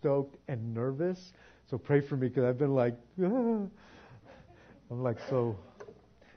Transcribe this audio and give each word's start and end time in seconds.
stoked 0.00 0.36
and 0.48 0.74
nervous. 0.74 1.32
So 1.68 1.76
pray 1.76 2.00
for 2.00 2.16
me 2.16 2.28
because 2.28 2.44
I've 2.44 2.58
been 2.58 2.74
like, 2.74 2.96
ah. 3.22 3.26
I'm 4.90 5.02
like 5.04 5.18
so, 5.28 5.56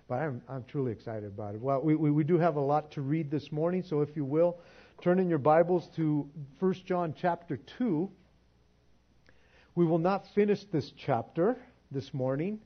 but 0.08 0.16
I'm, 0.16 0.42
I'm 0.47 0.63
truly 0.66 0.92
excited 0.92 1.25
about 1.25 1.55
it. 1.55 1.61
Well, 1.61 1.81
we, 1.81 1.95
we, 1.95 2.11
we 2.11 2.23
do 2.23 2.37
have 2.37 2.55
a 2.55 2.61
lot 2.61 2.91
to 2.91 3.01
read 3.01 3.31
this 3.31 3.51
morning, 3.51 3.81
so 3.81 4.01
if 4.01 4.15
you 4.15 4.25
will, 4.25 4.59
turn 5.01 5.17
in 5.17 5.27
your 5.27 5.39
Bibles 5.39 5.89
to 5.95 6.29
1 6.59 6.73
John 6.85 7.15
chapter 7.19 7.57
2. 7.79 8.11
We 9.73 9.86
will 9.86 9.98
not 9.98 10.27
finish 10.36 10.64
this 10.66 10.91
chapter 10.91 11.57
this 11.89 12.14
morning, 12.14 12.59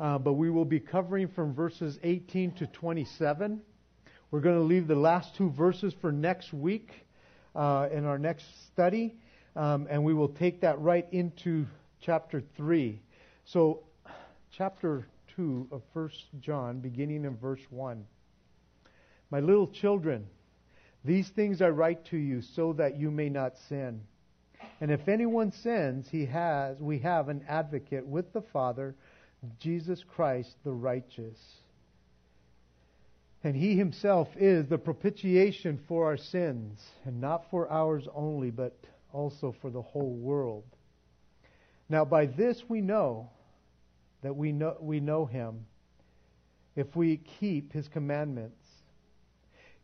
uh, 0.00 0.16
but 0.16 0.34
we 0.34 0.48
will 0.48 0.64
be 0.64 0.80
covering 0.80 1.28
from 1.28 1.52
verses 1.52 1.98
18 2.02 2.52
to 2.52 2.66
27. 2.68 3.60
We're 4.30 4.40
going 4.40 4.56
to 4.56 4.62
leave 4.62 4.86
the 4.86 4.94
last 4.94 5.36
two 5.36 5.50
verses 5.50 5.92
for 6.00 6.10
next 6.10 6.54
week 6.54 6.90
uh, 7.54 7.88
in 7.92 8.06
our 8.06 8.18
next 8.18 8.46
study, 8.68 9.14
um, 9.56 9.86
and 9.90 10.02
we 10.02 10.14
will 10.14 10.28
take 10.28 10.60
that 10.60 10.80
right 10.80 11.06
into 11.12 11.66
chapter 12.00 12.42
3. 12.56 13.00
So, 13.44 13.80
chapter 14.50 15.06
2 15.36 15.68
of 15.70 15.82
1 15.92 16.10
John, 16.40 16.80
beginning 16.80 17.24
in 17.24 17.36
verse 17.36 17.62
1. 17.70 18.04
My 19.30 19.40
little 19.40 19.66
children, 19.66 20.26
these 21.04 21.28
things 21.30 21.62
I 21.62 21.70
write 21.70 22.04
to 22.06 22.16
you 22.16 22.42
so 22.42 22.72
that 22.74 22.96
you 22.98 23.10
may 23.10 23.28
not 23.28 23.56
sin. 23.68 24.02
And 24.80 24.90
if 24.90 25.08
anyone 25.08 25.52
sins, 25.52 26.08
he 26.10 26.26
has 26.26 26.78
we 26.80 26.98
have 27.00 27.28
an 27.28 27.44
advocate 27.48 28.06
with 28.06 28.32
the 28.32 28.42
Father, 28.42 28.94
Jesus 29.58 30.04
Christ 30.04 30.54
the 30.64 30.72
righteous. 30.72 31.38
And 33.44 33.56
he 33.56 33.76
himself 33.76 34.28
is 34.36 34.68
the 34.68 34.78
propitiation 34.78 35.80
for 35.88 36.06
our 36.06 36.16
sins, 36.16 36.80
and 37.04 37.20
not 37.20 37.50
for 37.50 37.70
ours 37.70 38.06
only, 38.14 38.50
but 38.50 38.76
also 39.12 39.54
for 39.60 39.70
the 39.70 39.82
whole 39.82 40.14
world. 40.14 40.64
Now 41.88 42.04
by 42.04 42.26
this 42.26 42.64
we 42.68 42.80
know 42.80 43.30
that 44.22 44.34
we 44.34 44.52
know 44.52 44.76
we 44.80 45.00
know 45.00 45.26
him 45.26 45.66
if 46.76 46.96
we 46.96 47.18
keep 47.18 47.72
his 47.72 47.88
commandments. 47.88 48.56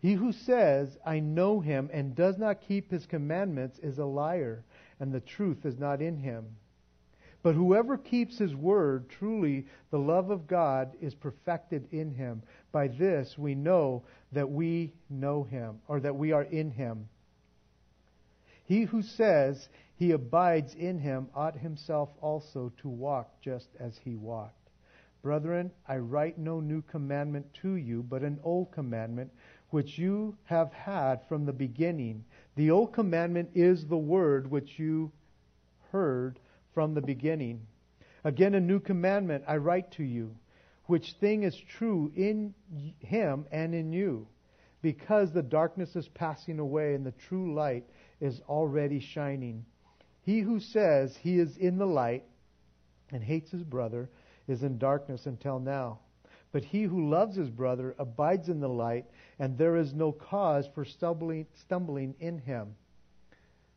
He 0.00 0.14
who 0.14 0.32
says, 0.32 0.96
I 1.04 1.18
know 1.18 1.60
him, 1.60 1.90
and 1.92 2.14
does 2.14 2.38
not 2.38 2.60
keep 2.60 2.90
his 2.90 3.04
commandments 3.04 3.80
is 3.80 3.98
a 3.98 4.04
liar, 4.04 4.64
and 5.00 5.12
the 5.12 5.20
truth 5.20 5.66
is 5.66 5.76
not 5.76 6.00
in 6.00 6.16
him. 6.16 6.46
But 7.42 7.54
whoever 7.54 7.96
keeps 7.96 8.38
his 8.38 8.54
word, 8.54 9.08
truly 9.08 9.66
the 9.90 9.98
love 9.98 10.30
of 10.30 10.46
God 10.46 10.92
is 11.00 11.14
perfected 11.14 11.88
in 11.92 12.12
him. 12.12 12.42
By 12.72 12.88
this 12.88 13.36
we 13.36 13.54
know 13.54 14.04
that 14.32 14.48
we 14.48 14.92
know 15.10 15.42
him, 15.44 15.80
or 15.88 16.00
that 16.00 16.14
we 16.14 16.32
are 16.32 16.44
in 16.44 16.70
him. 16.70 17.08
He 18.68 18.82
who 18.82 19.00
says 19.00 19.70
he 19.96 20.10
abides 20.10 20.74
in 20.74 20.98
him 20.98 21.30
ought 21.34 21.56
himself 21.56 22.10
also 22.20 22.70
to 22.82 22.88
walk 22.90 23.40
just 23.40 23.70
as 23.80 23.96
he 23.96 24.14
walked. 24.14 24.68
Brethren, 25.22 25.70
I 25.88 25.96
write 25.96 26.36
no 26.36 26.60
new 26.60 26.82
commandment 26.82 27.46
to 27.62 27.76
you, 27.76 28.02
but 28.02 28.22
an 28.22 28.38
old 28.44 28.70
commandment 28.70 29.32
which 29.70 29.96
you 29.96 30.36
have 30.44 30.70
had 30.74 31.26
from 31.28 31.46
the 31.46 31.52
beginning. 31.54 32.26
The 32.56 32.70
old 32.70 32.92
commandment 32.92 33.48
is 33.54 33.86
the 33.86 33.96
word 33.96 34.50
which 34.50 34.78
you 34.78 35.12
heard 35.90 36.38
from 36.74 36.92
the 36.92 37.00
beginning. 37.00 37.66
Again, 38.22 38.54
a 38.54 38.60
new 38.60 38.80
commandment 38.80 39.44
I 39.48 39.56
write 39.56 39.90
to 39.92 40.04
you, 40.04 40.36
which 40.84 41.14
thing 41.14 41.44
is 41.44 41.56
true 41.56 42.12
in 42.14 42.52
him 42.98 43.46
and 43.50 43.74
in 43.74 43.94
you, 43.94 44.26
because 44.82 45.32
the 45.32 45.42
darkness 45.42 45.96
is 45.96 46.08
passing 46.08 46.58
away 46.58 46.94
and 46.94 47.06
the 47.06 47.12
true 47.12 47.54
light 47.54 47.84
is 48.20 48.40
already 48.48 49.00
shining. 49.00 49.64
He 50.22 50.40
who 50.40 50.60
says 50.60 51.16
he 51.16 51.38
is 51.38 51.56
in 51.56 51.78
the 51.78 51.86
light 51.86 52.24
and 53.10 53.22
hates 53.22 53.50
his 53.50 53.64
brother 53.64 54.10
is 54.46 54.62
in 54.62 54.78
darkness 54.78 55.26
until 55.26 55.58
now. 55.58 56.00
But 56.50 56.64
he 56.64 56.84
who 56.84 57.10
loves 57.10 57.36
his 57.36 57.50
brother 57.50 57.94
abides 57.98 58.48
in 58.48 58.60
the 58.60 58.68
light, 58.68 59.04
and 59.38 59.56
there 59.56 59.76
is 59.76 59.92
no 59.92 60.12
cause 60.12 60.66
for 60.74 60.84
stumbling, 60.84 61.46
stumbling 61.54 62.14
in 62.20 62.38
him. 62.38 62.74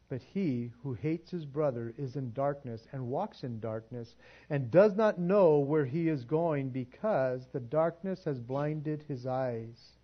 But 0.10 0.22
he 0.22 0.72
who 0.84 0.94
hates 0.94 1.32
his 1.32 1.46
brother 1.46 1.94
is 1.98 2.16
in 2.16 2.34
darkness 2.34 2.86
and 2.92 3.08
walks 3.08 3.44
in 3.44 3.60
darkness 3.60 4.16
and 4.50 4.72
does 4.72 4.96
not 4.96 5.20
know 5.20 5.60
where 5.60 5.86
he 5.86 6.10
is 6.10 6.26
going 6.26 6.70
because 6.70 7.48
the 7.54 7.62
darkness 7.62 8.24
has 8.26 8.40
blinded 8.40 9.04
his 9.08 9.26
eyes. 9.26 9.98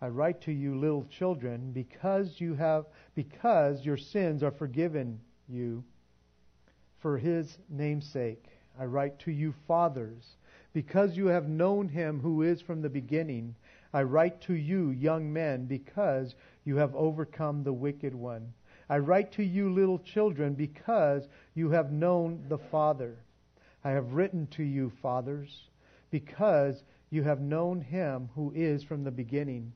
I 0.00 0.08
write 0.08 0.40
to 0.42 0.52
you 0.52 0.78
little 0.78 1.04
children 1.06 1.72
because 1.72 2.40
you 2.40 2.54
have 2.54 2.86
because 3.16 3.84
your 3.84 3.96
sins 3.96 4.44
are 4.44 4.52
forgiven 4.52 5.20
you 5.48 5.82
for 7.00 7.18
his 7.18 7.58
name's 7.68 8.06
sake. 8.06 8.44
I 8.78 8.84
write 8.84 9.18
to 9.20 9.32
you 9.32 9.52
fathers 9.66 10.36
because 10.72 11.16
you 11.16 11.26
have 11.26 11.48
known 11.48 11.88
him 11.88 12.20
who 12.20 12.42
is 12.42 12.60
from 12.60 12.80
the 12.80 12.88
beginning. 12.88 13.56
I 13.92 14.02
write 14.02 14.40
to 14.42 14.54
you 14.54 14.90
young 14.90 15.32
men 15.32 15.66
because 15.66 16.36
you 16.64 16.76
have 16.76 16.94
overcome 16.94 17.64
the 17.64 17.72
wicked 17.72 18.14
one. 18.14 18.52
I 18.88 18.98
write 18.98 19.32
to 19.32 19.42
you, 19.42 19.72
little 19.72 19.98
children, 19.98 20.54
because 20.54 21.28
you 21.54 21.70
have 21.70 21.90
known 21.90 22.44
the 22.48 22.58
Father. 22.58 23.16
I 23.84 23.90
have 23.90 24.12
written 24.12 24.46
to 24.52 24.62
you, 24.62 24.92
fathers, 25.02 25.68
because 26.10 26.84
you 27.10 27.22
have 27.22 27.40
known 27.40 27.80
him 27.80 28.30
who 28.34 28.52
is 28.54 28.82
from 28.82 29.04
the 29.04 29.10
beginning. 29.10 29.72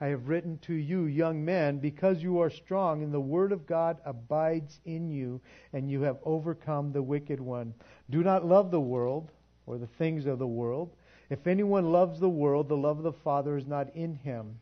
I 0.00 0.06
have 0.06 0.28
written 0.28 0.58
to 0.62 0.72
you, 0.72 1.04
young 1.04 1.44
men, 1.44 1.78
because 1.78 2.22
you 2.22 2.38
are 2.40 2.48
strong, 2.48 3.02
and 3.02 3.12
the 3.12 3.20
word 3.20 3.52
of 3.52 3.66
God 3.66 3.98
abides 4.06 4.80
in 4.86 5.10
you, 5.10 5.40
and 5.74 5.90
you 5.90 6.00
have 6.02 6.18
overcome 6.24 6.90
the 6.90 7.02
wicked 7.02 7.38
one. 7.38 7.74
Do 8.08 8.22
not 8.22 8.46
love 8.46 8.70
the 8.70 8.80
world 8.80 9.30
or 9.66 9.76
the 9.76 9.86
things 9.86 10.24
of 10.24 10.38
the 10.38 10.46
world. 10.46 10.96
If 11.28 11.46
anyone 11.46 11.92
loves 11.92 12.18
the 12.18 12.30
world, 12.30 12.68
the 12.68 12.76
love 12.76 12.96
of 12.96 13.04
the 13.04 13.12
Father 13.12 13.58
is 13.58 13.66
not 13.66 13.94
in 13.94 14.14
him. 14.14 14.58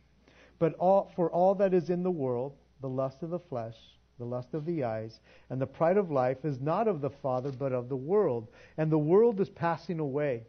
But 0.59 0.73
all, 0.75 1.11
for 1.15 1.31
all 1.31 1.55
that 1.55 1.73
is 1.73 1.89
in 1.89 2.03
the 2.03 2.11
world, 2.11 2.53
the 2.81 2.89
lust 2.89 3.23
of 3.23 3.29
the 3.29 3.39
flesh, 3.39 3.77
the 4.17 4.25
lust 4.25 4.53
of 4.53 4.65
the 4.65 4.83
eyes, 4.83 5.21
and 5.49 5.61
the 5.61 5.65
pride 5.65 5.95
of 5.95 6.11
life 6.11 6.43
is 6.43 6.59
not 6.59 6.89
of 6.89 6.99
the 6.99 7.09
Father, 7.09 7.51
but 7.51 7.71
of 7.71 7.87
the 7.87 7.95
world. 7.95 8.49
And 8.77 8.91
the 8.91 8.97
world 8.97 9.39
is 9.39 9.49
passing 9.49 9.99
away, 9.99 10.43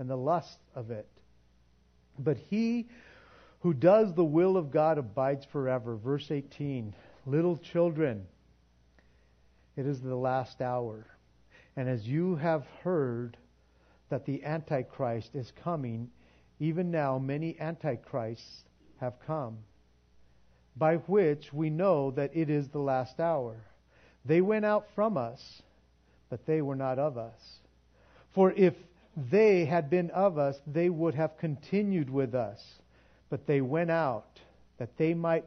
and 0.00 0.10
the 0.10 0.16
lust 0.16 0.58
of 0.74 0.90
it. 0.90 1.06
But 2.18 2.36
he 2.36 2.88
who 3.64 3.72
does 3.72 4.12
the 4.12 4.22
will 4.22 4.58
of 4.58 4.70
God 4.70 4.98
abides 4.98 5.46
forever. 5.50 5.96
Verse 5.96 6.30
18 6.30 6.94
Little 7.24 7.56
children, 7.56 8.26
it 9.74 9.86
is 9.86 10.02
the 10.02 10.14
last 10.14 10.60
hour. 10.60 11.06
And 11.74 11.88
as 11.88 12.06
you 12.06 12.36
have 12.36 12.66
heard 12.82 13.38
that 14.10 14.26
the 14.26 14.44
Antichrist 14.44 15.34
is 15.34 15.50
coming, 15.64 16.10
even 16.60 16.90
now 16.90 17.18
many 17.18 17.58
Antichrists 17.58 18.64
have 19.00 19.14
come 19.26 19.56
by 20.76 20.96
which 20.96 21.50
we 21.50 21.70
know 21.70 22.10
that 22.10 22.36
it 22.36 22.50
is 22.50 22.68
the 22.68 22.78
last 22.78 23.18
hour. 23.18 23.56
They 24.26 24.42
went 24.42 24.66
out 24.66 24.88
from 24.94 25.16
us, 25.16 25.40
but 26.28 26.44
they 26.44 26.60
were 26.60 26.76
not 26.76 26.98
of 26.98 27.16
us. 27.16 27.40
For 28.34 28.52
if 28.52 28.74
they 29.16 29.64
had 29.64 29.88
been 29.88 30.10
of 30.10 30.36
us, 30.36 30.56
they 30.66 30.90
would 30.90 31.14
have 31.14 31.38
continued 31.38 32.10
with 32.10 32.34
us. 32.34 32.60
But 33.34 33.48
they 33.48 33.62
went 33.62 33.90
out, 33.90 34.38
that 34.78 34.96
they 34.96 35.12
might 35.12 35.44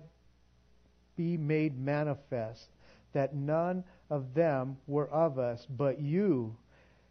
be 1.15 1.37
made 1.37 1.79
manifest, 1.79 2.67
that 3.13 3.33
none 3.33 3.81
of 4.09 4.33
them 4.33 4.75
were 4.87 5.07
of 5.07 5.39
us, 5.39 5.65
but 5.65 6.01
you 6.01 6.53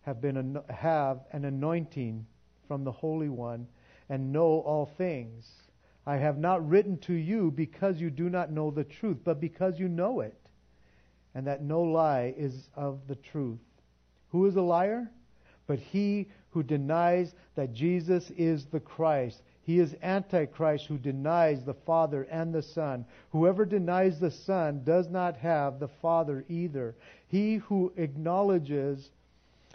have 0.03 0.21
been 0.21 0.61
have 0.69 1.21
an 1.33 1.47
anointing 1.47 2.27
from 2.69 2.85
the 2.85 2.93
Holy 2.93 3.31
One, 3.31 3.67
and 4.11 4.35
know 4.35 4.61
all 4.67 4.85
things 4.85 5.51
I 6.07 6.19
have 6.19 6.37
not 6.37 6.69
written 6.69 6.99
to 6.99 7.15
you 7.15 7.51
because 7.51 7.99
you 7.99 8.11
do 8.11 8.29
not 8.29 8.53
know 8.53 8.71
the 8.71 8.85
truth, 8.85 9.17
but 9.25 9.41
because 9.41 9.81
you 9.81 9.89
know 9.89 10.21
it, 10.21 10.37
and 11.35 11.47
that 11.47 11.63
no 11.63 11.81
lie 11.81 12.35
is 12.37 12.69
of 12.75 13.01
the 13.09 13.17
truth. 13.17 13.65
Who 14.29 14.45
is 14.45 14.57
a 14.57 14.61
liar? 14.61 15.11
But 15.67 15.79
he 15.79 16.29
who 16.51 16.63
denies 16.63 17.33
that 17.55 17.73
Jesus 17.73 18.31
is 18.37 18.67
the 18.67 18.81
Christ. 18.81 19.41
He 19.67 19.81
is 19.81 19.97
Antichrist 20.01 20.87
who 20.87 20.97
denies 20.97 21.65
the 21.65 21.75
Father 21.75 22.23
and 22.31 22.55
the 22.55 22.63
Son. 22.63 23.05
Whoever 23.33 23.65
denies 23.65 24.21
the 24.21 24.31
Son 24.31 24.85
does 24.85 25.09
not 25.09 25.37
have 25.39 25.81
the 25.81 25.89
Father 25.89 26.45
either. 26.49 26.95
He 27.27 27.57
who 27.57 27.93
acknowledges 27.97 29.11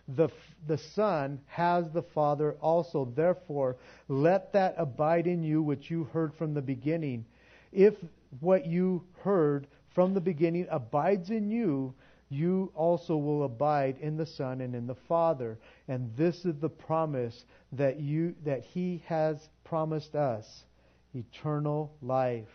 the, 0.08 0.30
the 0.66 0.78
Son 0.78 1.42
has 1.48 1.92
the 1.92 2.04
Father 2.04 2.54
also. 2.62 3.04
Therefore, 3.04 3.76
let 4.08 4.54
that 4.54 4.76
abide 4.78 5.28
in 5.28 5.44
you 5.44 5.62
which 5.62 5.92
you 5.92 6.06
heard 6.06 6.34
from 6.36 6.54
the 6.54 6.62
beginning. 6.62 7.26
If 7.74 7.96
what 8.40 8.66
you 8.66 9.04
heard 9.24 9.68
from 9.94 10.14
the 10.14 10.22
beginning 10.22 10.68
abides 10.72 11.32
in 11.32 11.52
you, 11.52 11.94
you 12.32 12.72
also 12.76 13.18
will 13.18 13.44
abide 13.44 13.98
in 14.00 14.16
the 14.16 14.26
Son 14.26 14.62
and 14.62 14.74
in 14.74 14.88
the 14.88 14.96
Father. 14.96 15.60
And 15.90 16.16
this 16.16 16.46
is 16.46 16.56
the 16.60 16.70
promise 16.70 17.44
that 17.74 18.00
you 18.00 18.34
that 18.46 18.64
He 18.64 19.04
has 19.06 19.50
promised 19.66 20.16
us, 20.16 20.64
eternal 21.14 21.94
life. 22.02 22.48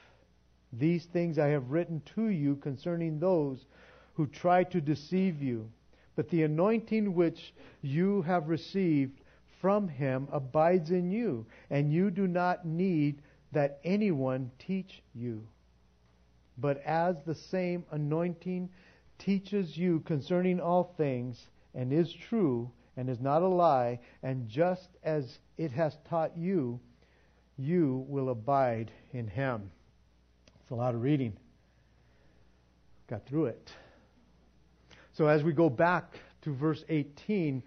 These 0.73 1.05
things 1.05 1.39
I 1.39 1.49
have 1.49 1.71
written 1.71 2.01
to 2.15 2.29
you 2.29 2.57
concerning 2.57 3.21
those 3.21 3.67
who 4.15 4.27
try 4.27 4.65
to 4.65 4.81
deceive 4.81 5.43
you. 5.43 5.69
But 6.17 6.31
the 6.31 6.45
anointing 6.45 7.15
which 7.15 7.53
you 7.83 8.23
have 8.23 8.49
received 8.49 9.21
from 9.61 9.89
him 9.89 10.29
abides 10.33 10.91
in 10.91 11.11
you, 11.11 11.45
and 11.71 11.93
you 11.93 12.11
do 12.11 12.27
not 12.27 12.65
need 12.65 13.21
that 13.53 13.79
anyone 13.85 14.51
teach 14.59 15.03
you. 15.15 15.47
But 16.59 16.79
as 16.79 17.17
the 17.27 17.35
same 17.35 17.85
anointing 17.91 18.71
teaches 19.19 19.77
you 19.77 20.01
concerning 20.01 20.61
all 20.61 20.95
things, 20.97 21.49
and 21.75 21.93
is 21.93 22.13
true, 22.13 22.71
and 22.97 23.09
is 23.09 23.21
not 23.21 23.43
a 23.43 23.49
lie, 23.49 24.01
and 24.23 24.49
just 24.49 24.89
as 25.03 25.39
it 25.59 25.71
has 25.73 25.97
taught 26.09 26.37
you, 26.37 26.81
you 27.59 28.05
will 28.09 28.31
abide 28.31 28.91
in 29.13 29.27
him. 29.27 29.71
It's 30.61 30.71
a 30.71 30.75
lot 30.75 30.95
of 30.95 31.03
reading. 31.03 31.33
Got 33.09 33.27
through 33.27 33.47
it. 33.47 33.71
So 35.13 35.27
as 35.27 35.43
we 35.43 35.53
go 35.53 35.71
back 35.71 36.19
to 36.43 36.53
verse 36.53 36.85
18, 36.89 37.63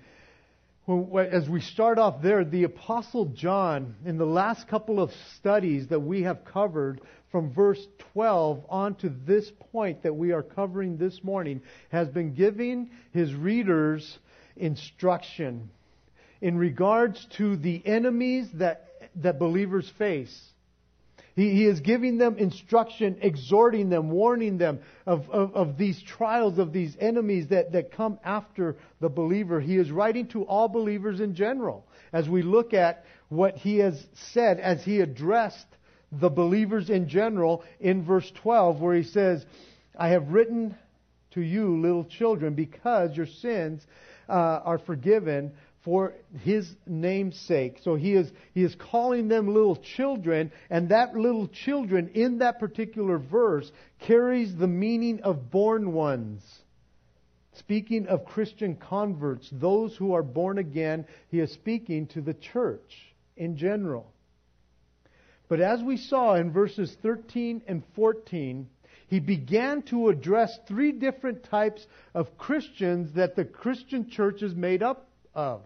as 0.90 1.48
we 1.48 1.62
start 1.62 2.00
off 2.00 2.22
there, 2.24 2.44
the 2.44 2.64
Apostle 2.64 3.26
John, 3.26 3.96
in 4.06 4.18
the 4.18 4.26
last 4.26 4.68
couple 4.68 5.00
of 5.00 5.12
studies 5.38 5.88
that 5.90 6.00
we 6.00 6.24
have 6.24 6.44
covered 6.46 7.02
from 7.32 7.54
verse 7.54 7.86
12 8.14 8.66
on 8.70 8.96
to 8.96 9.10
this 9.10 9.52
point 9.72 10.02
that 10.02 10.16
we 10.16 10.32
are 10.32 10.42
covering 10.42 10.98
this 10.98 11.24
morning, 11.24 11.62
has 11.92 12.08
been 12.08 12.34
giving 12.34 12.90
his 13.12 13.36
readers 13.36 14.18
instruction 14.58 15.70
in 16.42 16.58
regards 16.58 17.24
to 17.38 17.56
the 17.56 17.86
enemies 17.86 18.48
that, 18.56 19.12
that 19.18 19.38
believers 19.38 19.92
face. 20.00 20.36
He, 21.40 21.52
he 21.52 21.66
is 21.68 21.80
giving 21.80 22.18
them 22.18 22.38
instruction, 22.38 23.20
exhorting 23.22 23.90
them, 23.90 24.10
warning 24.10 24.58
them 24.58 24.80
of, 25.06 25.30
of, 25.30 25.56
of 25.56 25.78
these 25.78 26.02
trials, 26.02 26.60
of 26.60 26.74
these 26.74 26.98
enemies 27.00 27.48
that, 27.48 27.72
that 27.72 27.94
come 27.94 28.20
after 28.26 28.76
the 29.00 29.08
believer. 29.08 29.62
He 29.62 29.78
is 29.78 29.90
writing 29.90 30.28
to 30.30 30.44
all 30.44 30.68
believers 30.68 31.22
in 31.22 31.36
general. 31.36 31.88
As 32.12 32.28
we 32.28 32.42
look 32.42 32.74
at 32.74 33.06
what 33.30 33.56
he 33.56 33.78
has 33.78 34.06
said 34.34 34.60
as 34.60 34.84
he 34.84 35.00
addressed 35.00 35.66
the 36.12 36.30
believers 36.30 36.90
in 36.90 37.08
general 37.08 37.64
in 37.80 38.04
verse 38.04 38.30
12, 38.42 38.82
where 38.82 38.96
he 38.96 39.04
says, 39.04 39.46
I 39.98 40.10
have 40.10 40.28
written 40.28 40.76
to 41.32 41.42
you, 41.42 41.80
little 41.80 42.04
children, 42.04 42.54
because 42.54 43.16
your 43.16 43.28
sins 43.28 43.88
uh, 44.28 44.34
are 44.34 44.80
forgiven 44.80 45.54
for 45.84 46.14
his 46.42 46.70
name's 46.86 47.38
sake. 47.40 47.78
So 47.84 47.96
he 47.96 48.14
is, 48.14 48.32
he 48.54 48.64
is 48.64 48.76
calling 48.76 49.28
them 49.28 49.54
little 49.54 49.78
children, 49.78 50.52
and 50.70 50.90
that 50.90 51.16
little 51.16 51.48
children 51.48 52.10
in 52.14 52.40
that 52.40 52.60
particular 52.60 53.18
verse 53.18 53.72
carries 54.00 54.56
the 54.56 54.68
meaning 54.68 55.22
of 55.22 55.50
born 55.52 55.94
ones. 55.94 56.44
Speaking 57.54 58.08
of 58.08 58.26
Christian 58.26 58.76
converts, 58.76 59.50
those 59.52 59.96
who 59.96 60.14
are 60.14 60.24
born 60.24 60.58
again, 60.58 61.06
he 61.30 61.40
is 61.40 61.52
speaking 61.52 62.08
to 62.08 62.22
the 62.22 62.34
church 62.34 63.14
in 63.36 63.58
general. 63.58 64.12
But 65.48 65.60
as 65.60 65.82
we 65.82 65.98
saw 65.98 66.36
in 66.36 66.52
verses 66.52 66.96
13 67.02 67.64
and 67.68 67.84
14, 67.96 68.70
he 69.08 69.20
began 69.20 69.82
to 69.84 70.10
address 70.10 70.58
three 70.68 70.92
different 70.92 71.44
types 71.44 71.86
of 72.14 72.38
Christians 72.38 73.14
that 73.16 73.36
the 73.36 73.46
Christian 73.46 74.10
church 74.10 74.44
is 74.44 74.54
made 74.54 74.84
up 74.84 75.09
of. 75.34 75.62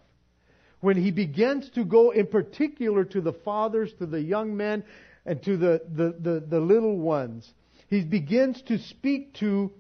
When 0.79 0.97
he 0.97 1.11
begins 1.11 1.69
to 1.71 1.85
go 1.85 2.11
in 2.11 2.27
particular 2.27 3.05
to 3.05 3.21
the 3.21 3.33
fathers, 3.33 3.93
to 3.99 4.05
the 4.05 4.21
young 4.21 4.57
men, 4.57 4.83
and 5.25 5.41
to 5.43 5.57
the, 5.57 5.81
the, 5.89 6.15
the, 6.19 6.39
the 6.41 6.59
little 6.59 6.97
ones, 6.97 7.49
he 7.89 8.01
begins 8.01 8.61
to 8.63 8.77
speak 8.77 9.33
to 9.35 9.71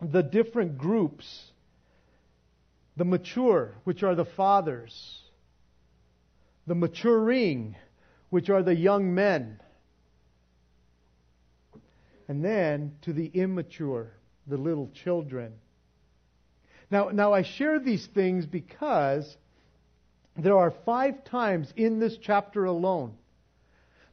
the 0.00 0.22
different 0.22 0.78
groups. 0.78 1.26
The 2.96 3.04
mature, 3.04 3.74
which 3.84 4.02
are 4.02 4.14
the 4.14 4.24
fathers. 4.24 5.20
The 6.66 6.74
maturing, 6.74 7.76
which 8.28 8.50
are 8.50 8.62
the 8.62 8.76
young 8.76 9.14
men. 9.14 9.60
And 12.28 12.44
then 12.44 12.92
to 13.02 13.12
the 13.12 13.26
immature, 13.26 14.12
the 14.46 14.56
little 14.56 14.90
children. 14.94 15.54
Now, 16.90 17.10
now 17.10 17.32
I 17.32 17.42
share 17.42 17.78
these 17.78 18.06
things 18.06 18.46
because 18.46 19.36
there 20.36 20.56
are 20.56 20.70
five 20.70 21.24
times 21.24 21.72
in 21.76 22.00
this 22.00 22.16
chapter 22.16 22.64
alone 22.64 23.14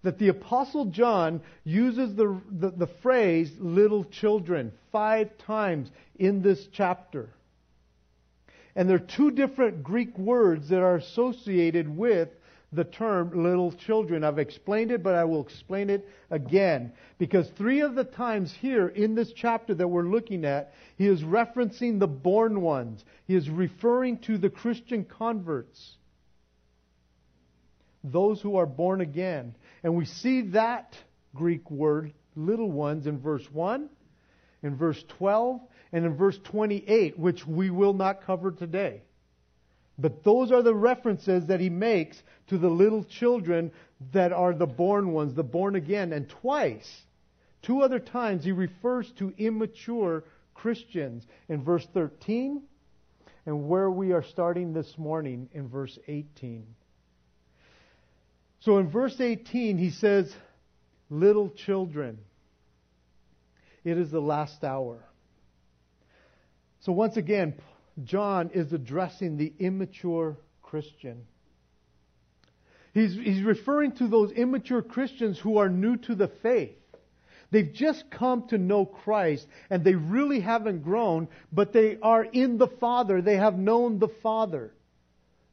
that 0.03 0.19
the 0.19 0.29
Apostle 0.29 0.85
John 0.85 1.41
uses 1.63 2.15
the, 2.15 2.39
the, 2.51 2.69
the, 2.69 2.87
phrase 2.87 3.51
little 3.59 4.03
children 4.05 4.71
five 4.91 5.37
times 5.37 5.91
in 6.17 6.41
this 6.41 6.67
chapter. 6.71 7.29
And 8.75 8.87
there 8.87 8.97
are 8.97 8.99
two 8.99 9.31
different 9.31 9.83
Greek 9.83 10.17
words 10.17 10.69
that 10.69 10.81
are 10.81 10.95
associated 10.95 11.89
with 11.89 12.29
the 12.73 12.83
term 12.83 13.43
little 13.43 13.71
children. 13.71 14.23
I've 14.23 14.39
explained 14.39 14.91
it, 14.91 15.01
but 15.01 15.15
I 15.15 15.23
will 15.23 15.41
explain 15.41 15.89
it 15.89 16.07
again. 16.29 16.91
Because 17.17 17.49
three 17.57 17.81
of 17.81 17.95
the 17.95 18.03
times 18.03 18.53
here 18.59 18.87
in 18.87 19.15
this 19.15 19.31
chapter 19.33 19.73
that 19.75 19.87
we're 19.87 20.03
looking 20.03 20.43
at, 20.43 20.73
he 20.97 21.07
is 21.07 21.21
referencing 21.21 21.99
the 21.99 22.07
born 22.07 22.61
ones. 22.61 23.03
He 23.25 23.35
is 23.35 23.49
referring 23.49 24.19
to 24.19 24.37
the 24.37 24.49
Christian 24.49 25.05
converts. 25.05 25.95
Those 28.03 28.41
who 28.41 28.57
are 28.57 28.65
born 28.65 29.01
again. 29.01 29.55
And 29.83 29.95
we 29.95 30.05
see 30.05 30.41
that 30.49 30.95
Greek 31.33 31.69
word, 31.71 32.13
little 32.35 32.71
ones, 32.71 33.07
in 33.07 33.19
verse 33.19 33.45
1, 33.51 33.89
in 34.63 34.75
verse 34.75 35.01
12, 35.17 35.61
and 35.93 36.05
in 36.05 36.15
verse 36.15 36.37
28, 36.43 37.17
which 37.17 37.47
we 37.47 37.69
will 37.69 37.93
not 37.93 38.23
cover 38.23 38.51
today. 38.51 39.03
But 39.99 40.23
those 40.23 40.51
are 40.51 40.61
the 40.61 40.75
references 40.75 41.47
that 41.47 41.59
he 41.59 41.69
makes 41.69 42.21
to 42.47 42.57
the 42.57 42.69
little 42.69 43.03
children 43.03 43.71
that 44.13 44.31
are 44.31 44.53
the 44.53 44.67
born 44.67 45.11
ones, 45.11 45.33
the 45.33 45.43
born 45.43 45.75
again. 45.75 46.13
And 46.13 46.29
twice, 46.29 47.01
two 47.63 47.81
other 47.81 47.99
times, 47.99 48.43
he 48.43 48.51
refers 48.51 49.11
to 49.13 49.33
immature 49.37 50.23
Christians 50.53 51.25
in 51.49 51.63
verse 51.63 51.85
13 51.93 52.61
and 53.45 53.67
where 53.67 53.89
we 53.89 54.11
are 54.11 54.23
starting 54.23 54.73
this 54.73 54.97
morning 54.97 55.49
in 55.53 55.69
verse 55.69 55.97
18. 56.07 56.65
So 58.59 58.77
in 58.77 58.89
verse 58.89 59.19
18, 59.19 59.77
he 59.77 59.89
says, 59.91 60.31
Little 61.09 61.49
children, 61.49 62.19
it 63.85 63.97
is 63.97 64.11
the 64.11 64.19
last 64.19 64.63
hour. 64.65 64.99
So 66.81 66.91
once 66.91 67.15
again, 67.15 67.53
John 68.03 68.51
is 68.53 68.73
addressing 68.73 69.37
the 69.37 69.53
immature 69.59 70.37
Christian. 70.61 71.25
He's, 72.93 73.13
he's 73.13 73.43
referring 73.43 73.93
to 73.93 74.07
those 74.07 74.31
immature 74.31 74.81
Christians 74.81 75.39
who 75.39 75.57
are 75.57 75.69
new 75.69 75.97
to 75.97 76.15
the 76.15 76.27
faith. 76.27 76.75
They've 77.51 77.71
just 77.71 78.09
come 78.11 78.47
to 78.49 78.57
know 78.57 78.85
Christ 78.85 79.47
and 79.69 79.83
they 79.83 79.95
really 79.95 80.39
haven't 80.41 80.83
grown, 80.83 81.27
but 81.51 81.73
they 81.73 81.97
are 82.01 82.23
in 82.23 82.57
the 82.57 82.67
Father. 82.67 83.21
They 83.21 83.37
have 83.37 83.57
known 83.57 83.99
the 83.99 84.09
Father. 84.21 84.73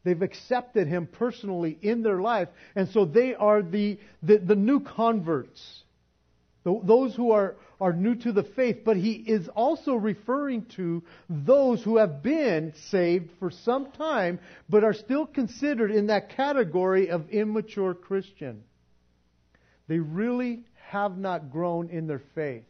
They've 0.02 0.20
accepted 0.20 0.88
Him 0.88 1.06
personally 1.06 1.78
in 1.80 2.02
their 2.02 2.20
life. 2.20 2.48
And 2.74 2.88
so 2.88 3.04
they 3.04 3.34
are 3.34 3.62
the, 3.62 3.98
the, 4.22 4.38
the 4.38 4.56
new 4.56 4.80
converts. 4.80 5.82
Those 6.64 7.14
who 7.14 7.30
are, 7.30 7.56
are 7.80 7.92
new 7.92 8.14
to 8.14 8.32
the 8.32 8.42
faith, 8.42 8.78
but 8.84 8.96
he 8.96 9.12
is 9.12 9.48
also 9.48 9.94
referring 9.94 10.64
to 10.76 11.02
those 11.28 11.82
who 11.82 11.96
have 11.96 12.22
been 12.22 12.72
saved 12.90 13.30
for 13.38 13.50
some 13.50 13.90
time, 13.92 14.38
but 14.68 14.84
are 14.84 14.94
still 14.94 15.26
considered 15.26 15.90
in 15.90 16.06
that 16.06 16.30
category 16.36 17.10
of 17.10 17.30
immature 17.30 17.94
Christian. 17.94 18.62
They 19.88 19.98
really 19.98 20.60
have 20.88 21.18
not 21.18 21.50
grown 21.50 21.90
in 21.90 22.06
their 22.06 22.22
faith. 22.34 22.64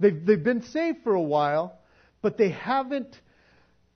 They've, 0.00 0.24
they've 0.24 0.42
been 0.42 0.62
saved 0.62 0.98
for 1.02 1.14
a 1.14 1.22
while, 1.22 1.78
but 2.22 2.38
they 2.38 2.50
haven't, 2.50 3.20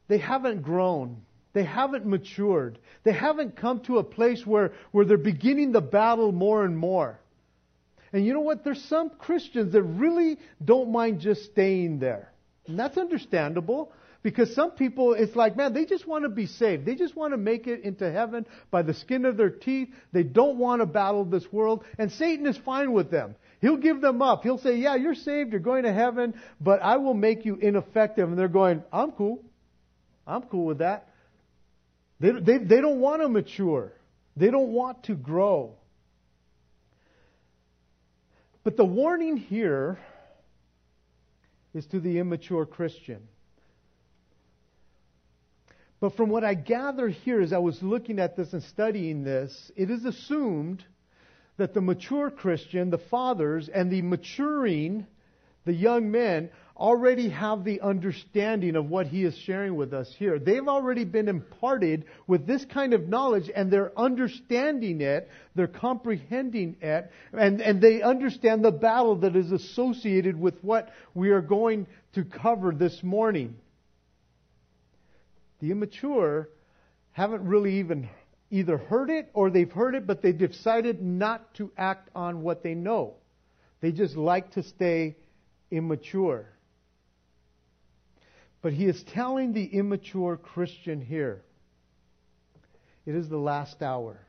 they 0.08 0.18
haven't 0.18 0.62
grown. 0.62 1.22
They 1.54 1.64
haven't 1.64 2.06
matured. 2.06 2.78
They 3.04 3.12
haven't 3.12 3.56
come 3.56 3.80
to 3.80 3.98
a 3.98 4.04
place 4.04 4.46
where, 4.46 4.72
where 4.92 5.04
they're 5.04 5.16
beginning 5.16 5.72
the 5.72 5.80
battle 5.80 6.30
more 6.30 6.64
and 6.64 6.76
more. 6.76 7.18
And 8.12 8.24
you 8.24 8.32
know 8.32 8.40
what? 8.40 8.64
There's 8.64 8.82
some 8.84 9.10
Christians 9.10 9.72
that 9.72 9.82
really 9.82 10.38
don't 10.64 10.92
mind 10.92 11.20
just 11.20 11.44
staying 11.44 11.98
there. 11.98 12.32
And 12.66 12.78
that's 12.78 12.98
understandable 12.98 13.92
because 14.22 14.54
some 14.54 14.72
people, 14.72 15.14
it's 15.14 15.36
like, 15.36 15.56
man, 15.56 15.72
they 15.72 15.84
just 15.84 16.06
want 16.06 16.24
to 16.24 16.28
be 16.28 16.46
saved. 16.46 16.84
They 16.84 16.94
just 16.94 17.14
want 17.14 17.32
to 17.32 17.38
make 17.38 17.66
it 17.66 17.82
into 17.84 18.10
heaven 18.10 18.46
by 18.70 18.82
the 18.82 18.94
skin 18.94 19.24
of 19.24 19.36
their 19.36 19.50
teeth. 19.50 19.88
They 20.12 20.22
don't 20.22 20.58
want 20.58 20.82
to 20.82 20.86
battle 20.86 21.24
this 21.24 21.50
world. 21.52 21.84
And 21.98 22.10
Satan 22.12 22.46
is 22.46 22.56
fine 22.58 22.92
with 22.92 23.10
them. 23.10 23.36
He'll 23.60 23.76
give 23.76 24.00
them 24.00 24.22
up. 24.22 24.42
He'll 24.42 24.58
say, 24.58 24.76
yeah, 24.76 24.96
you're 24.96 25.14
saved. 25.14 25.52
You're 25.52 25.60
going 25.60 25.84
to 25.84 25.92
heaven, 25.92 26.34
but 26.60 26.82
I 26.82 26.96
will 26.96 27.14
make 27.14 27.44
you 27.44 27.56
ineffective. 27.56 28.28
And 28.28 28.38
they're 28.38 28.48
going, 28.48 28.82
I'm 28.92 29.12
cool. 29.12 29.42
I'm 30.26 30.42
cool 30.42 30.66
with 30.66 30.78
that. 30.78 31.08
They, 32.20 32.32
they, 32.32 32.58
they 32.58 32.80
don't 32.80 33.00
want 33.00 33.22
to 33.22 33.28
mature. 33.28 33.92
They 34.36 34.50
don't 34.50 34.68
want 34.68 35.04
to 35.04 35.14
grow. 35.14 35.74
But 38.68 38.76
the 38.76 38.84
warning 38.84 39.38
here 39.38 39.98
is 41.72 41.86
to 41.86 42.00
the 42.00 42.18
immature 42.18 42.66
Christian. 42.66 43.26
But 46.00 46.14
from 46.18 46.28
what 46.28 46.44
I 46.44 46.52
gather 46.52 47.08
here 47.08 47.40
as 47.40 47.54
I 47.54 47.58
was 47.60 47.82
looking 47.82 48.18
at 48.18 48.36
this 48.36 48.52
and 48.52 48.62
studying 48.62 49.24
this, 49.24 49.72
it 49.74 49.90
is 49.90 50.04
assumed 50.04 50.84
that 51.56 51.72
the 51.72 51.80
mature 51.80 52.30
Christian, 52.30 52.90
the 52.90 52.98
fathers, 52.98 53.70
and 53.70 53.90
the 53.90 54.02
maturing, 54.02 55.06
the 55.64 55.72
young 55.72 56.10
men, 56.10 56.50
already 56.78 57.28
have 57.30 57.64
the 57.64 57.80
understanding 57.80 58.76
of 58.76 58.88
what 58.88 59.08
he 59.08 59.24
is 59.24 59.36
sharing 59.38 59.74
with 59.74 59.92
us 59.92 60.08
here. 60.18 60.38
They've 60.38 60.66
already 60.66 61.04
been 61.04 61.28
imparted 61.28 62.04
with 62.26 62.46
this 62.46 62.64
kind 62.66 62.94
of 62.94 63.08
knowledge 63.08 63.50
and 63.54 63.70
they're 63.70 63.98
understanding 63.98 65.00
it, 65.00 65.28
they're 65.56 65.66
comprehending 65.66 66.76
it, 66.80 67.10
and, 67.32 67.60
and 67.60 67.80
they 67.80 68.02
understand 68.02 68.64
the 68.64 68.70
battle 68.70 69.16
that 69.16 69.34
is 69.34 69.50
associated 69.50 70.38
with 70.38 70.54
what 70.62 70.90
we 71.14 71.30
are 71.30 71.42
going 71.42 71.86
to 72.14 72.24
cover 72.24 72.72
this 72.72 73.02
morning. 73.02 73.56
The 75.60 75.72
immature 75.72 76.48
haven't 77.12 77.44
really 77.44 77.80
even 77.80 78.08
either 78.50 78.78
heard 78.78 79.10
it 79.10 79.30
or 79.34 79.50
they've 79.50 79.70
heard 79.70 79.96
it, 79.96 80.06
but 80.06 80.22
they've 80.22 80.38
decided 80.38 81.02
not 81.02 81.54
to 81.54 81.72
act 81.76 82.08
on 82.14 82.42
what 82.42 82.62
they 82.62 82.74
know. 82.74 83.14
They 83.80 83.90
just 83.90 84.16
like 84.16 84.52
to 84.52 84.62
stay 84.62 85.16
immature. 85.70 86.46
But 88.60 88.72
he 88.72 88.86
is 88.86 89.02
telling 89.04 89.52
the 89.52 89.64
immature 89.64 90.36
Christian 90.36 91.00
here 91.00 91.42
it 93.06 93.14
is 93.14 93.28
the 93.28 93.38
last 93.38 93.82
hour. 93.82 94.20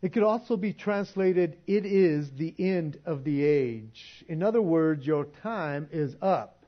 It 0.00 0.12
could 0.12 0.22
also 0.22 0.56
be 0.56 0.72
translated, 0.72 1.58
it 1.66 1.86
is 1.86 2.30
the 2.32 2.54
end 2.58 2.98
of 3.04 3.22
the 3.22 3.44
age. 3.44 4.24
In 4.28 4.42
other 4.42 4.62
words, 4.62 5.06
your 5.06 5.26
time 5.42 5.88
is 5.92 6.16
up. 6.20 6.64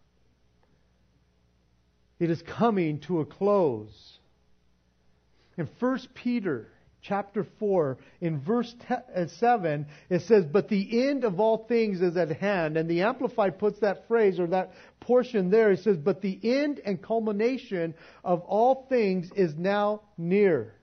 It 2.21 2.30
is 2.30 2.42
coming 2.42 3.00
to 3.00 3.21
a 3.21 3.25
close. 3.25 4.18
In 5.56 5.68
1 5.80 6.00
Peter 6.14 6.68
chapter 7.05 7.47
4, 7.59 7.99
in 8.21 8.41
verse 8.41 8.75
uh, 8.89 9.27
7, 9.39 9.87
it 10.09 10.23
says, 10.23 10.45
But 10.47 10.69
the 10.69 11.09
end 11.09 11.25
of 11.25 11.39
all 11.39 11.67
things 11.69 12.01
is 12.01 12.17
at 12.17 12.31
hand. 12.31 12.77
And 12.77 12.89
the 12.89 13.03
Amplified 13.03 13.59
puts 13.59 13.81
that 13.81 14.09
phrase 14.09 14.41
or 14.41 14.47
that 14.49 14.73
portion 15.01 15.51
there. 15.51 15.71
It 15.71 15.81
says, 15.81 15.99
But 15.99 16.23
the 16.23 16.39
end 16.43 16.81
and 16.85 17.03
culmination 17.03 17.95
of 18.25 18.41
all 18.41 18.87
things 18.89 19.31
is 19.37 19.55
now 19.55 20.03
near. 20.17 20.75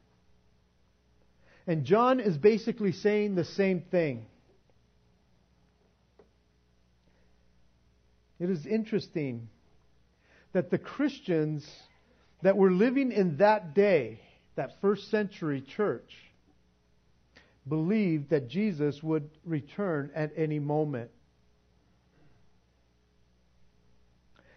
And 1.67 1.85
John 1.85 2.19
is 2.19 2.37
basically 2.37 2.91
saying 2.91 3.35
the 3.35 3.45
same 3.45 3.81
thing. 3.81 4.25
It 8.39 8.49
is 8.49 8.65
interesting 8.65 9.49
that 10.53 10.71
the 10.71 10.79
Christians 10.79 11.67
that 12.41 12.57
were 12.57 12.71
living 12.71 13.11
in 13.11 13.37
that 13.37 13.75
day, 13.75 14.19
that 14.55 14.71
first 14.81 15.09
century 15.09 15.61
church, 15.75 16.11
believed 17.67 18.29
that 18.31 18.49
Jesus 18.49 19.01
would 19.03 19.29
return 19.45 20.11
at 20.15 20.31
any 20.35 20.59
moment. 20.59 21.11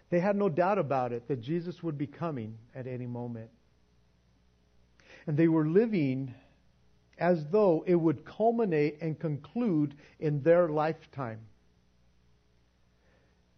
They 0.09 0.19
had 0.19 0.35
no 0.35 0.49
doubt 0.49 0.77
about 0.79 1.11
it 1.11 1.27
that 1.27 1.41
Jesus 1.41 1.81
would 1.83 1.97
be 1.97 2.07
coming 2.07 2.57
at 2.73 2.87
any 2.87 3.07
moment. 3.07 3.49
And 5.27 5.37
they 5.37 5.47
were 5.47 5.67
living 5.67 6.33
as 7.17 7.39
though 7.51 7.83
it 7.87 7.95
would 7.95 8.25
culminate 8.25 9.01
and 9.01 9.19
conclude 9.19 9.95
in 10.19 10.43
their 10.43 10.67
lifetime. 10.69 11.39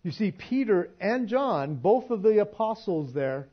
You 0.04 0.12
see, 0.12 0.32
Peter 0.32 0.90
and 1.02 1.28
John, 1.28 1.76
both 1.76 2.12
of 2.12 2.22
the 2.22 2.40
apostles 2.40 3.14
there, 3.14 3.50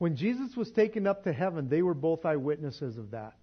when 0.00 0.16
Jesus 0.16 0.56
was 0.56 0.70
taken 0.70 1.06
up 1.06 1.24
to 1.24 1.32
heaven, 1.32 1.68
they 1.68 1.82
were 1.82 1.92
both 1.92 2.24
eyewitnesses 2.24 2.96
of 2.96 3.10
that. 3.10 3.36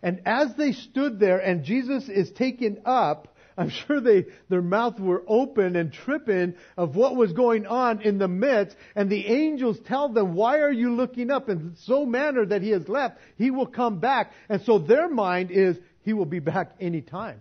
And 0.00 0.22
as 0.26 0.54
they 0.54 0.70
stood 0.70 1.18
there 1.18 1.38
and 1.38 1.64
Jesus 1.64 2.08
is 2.08 2.30
taken 2.30 2.82
up, 2.84 3.34
I'm 3.56 3.70
sure 3.86 4.00
they, 4.00 4.26
their 4.48 4.62
mouths 4.62 5.00
were 5.00 5.24
open 5.26 5.74
and 5.74 5.92
tripping 5.92 6.54
of 6.76 6.94
what 6.94 7.16
was 7.16 7.32
going 7.32 7.66
on 7.66 8.02
in 8.02 8.18
the 8.18 8.28
midst. 8.28 8.76
And 8.94 9.10
the 9.10 9.26
angels 9.26 9.76
tell 9.86 10.08
them, 10.08 10.34
why 10.34 10.60
are 10.60 10.70
you 10.70 10.94
looking 10.94 11.32
up? 11.32 11.48
In 11.48 11.74
so 11.82 12.06
manner 12.06 12.46
that 12.46 12.62
he 12.62 12.70
has 12.70 12.88
left, 12.88 13.18
he 13.36 13.50
will 13.50 13.66
come 13.66 13.98
back. 13.98 14.30
And 14.48 14.62
so 14.62 14.78
their 14.78 15.08
mind 15.08 15.50
is, 15.50 15.76
he 16.02 16.12
will 16.12 16.26
be 16.26 16.38
back 16.38 16.76
any 16.80 17.00
time. 17.00 17.40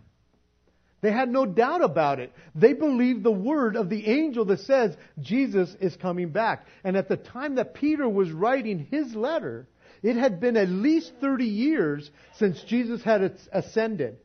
They 1.02 1.12
had 1.12 1.30
no 1.30 1.46
doubt 1.46 1.84
about 1.84 2.20
it. 2.20 2.34
They 2.56 2.74
believed 2.74 3.24
the 3.24 3.32
word 3.32 3.76
of 3.76 3.90
the 3.90 4.08
angel 4.08 4.46
that 4.46 4.62
says 4.62 4.98
Jesus 5.20 5.76
is 5.80 5.96
coming 5.96 6.30
back. 6.30 6.66
And 6.84 6.98
at 6.98 7.08
the 7.08 7.18
time 7.18 7.56
that 7.56 7.76
Peter 7.76 8.10
was 8.10 8.32
writing 8.32 8.88
his 8.90 9.16
letter, 9.16 9.68
it 10.02 10.16
had 10.16 10.40
been 10.40 10.58
at 10.58 10.70
least 10.70 11.14
30 11.22 11.46
years 11.46 12.10
since 12.36 12.62
Jesus 12.64 13.04
had 13.04 13.38
ascended. 13.52 14.18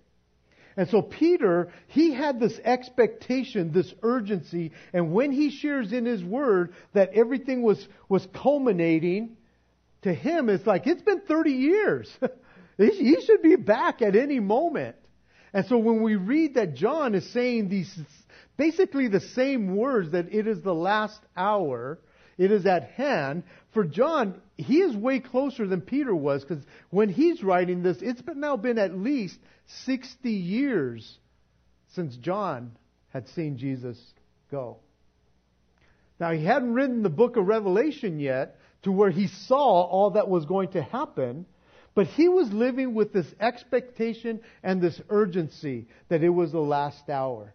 And 0.77 0.89
so 0.89 1.03
Peter, 1.03 1.71
he 1.89 2.15
had 2.15 2.41
this 2.41 2.59
expectation, 2.65 3.73
this 3.73 3.93
urgency, 4.03 4.73
and 4.95 5.13
when 5.13 5.31
he 5.31 5.51
shares 5.51 5.93
in 5.93 6.07
his 6.07 6.25
word 6.25 6.73
that 6.95 7.11
everything 7.15 7.63
was, 7.63 7.87
was 8.09 8.27
culminating, 8.33 9.37
to 10.03 10.15
him 10.15 10.49
it's 10.49 10.67
like, 10.67 10.87
it's 10.87 11.03
been 11.03 11.21
30 11.21 11.51
years. 11.51 12.19
he 12.79 13.21
should 13.27 13.43
be 13.43 13.57
back 13.57 14.01
at 14.01 14.17
any 14.17 14.41
moment. 14.41 14.97
And 15.53 15.67
so 15.67 15.79
when 15.79 16.03
we 16.03 16.17
read 16.17 16.55
that 16.55 16.75
John 16.75 17.15
is 17.15 17.31
saying 17.33 17.69
these, 17.69 17.95
basically 18.57 19.09
the 19.09 19.21
same 19.21 19.77
words 19.77 20.13
that 20.13 20.33
it 20.33 20.47
is 20.47 20.63
the 20.63 20.75
last 20.75 21.21
hour, 21.37 21.99
it 22.39 22.51
is 22.51 22.65
at 22.67 22.85
hand, 22.93 23.45
for 23.73 23.85
John, 23.85 24.41
he 24.57 24.81
is 24.81 24.97
way 24.97 25.21
closer 25.21 25.67
than 25.67 25.81
Peter 25.81 26.15
was 26.15 26.43
because 26.43 26.65
when 26.91 27.09
he's 27.09 27.43
writing 27.43 27.83
this, 27.83 27.99
it's 28.01 28.23
been, 28.23 28.41
now 28.41 28.57
been 28.57 28.79
at 28.79 28.97
least 28.97 29.39
60 29.85 30.31
years 30.31 31.19
since 31.95 32.17
John 32.17 32.77
had 33.11 33.29
seen 33.29 33.59
Jesus 33.59 33.99
go. 34.51 34.79
Now, 36.19 36.33
he 36.33 36.45
hadn't 36.45 36.75
written 36.75 37.03
the 37.03 37.11
book 37.11 37.37
of 37.37 37.47
Revelation 37.47 38.21
yet 38.21 38.57
to 38.83 38.93
where 38.93 39.11
he 39.11 39.27
saw 39.27 39.83
all 39.83 40.11
that 40.13 40.29
was 40.29 40.45
going 40.45 40.71
to 40.71 40.83
happen, 40.83 41.47
but 41.95 42.07
he 42.07 42.29
was 42.29 42.53
living 42.53 42.95
with 42.95 43.13
this 43.13 43.27
expectation 43.41 44.41
and 44.63 44.81
this 44.81 45.01
urgency 45.11 45.87
that 46.09 46.23
it 46.23 46.31
was 46.31 46.53
the 46.53 46.61
last 46.61 47.09
hour. 47.11 47.53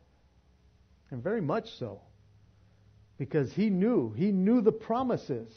And 1.10 1.24
very 1.24 1.42
much 1.42 1.70
so. 1.80 2.02
Because 3.18 3.52
he 3.54 3.70
knew, 3.70 4.14
he 4.16 4.32
knew 4.32 4.62
the 4.62 4.72
promises. 4.72 5.52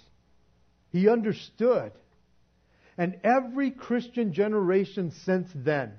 He 0.90 1.08
understood. 1.08 1.92
And 2.96 3.18
every 3.22 3.70
Christian 3.70 4.32
generation 4.32 5.12
since 5.24 5.48
then 5.54 5.92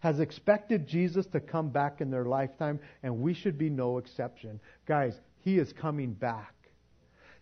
has 0.00 0.18
expected 0.18 0.88
Jesus 0.88 1.26
to 1.26 1.40
come 1.40 1.68
back 1.68 2.00
in 2.00 2.10
their 2.10 2.24
lifetime, 2.24 2.80
and 3.02 3.20
we 3.20 3.34
should 3.34 3.56
be 3.56 3.70
no 3.70 3.98
exception. 3.98 4.60
Guys, 4.86 5.14
he 5.40 5.58
is 5.58 5.72
coming 5.74 6.12
back. 6.12 6.54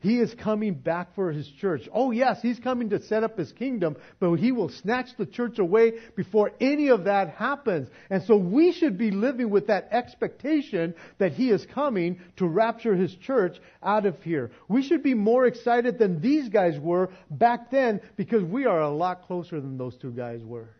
He 0.00 0.18
is 0.18 0.34
coming 0.34 0.74
back 0.74 1.14
for 1.14 1.30
his 1.30 1.46
church. 1.60 1.86
Oh, 1.92 2.10
yes, 2.10 2.40
he's 2.40 2.58
coming 2.58 2.88
to 2.90 3.02
set 3.02 3.22
up 3.22 3.36
his 3.36 3.52
kingdom, 3.52 3.96
but 4.18 4.34
he 4.36 4.50
will 4.50 4.70
snatch 4.70 5.08
the 5.18 5.26
church 5.26 5.58
away 5.58 5.92
before 6.16 6.52
any 6.58 6.88
of 6.88 7.04
that 7.04 7.30
happens. 7.30 7.90
And 8.08 8.22
so 8.22 8.36
we 8.36 8.72
should 8.72 8.96
be 8.96 9.10
living 9.10 9.50
with 9.50 9.66
that 9.66 9.88
expectation 9.92 10.94
that 11.18 11.32
he 11.32 11.50
is 11.50 11.66
coming 11.66 12.20
to 12.36 12.46
rapture 12.46 12.94
his 12.94 13.14
church 13.14 13.58
out 13.82 14.06
of 14.06 14.22
here. 14.22 14.50
We 14.68 14.82
should 14.82 15.02
be 15.02 15.14
more 15.14 15.46
excited 15.46 15.98
than 15.98 16.22
these 16.22 16.48
guys 16.48 16.78
were 16.78 17.10
back 17.30 17.70
then 17.70 18.00
because 18.16 18.42
we 18.42 18.64
are 18.64 18.80
a 18.80 18.90
lot 18.90 19.26
closer 19.26 19.60
than 19.60 19.76
those 19.76 19.96
two 19.98 20.12
guys 20.12 20.42
were. 20.42 20.70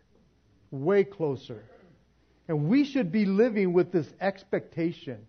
Way 0.71 1.03
closer. 1.03 1.63
And 2.47 2.69
we 2.69 2.85
should 2.85 3.11
be 3.11 3.25
living 3.25 3.71
with 3.71 3.91
this 3.91 4.07
expectation. 4.19 5.27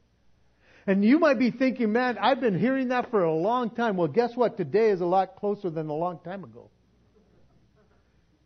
And 0.86 1.04
you 1.04 1.18
might 1.18 1.38
be 1.38 1.50
thinking, 1.50 1.92
man, 1.92 2.18
I've 2.18 2.40
been 2.40 2.58
hearing 2.58 2.88
that 2.88 3.10
for 3.10 3.22
a 3.22 3.32
long 3.32 3.70
time. 3.70 3.96
Well, 3.96 4.08
guess 4.08 4.34
what? 4.34 4.56
Today 4.56 4.90
is 4.90 5.00
a 5.00 5.06
lot 5.06 5.36
closer 5.36 5.70
than 5.70 5.88
a 5.88 5.94
long 5.94 6.18
time 6.24 6.42
ago. 6.42 6.70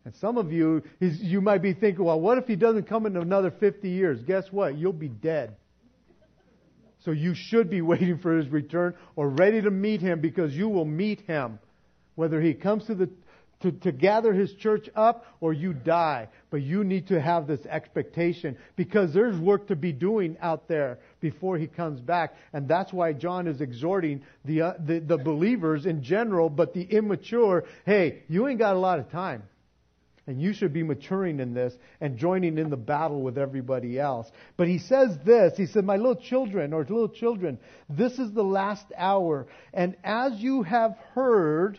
And 0.04 0.14
some 0.16 0.36
of 0.36 0.52
you, 0.52 0.82
you 1.00 1.40
might 1.40 1.62
be 1.62 1.72
thinking, 1.72 2.04
well, 2.04 2.20
what 2.20 2.38
if 2.38 2.46
he 2.46 2.54
doesn't 2.54 2.88
come 2.88 3.06
in 3.06 3.16
another 3.16 3.50
50 3.50 3.88
years? 3.88 4.22
Guess 4.22 4.52
what? 4.52 4.76
You'll 4.76 4.92
be 4.92 5.08
dead. 5.08 5.56
So 7.04 7.10
you 7.10 7.34
should 7.34 7.70
be 7.70 7.80
waiting 7.82 8.18
for 8.18 8.36
his 8.36 8.48
return 8.48 8.94
or 9.16 9.30
ready 9.30 9.62
to 9.62 9.70
meet 9.70 10.00
him 10.00 10.20
because 10.20 10.52
you 10.54 10.68
will 10.68 10.84
meet 10.84 11.22
him. 11.22 11.58
Whether 12.14 12.40
he 12.40 12.54
comes 12.54 12.86
to 12.86 12.94
the 12.94 13.10
to, 13.60 13.72
to 13.72 13.92
gather 13.92 14.32
his 14.32 14.52
church 14.54 14.88
up 14.94 15.24
or 15.40 15.52
you 15.52 15.72
die. 15.72 16.28
But 16.50 16.62
you 16.62 16.84
need 16.84 17.08
to 17.08 17.20
have 17.20 17.46
this 17.46 17.64
expectation 17.66 18.56
because 18.76 19.14
there's 19.14 19.38
work 19.38 19.68
to 19.68 19.76
be 19.76 19.92
doing 19.92 20.36
out 20.40 20.68
there 20.68 20.98
before 21.20 21.58
he 21.58 21.66
comes 21.66 22.00
back. 22.00 22.34
And 22.52 22.68
that's 22.68 22.92
why 22.92 23.12
John 23.12 23.46
is 23.46 23.60
exhorting 23.60 24.22
the, 24.44 24.62
uh, 24.62 24.72
the, 24.78 25.00
the 25.00 25.18
believers 25.18 25.86
in 25.86 26.02
general, 26.02 26.50
but 26.50 26.74
the 26.74 26.82
immature, 26.82 27.64
hey, 27.84 28.22
you 28.28 28.46
ain't 28.46 28.58
got 28.58 28.76
a 28.76 28.78
lot 28.78 28.98
of 28.98 29.10
time. 29.10 29.42
And 30.28 30.42
you 30.42 30.54
should 30.54 30.72
be 30.72 30.82
maturing 30.82 31.38
in 31.38 31.54
this 31.54 31.72
and 32.00 32.18
joining 32.18 32.58
in 32.58 32.68
the 32.68 32.76
battle 32.76 33.22
with 33.22 33.38
everybody 33.38 33.98
else. 33.98 34.28
But 34.56 34.66
he 34.66 34.78
says 34.78 35.16
this, 35.24 35.56
he 35.56 35.66
said, 35.66 35.84
my 35.84 35.96
little 35.96 36.16
children 36.16 36.72
or 36.72 36.80
little 36.80 37.08
children, 37.08 37.60
this 37.88 38.18
is 38.18 38.32
the 38.32 38.42
last 38.42 38.86
hour. 38.96 39.46
And 39.72 39.96
as 40.02 40.32
you 40.38 40.64
have 40.64 40.96
heard 41.14 41.78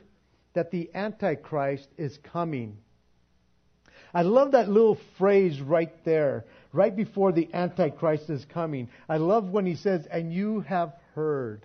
that 0.58 0.72
the 0.72 0.90
Antichrist 0.96 1.88
is 2.00 2.18
coming. 2.34 2.80
I 4.12 4.24
love 4.24 4.54
that 4.54 4.68
little 4.68 4.98
phrase 5.20 5.62
right 5.62 5.94
there, 6.04 6.46
right 6.74 6.96
before 6.96 7.32
the 7.32 7.48
Antichrist 7.54 8.32
is 8.32 8.44
coming. 8.46 8.90
I 9.08 9.18
love 9.18 9.52
when 9.52 9.68
he 9.68 9.76
says, 9.76 10.08
and 10.10 10.34
you 10.34 10.62
have 10.62 10.94
heard. 11.14 11.64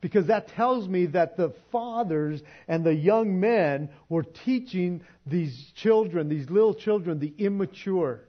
Because 0.00 0.28
that 0.28 0.48
tells 0.48 0.88
me 0.88 1.06
that 1.06 1.36
the 1.36 1.52
fathers 1.70 2.40
and 2.66 2.84
the 2.84 2.94
young 2.94 3.38
men 3.38 3.90
were 4.08 4.22
teaching 4.22 5.02
these 5.26 5.70
children, 5.76 6.30
these 6.30 6.48
little 6.48 6.72
children, 6.72 7.18
the 7.18 7.34
immature. 7.36 8.22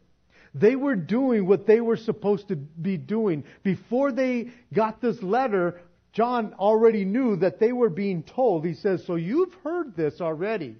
They 0.53 0.75
were 0.75 0.97
doing 0.97 1.47
what 1.47 1.65
they 1.65 1.79
were 1.79 1.95
supposed 1.95 2.49
to 2.49 2.57
be 2.57 2.97
doing. 2.97 3.45
Before 3.63 4.11
they 4.11 4.49
got 4.73 4.99
this 4.99 5.23
letter, 5.23 5.79
John 6.13 6.53
already 6.59 7.05
knew 7.05 7.37
that 7.37 7.59
they 7.59 7.71
were 7.71 7.89
being 7.89 8.23
told. 8.23 8.65
He 8.65 8.73
says, 8.73 9.05
So 9.05 9.15
you've 9.15 9.53
heard 9.63 9.95
this 9.95 10.19
already. 10.19 10.75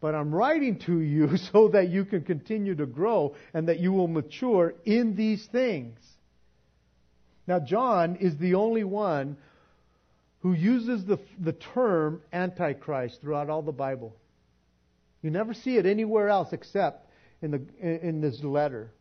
But 0.00 0.14
I'm 0.14 0.34
writing 0.34 0.78
to 0.80 1.00
you 1.00 1.36
so 1.52 1.68
that 1.68 1.88
you 1.88 2.04
can 2.04 2.22
continue 2.22 2.74
to 2.74 2.86
grow 2.86 3.34
and 3.54 3.68
that 3.68 3.80
you 3.80 3.92
will 3.92 4.08
mature 4.08 4.74
in 4.84 5.16
these 5.16 5.46
things. 5.46 5.98
Now, 7.46 7.60
John 7.60 8.16
is 8.16 8.36
the 8.36 8.54
only 8.54 8.84
one 8.84 9.36
who 10.40 10.52
uses 10.52 11.04
the, 11.04 11.18
the 11.38 11.52
term 11.52 12.20
Antichrist 12.32 13.20
throughout 13.20 13.48
all 13.48 13.62
the 13.62 13.72
Bible. 13.72 14.16
You 15.22 15.30
never 15.30 15.54
see 15.54 15.76
it 15.76 15.86
anywhere 15.86 16.28
else 16.28 16.52
except 16.52 17.08
in, 17.42 17.50
the, 17.52 17.62
in 17.80 18.20
this 18.20 18.42
letter. 18.42 18.92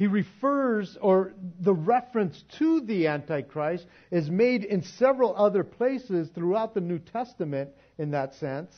He 0.00 0.06
refers, 0.06 0.96
or 0.98 1.34
the 1.60 1.74
reference 1.74 2.42
to 2.58 2.80
the 2.80 3.08
Antichrist 3.08 3.84
is 4.10 4.30
made 4.30 4.64
in 4.64 4.82
several 4.82 5.36
other 5.36 5.62
places 5.62 6.30
throughout 6.34 6.72
the 6.72 6.80
New 6.80 6.98
Testament 6.98 7.68
in 7.98 8.12
that 8.12 8.32
sense. 8.36 8.74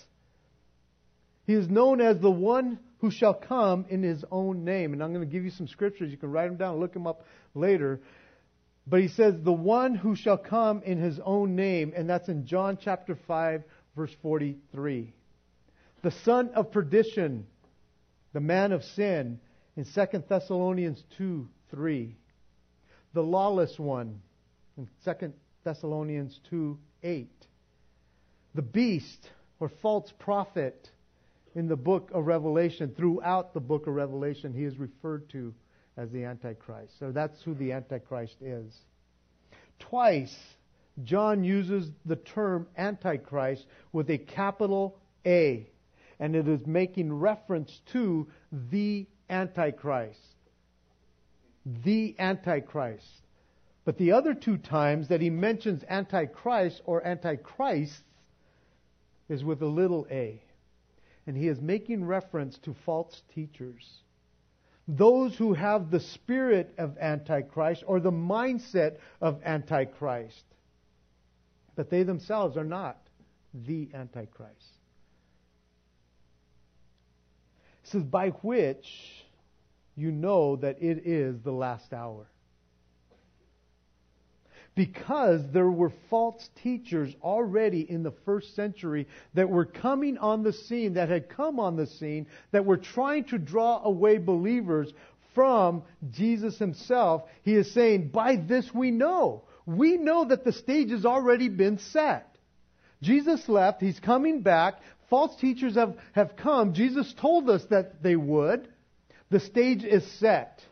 He 1.46 1.54
is 1.54 1.68
known 1.68 2.00
as 2.00 2.18
the 2.18 2.28
one 2.28 2.80
who 2.98 3.12
shall 3.12 3.34
come 3.34 3.84
in 3.88 4.02
his 4.02 4.24
own 4.32 4.64
name. 4.64 4.94
And 4.94 5.00
I'm 5.00 5.12
going 5.12 5.24
to 5.24 5.32
give 5.32 5.44
you 5.44 5.52
some 5.52 5.68
scriptures. 5.68 6.10
You 6.10 6.16
can 6.16 6.32
write 6.32 6.48
them 6.48 6.56
down, 6.56 6.80
look 6.80 6.92
them 6.92 7.06
up 7.06 7.24
later. 7.54 8.00
But 8.88 9.00
he 9.00 9.06
says, 9.06 9.36
the 9.44 9.52
one 9.52 9.94
who 9.94 10.16
shall 10.16 10.38
come 10.38 10.82
in 10.82 10.98
his 10.98 11.20
own 11.24 11.54
name, 11.54 11.92
and 11.94 12.10
that's 12.10 12.28
in 12.28 12.46
John 12.46 12.78
chapter 12.82 13.16
5, 13.28 13.62
verse 13.94 14.12
43. 14.22 15.12
The 16.02 16.10
son 16.24 16.50
of 16.56 16.72
perdition, 16.72 17.46
the 18.32 18.40
man 18.40 18.72
of 18.72 18.82
sin, 18.82 19.38
in 19.76 19.84
2 19.84 20.24
Thessalonians 20.28 21.02
2, 21.16 21.48
3. 21.70 22.16
The 23.14 23.22
lawless 23.22 23.78
one, 23.78 24.20
in 24.76 24.88
2 25.04 25.32
Thessalonians 25.64 26.38
2, 26.50 26.78
8. 27.02 27.28
The 28.54 28.62
beast, 28.62 29.28
or 29.60 29.70
false 29.80 30.12
prophet, 30.18 30.90
in 31.54 31.68
the 31.68 31.76
book 31.76 32.10
of 32.14 32.26
Revelation, 32.26 32.94
throughout 32.96 33.54
the 33.54 33.60
book 33.60 33.86
of 33.86 33.94
Revelation, 33.94 34.52
he 34.52 34.64
is 34.64 34.78
referred 34.78 35.28
to 35.30 35.54
as 35.96 36.10
the 36.10 36.24
Antichrist. 36.24 36.98
So 36.98 37.12
that's 37.12 37.40
who 37.42 37.54
the 37.54 37.72
Antichrist 37.72 38.36
is. 38.40 38.74
Twice, 39.78 40.34
John 41.04 41.44
uses 41.44 41.90
the 42.04 42.16
term 42.16 42.66
Antichrist 42.76 43.66
with 43.92 44.10
a 44.10 44.18
capital 44.18 44.98
A, 45.26 45.68
and 46.18 46.34
it 46.34 46.48
is 46.48 46.66
making 46.66 47.12
reference 47.12 47.80
to 47.92 48.28
the 48.70 49.06
Antichrist. 49.32 50.36
The 51.64 52.14
Antichrist. 52.18 53.22
But 53.84 53.98
the 53.98 54.12
other 54.12 54.34
two 54.34 54.58
times 54.58 55.08
that 55.08 55.20
he 55.20 55.30
mentions 55.30 55.82
Antichrist 55.88 56.82
or 56.84 57.04
Antichrists 57.04 58.04
is 59.28 59.42
with 59.42 59.62
a 59.62 59.66
little 59.66 60.06
a. 60.10 60.40
And 61.26 61.36
he 61.36 61.48
is 61.48 61.60
making 61.60 62.04
reference 62.04 62.58
to 62.58 62.74
false 62.84 63.22
teachers 63.34 64.02
those 64.88 65.36
who 65.36 65.54
have 65.54 65.90
the 65.90 66.00
spirit 66.00 66.74
of 66.78 66.98
Antichrist 66.98 67.84
or 67.86 68.00
the 68.00 68.10
mindset 68.10 68.96
of 69.20 69.40
Antichrist. 69.44 70.44
But 71.76 71.88
they 71.88 72.02
themselves 72.02 72.56
are 72.56 72.64
not 72.64 72.98
the 73.54 73.88
Antichrist. 73.94 74.78
It 77.84 77.90
says, 77.90 78.02
by 78.02 78.30
which 78.30 79.21
you 79.96 80.10
know 80.10 80.56
that 80.56 80.82
it 80.82 81.06
is 81.06 81.40
the 81.42 81.52
last 81.52 81.92
hour 81.92 82.26
because 84.74 85.42
there 85.52 85.70
were 85.70 85.92
false 86.08 86.48
teachers 86.62 87.14
already 87.22 87.80
in 87.88 88.02
the 88.02 88.12
first 88.24 88.54
century 88.56 89.06
that 89.34 89.48
were 89.48 89.66
coming 89.66 90.18
on 90.18 90.42
the 90.42 90.52
scene, 90.52 90.94
that 90.94 91.08
had 91.08 91.28
come 91.28 91.60
on 91.60 91.76
the 91.76 91.86
scene, 91.86 92.26
that 92.52 92.64
were 92.64 92.78
trying 92.78 93.24
to 93.24 93.38
draw 93.38 93.82
away 93.84 94.18
believers 94.18 94.92
from 95.34 95.82
Jesus 96.10 96.58
himself. 96.58 97.22
He 97.42 97.54
is 97.54 97.72
saying, 97.72 98.08
by 98.08 98.36
this 98.36 98.72
we 98.74 98.90
know. 98.90 99.44
We 99.66 99.96
know 99.96 100.24
that 100.24 100.44
the 100.44 100.52
stage 100.52 100.90
has 100.90 101.04
already 101.04 101.48
been 101.48 101.78
set. 101.78 102.28
Jesus 103.02 103.48
left, 103.48 103.80
he's 103.80 103.98
coming 104.00 104.42
back, 104.42 104.74
false 105.10 105.34
teachers 105.36 105.74
have, 105.74 105.96
have 106.12 106.36
come. 106.36 106.72
Jesus 106.72 107.12
told 107.20 107.50
us 107.50 107.64
that 107.70 108.02
they 108.02 108.16
would. 108.16 108.68
The 109.32 109.40
stage 109.40 109.82
is 109.82 110.06
set. 110.20 110.62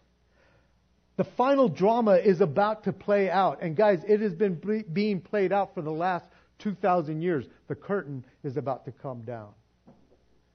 The 1.17 1.25
final 1.25 1.71
drama 1.71 2.17
is 2.17 2.43
about 2.43 2.85
to 2.85 2.93
play 2.93 3.31
out. 3.31 3.63
And 3.63 3.75
guys, 3.75 4.01
it 4.07 4.21
has 4.21 4.35
been 4.35 4.85
being 4.93 5.23
played 5.23 5.51
out 5.51 5.73
for 5.75 5.81
the 5.81 5.91
last 5.91 6.27
2,000 6.59 7.23
years. 7.23 7.47
The 7.69 7.75
curtain 7.75 8.23
is 8.45 8.59
about 8.59 8.85
to 8.85 8.93
come 8.93 9.23
down. 9.23 9.49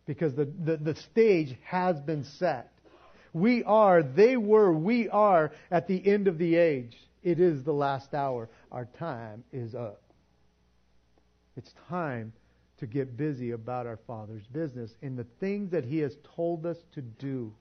Because 0.06 0.36
the, 0.36 0.46
the, 0.46 0.78
the 0.78 0.96
stage 0.96 1.56
has 1.64 2.00
been 2.00 2.26
set. 2.38 2.72
We 3.34 3.64
are, 3.64 4.04
they 4.04 4.38
were, 4.38 4.72
we 4.72 5.10
are 5.10 5.52
at 5.72 5.88
the 5.88 6.08
end 6.08 6.28
of 6.28 6.38
the 6.38 6.58
age. 6.58 6.96
It 7.24 7.40
is 7.40 7.64
the 7.64 7.74
last 7.74 8.14
hour. 8.14 8.50
Our 8.72 8.86
time 9.00 9.44
is 9.52 9.74
up. 9.74 10.04
It's 11.58 11.74
time 11.90 12.34
to 12.78 12.86
get 12.86 13.18
busy 13.18 13.50
about 13.50 13.88
our 13.88 13.98
Father's 14.06 14.46
business 14.54 14.92
and 15.02 15.18
the 15.18 15.26
things 15.40 15.72
that 15.72 15.86
He 15.86 15.98
has 16.00 16.16
told 16.36 16.68
us 16.68 16.78
to 16.94 17.02
do. 17.02 17.52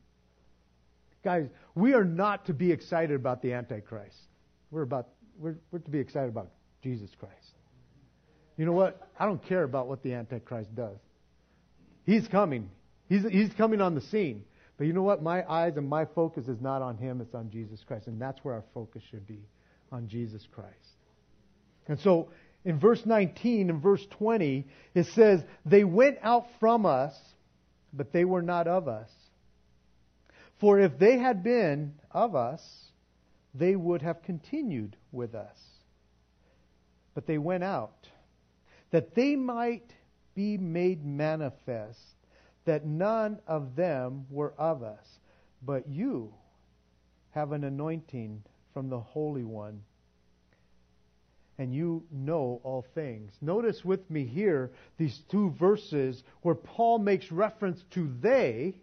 Guys, 1.25 1.47
we 1.75 1.95
are 1.95 2.05
not 2.05 2.47
to 2.47 2.55
be 2.55 2.71
excited 2.71 3.17
about 3.17 3.41
the 3.41 3.55
Antichrist. 3.55 4.17
We're 4.71 4.83
about 4.83 5.09
we're, 5.39 5.57
we're 5.71 5.79
to 5.81 5.91
be 5.91 5.99
excited 5.99 6.29
about 6.29 6.51
Jesus 6.83 7.11
Christ. 7.19 7.35
You 8.57 8.67
know 8.67 8.73
what? 8.73 9.09
I 9.19 9.25
don't 9.25 9.45
care 9.45 9.65
about 9.65 9.89
what 9.89 10.03
the 10.03 10.13
Antichrist 10.13 10.75
does. 10.75 10.99
He's 12.05 12.29
coming. 12.29 12.71
He's, 13.09 13.25
he's 13.29 13.53
coming 13.55 13.81
on 13.81 13.95
the 13.95 14.01
scene. 14.01 14.45
But 14.77 14.87
you 14.87 14.93
know 14.93 15.03
what? 15.03 15.23
My 15.23 15.49
eyes 15.51 15.77
and 15.77 15.89
my 15.89 16.05
focus 16.05 16.47
is 16.47 16.61
not 16.61 16.83
on 16.83 16.97
him, 16.99 17.21
it's 17.21 17.35
on 17.35 17.51
Jesus 17.51 17.83
Christ. 17.87 18.07
And 18.07 18.21
that's 18.21 18.45
where 18.45 18.55
our 18.55 18.65
focus 18.75 19.03
should 19.11 19.27
be 19.27 19.41
on 19.91 20.09
Jesus 20.09 20.47
Christ. 20.53 20.73
And 21.89 21.99
so 22.01 22.31
in 22.65 22.79
verse 22.79 23.05
19 23.05 23.71
and 23.71 23.83
verse 23.83 24.05
20, 24.11 24.67
it 24.95 25.07
says, 25.07 25.43
They 25.65 25.85
went 25.85 26.19
out 26.23 26.47
from 26.61 26.87
us, 26.87 27.15
but 27.93 28.13
they 28.13 28.25
were 28.25 28.43
not 28.43 28.67
of 28.67 28.89
us. 28.89 29.11
For 30.65 30.81
if 30.81 30.99
they 30.99 31.19
had 31.19 31.43
been 31.43 31.93
of 32.11 32.35
us, 32.35 32.87
they 33.55 33.77
would 33.77 34.01
have 34.01 34.23
continued 34.23 34.97
with 35.13 35.35
us. 35.35 35.59
But 37.15 37.27
they 37.27 37.37
went 37.37 37.65
out, 37.65 38.09
that 38.91 39.15
they 39.15 39.37
might 39.37 39.93
be 40.35 40.57
made 40.57 41.05
manifest 41.05 42.01
that 42.65 42.87
none 42.87 43.41
of 43.47 43.77
them 43.77 44.25
were 44.31 44.55
of 44.57 44.83
us, 44.83 45.07
but 45.61 45.87
you 45.87 46.33
have 47.33 47.53
an 47.53 47.65
anointing 47.65 48.43
from 48.73 48.89
the 48.89 49.01
Holy 49.01 49.45
One, 49.45 49.83
and 51.59 51.75
you 51.75 52.07
know 52.11 52.63
all 52.65 52.87
things. 52.95 53.33
Notice 53.43 53.85
with 53.85 54.11
me 54.11 54.25
here 54.25 54.73
these 54.97 55.25
two 55.31 55.51
verses 55.61 56.23
where 56.41 56.55
Paul 56.55 57.01
makes 57.01 57.31
reference 57.31 57.85
to 57.91 58.11
they 58.23 58.77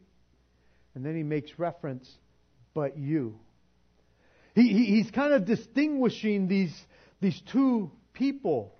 and 0.95 1.06
then 1.06 1.15
he 1.15 1.23
makes 1.23 1.58
reference, 1.58 2.10
but 2.73 2.97
you. 2.97 3.36
He, 4.56 4.67
he, 4.67 4.86
he's 4.86 5.12
kind 5.12 5.34
of 5.34 5.45
distinguishing 5.45 6.47
these, 6.47 6.73
these 7.21 7.41
two 7.51 7.91
people, 8.13 8.73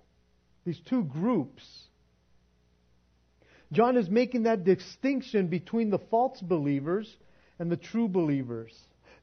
these 0.64 0.80
two 0.88 1.04
groups. 1.04 1.62
John 3.72 3.96
is 3.96 4.10
making 4.10 4.42
that 4.42 4.64
distinction 4.64 5.46
between 5.46 5.90
the 5.90 5.98
false 5.98 6.40
believers 6.40 7.16
and 7.58 7.72
the 7.72 7.76
true 7.76 8.08
believers. 8.08 8.72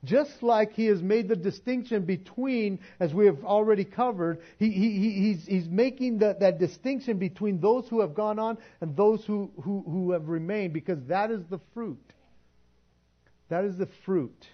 Just 0.04 0.42
like 0.42 0.74
he 0.74 0.86
has 0.86 1.02
made 1.02 1.28
the 1.28 1.36
distinction 1.36 2.06
between, 2.06 2.80
as 3.02 3.14
we 3.14 3.26
have 3.26 3.44
already 3.44 3.84
covered, 3.84 4.40
he, 4.58 4.72
he, 4.72 5.12
he's, 5.12 5.46
he's 5.46 5.68
making 5.68 6.20
the, 6.20 6.38
that 6.40 6.58
distinction 6.58 7.20
between 7.20 7.60
those 7.60 7.86
who 7.90 8.00
have 8.00 8.16
gone 8.16 8.40
on 8.40 8.58
and 8.80 8.96
those 8.96 9.24
who, 9.26 9.52
who, 9.62 9.84
who 9.86 10.12
have 10.12 10.30
remained, 10.30 10.72
because 10.74 11.00
that 11.10 11.32
is 11.32 11.42
the 11.50 11.60
fruit. 11.74 12.00
That 13.50 13.66
is 13.66 13.78
the 13.78 13.88
fruit. 14.06 14.48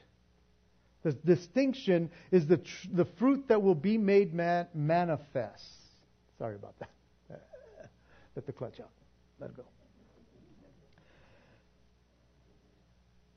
The 1.04 1.12
distinction 1.12 2.10
is 2.32 2.48
the, 2.48 2.58
tr- 2.58 2.88
the 2.92 3.06
fruit 3.06 3.48
that 3.50 3.62
will 3.62 3.76
be 3.76 3.98
made 3.98 4.34
man- 4.34 4.68
manifest. 4.74 5.64
Sorry 6.40 6.56
about 6.56 6.80
that. 6.80 6.90
Let 8.36 8.46
the 8.46 8.52
clutch 8.52 8.80
out. 8.80 8.90
Let 9.40 9.52
it 9.52 9.58
go. 9.58 9.64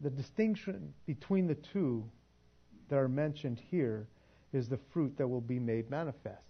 The 0.01 0.11
distinction 0.11 0.95
between 1.07 1.47
the 1.49 1.57
two 1.57 2.09
that 2.89 2.97
are 2.97 3.09
mentioned 3.09 3.61
here 3.71 4.07
is 4.53 4.69
the 4.69 4.79
fruit 4.93 5.19
that 5.19 5.29
will 5.29 5.41
be 5.41 5.59
made 5.59 5.91
manifest. 5.91 6.43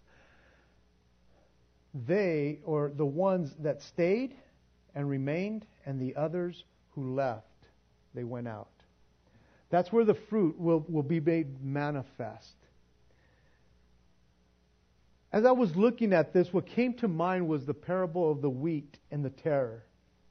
They, 2.06 2.60
or 2.64 2.92
the 2.94 3.06
ones 3.06 3.54
that 3.60 3.82
stayed 3.82 4.34
and 4.94 5.08
remained, 5.08 5.66
and 5.86 6.00
the 6.00 6.14
others 6.16 6.64
who 6.94 7.14
left, 7.14 7.46
they 8.14 8.24
went 8.24 8.46
out. 8.46 8.68
That's 9.70 9.92
where 9.92 10.04
the 10.04 10.16
fruit 10.28 10.58
will, 10.58 10.84
will 10.88 11.02
be 11.02 11.20
made 11.20 11.62
manifest. 11.62 12.54
As 15.30 15.44
I 15.44 15.52
was 15.52 15.76
looking 15.76 16.14
at 16.14 16.32
this, 16.32 16.48
what 16.52 16.66
came 16.66 16.94
to 16.94 17.08
mind 17.08 17.48
was 17.48 17.66
the 17.66 17.74
parable 17.74 18.30
of 18.30 18.40
the 18.40 18.48
wheat 18.48 18.96
and 19.10 19.22
the 19.22 19.30
tare 19.30 19.84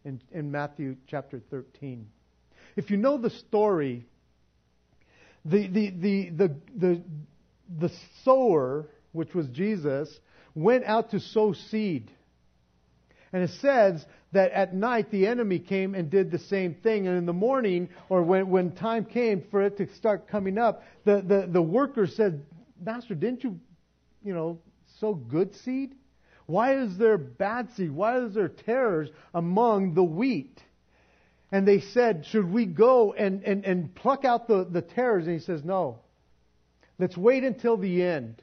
in, 0.04 0.20
in 0.32 0.50
Matthew 0.50 0.96
chapter 1.08 1.40
13. 1.52 2.08
If 2.76 2.90
you 2.90 2.98
know 2.98 3.18
the 3.18 3.30
story, 3.30 4.06
the, 5.46 5.68
the, 5.68 5.90
the, 5.92 6.30
the, 6.30 6.56
the, 6.76 7.02
the 7.80 7.92
sower, 8.24 8.88
which 9.12 9.36
was 9.36 9.48
Jesus, 9.50 10.20
went 10.56 10.84
out 10.86 11.12
to 11.12 11.20
sow 11.20 11.54
seed. 11.54 12.12
And 13.32 13.44
it 13.44 13.52
says 13.62 14.04
that 14.32 14.52
at 14.52 14.74
night 14.74 15.10
the 15.12 15.26
enemy 15.28 15.60
came 15.60 15.96
and 15.96 16.10
did 16.10 16.32
the 16.32 16.40
same 16.40 16.74
thing. 16.74 17.08
And 17.08 17.18
in 17.18 17.26
the 17.26 17.34
morning, 17.34 17.90
or 18.10 18.24
when, 18.24 18.50
when 18.50 18.72
time 18.72 19.06
came 19.06 19.44
for 19.50 19.62
it 19.62 19.78
to 19.78 19.88
start 19.96 20.28
coming 20.28 20.58
up, 20.58 20.84
the, 21.06 21.22
the, 21.22 21.48
the 21.50 21.62
worker 21.62 22.08
said, 22.08 22.46
Master, 22.84 23.16
didn't 23.16 23.44
you, 23.44 23.60
you 24.24 24.34
know, 24.34 24.60
sow 25.00 25.14
good 25.14 25.56
seed? 25.56 25.96
Why 26.46 26.76
is 26.76 26.98
there 26.98 27.18
bad 27.18 27.72
seed? 27.76 27.92
Why 27.92 28.20
is 28.20 28.34
there 28.34 28.50
tares 28.50 29.10
among 29.34 29.94
the 29.94 30.04
wheat? 30.04 30.62
And 31.52 31.68
they 31.68 31.80
said, 31.80 32.26
Should 32.26 32.52
we 32.52 32.66
go 32.66 33.14
and, 33.14 33.44
and, 33.44 33.66
and 33.66 33.94
pluck 33.96 34.26
out 34.26 34.48
the, 34.48 34.66
the 34.66 34.82
tares? 34.82 35.26
And 35.26 35.34
he 35.34 35.40
says, 35.40 35.64
No. 35.64 36.00
Let's 37.00 37.16
wait 37.16 37.44
until 37.44 37.78
the 37.78 38.02
end. 38.02 38.42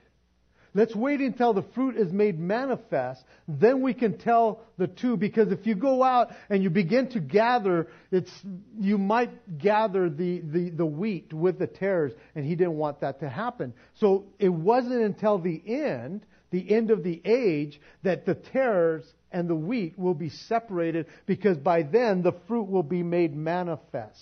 Let's 0.76 0.94
wait 0.94 1.20
until 1.20 1.52
the 1.52 1.62
fruit 1.74 1.96
is 1.96 2.12
made 2.12 2.38
manifest. 2.38 3.22
Then 3.46 3.80
we 3.80 3.94
can 3.94 4.18
tell 4.18 4.60
the 4.76 4.88
two. 4.88 5.16
Because 5.16 5.52
if 5.52 5.66
you 5.66 5.76
go 5.76 6.02
out 6.02 6.32
and 6.50 6.64
you 6.64 6.70
begin 6.70 7.08
to 7.10 7.20
gather, 7.20 7.87
it's, 8.10 8.32
you 8.78 8.98
might 8.98 9.58
gather 9.58 10.10
the, 10.10 10.40
the, 10.40 10.70
the 10.70 10.87
wheat 10.87 11.32
with 11.32 11.60
the 11.60 11.68
tares. 11.68 12.12
And 12.34 12.44
he 12.44 12.56
didn't 12.56 12.76
want 12.76 13.02
that 13.02 13.20
to 13.20 13.28
happen. 13.28 13.72
So 14.00 14.26
it 14.40 14.48
wasn't 14.48 15.02
until 15.02 15.38
the 15.38 15.62
end, 15.64 16.26
the 16.50 16.68
end 16.68 16.90
of 16.90 17.04
the 17.04 17.22
age, 17.24 17.80
that 18.02 18.26
the 18.26 18.34
tares 18.34 19.04
and 19.30 19.48
the 19.48 19.54
wheat 19.54 19.96
will 19.96 20.14
be 20.14 20.30
separated. 20.30 21.06
Because 21.26 21.56
by 21.56 21.84
then 21.84 22.22
the 22.22 22.34
fruit 22.48 22.68
will 22.68 22.82
be 22.82 23.04
made 23.04 23.37
manifest. 23.37 24.20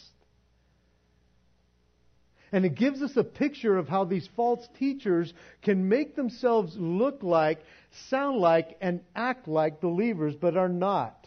And 2.52 2.66
it 2.66 2.74
gives 2.74 3.00
us 3.00 3.16
a 3.16 3.24
picture 3.24 3.78
of 3.78 3.88
how 3.88 4.04
these 4.04 4.28
false 4.36 4.66
teachers 4.78 5.32
can 5.62 5.88
make 5.88 6.14
themselves 6.14 6.76
look 6.76 7.22
like, 7.22 7.64
sound 8.10 8.38
like, 8.38 8.76
and 8.82 9.00
act 9.16 9.48
like 9.48 9.80
believers, 9.80 10.34
but 10.38 10.56
are 10.56 10.68
not. 10.68 11.26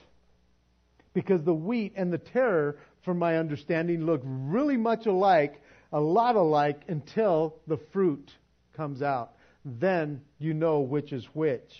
Because 1.14 1.44
the 1.44 1.54
wheat 1.54 1.94
and 1.96 2.14
the 2.14 2.20
tare, 2.20 2.76
from 3.04 3.18
my 3.18 3.38
understanding, 3.38 4.06
look 4.06 4.22
really 4.24 4.78
much 4.78 5.08
alike, 5.08 5.60
a 5.92 6.00
lot 6.00 6.36
alike, 6.36 6.82
until 6.88 7.56
the 7.66 7.80
fruit 7.92 8.32
comes 8.78 9.02
out. 9.02 9.32
Then 9.64 10.22
you 10.38 10.54
know 10.54 10.82
which 10.82 11.12
is 11.12 11.26
which. 11.34 11.74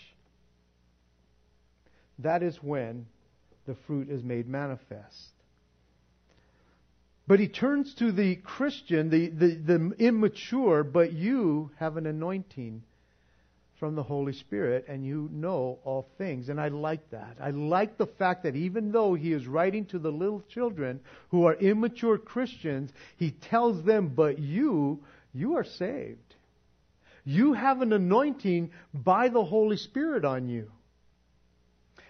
That 2.18 2.42
is 2.42 2.56
when 2.60 3.06
the 3.66 3.76
fruit 3.86 4.10
is 4.10 4.24
made 4.24 4.48
manifest. 4.48 5.35
But 7.28 7.40
he 7.40 7.48
turns 7.48 7.94
to 7.94 8.12
the 8.12 8.36
Christian, 8.36 9.10
the, 9.10 9.28
the, 9.28 9.54
the, 9.56 9.94
immature, 9.98 10.84
but 10.84 11.12
you 11.12 11.70
have 11.78 11.96
an 11.96 12.06
anointing 12.06 12.84
from 13.80 13.94
the 13.94 14.02
Holy 14.02 14.32
Spirit 14.32 14.86
and 14.88 15.04
you 15.04 15.28
know 15.32 15.78
all 15.84 16.08
things. 16.18 16.48
And 16.48 16.60
I 16.60 16.68
like 16.68 17.10
that. 17.10 17.36
I 17.40 17.50
like 17.50 17.98
the 17.98 18.06
fact 18.06 18.44
that 18.44 18.54
even 18.54 18.92
though 18.92 19.14
he 19.14 19.32
is 19.32 19.46
writing 19.46 19.86
to 19.86 19.98
the 19.98 20.10
little 20.10 20.42
children 20.48 21.00
who 21.30 21.46
are 21.46 21.54
immature 21.54 22.16
Christians, 22.16 22.90
he 23.16 23.32
tells 23.32 23.84
them, 23.84 24.12
but 24.14 24.38
you, 24.38 25.00
you 25.34 25.56
are 25.56 25.64
saved. 25.64 26.20
You 27.24 27.54
have 27.54 27.82
an 27.82 27.92
anointing 27.92 28.70
by 28.94 29.28
the 29.30 29.44
Holy 29.44 29.76
Spirit 29.76 30.24
on 30.24 30.48
you. 30.48 30.70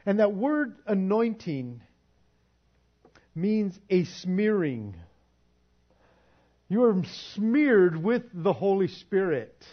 And 0.05 0.21
that 0.21 0.35
word 0.35 0.77
anointing 0.87 1.81
means 3.35 3.79
a 3.91 4.05
smearing. 4.05 4.95
You 6.69 6.85
are 6.85 7.03
smeared 7.35 8.03
with 8.03 8.25
the 8.33 8.53
Holy 8.53 8.89
Spirit. 8.89 9.65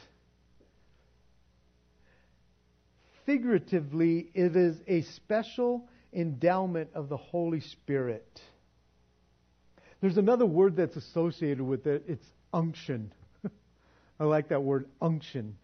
Figuratively, 3.25 4.29
it 4.33 4.55
is 4.55 4.77
a 4.87 5.01
special 5.01 5.87
endowment 6.13 6.89
of 6.93 7.09
the 7.09 7.17
Holy 7.17 7.61
Spirit. 7.61 8.41
There's 10.01 10.17
another 10.17 10.45
word 10.45 10.75
that's 10.75 10.95
associated 10.95 11.61
with 11.61 11.87
it. 11.87 12.03
It's 12.07 12.25
unction. 12.53 13.11
I 14.19 14.25
like 14.25 14.49
that 14.49 14.61
word 14.61 14.87
unction. 15.01 15.55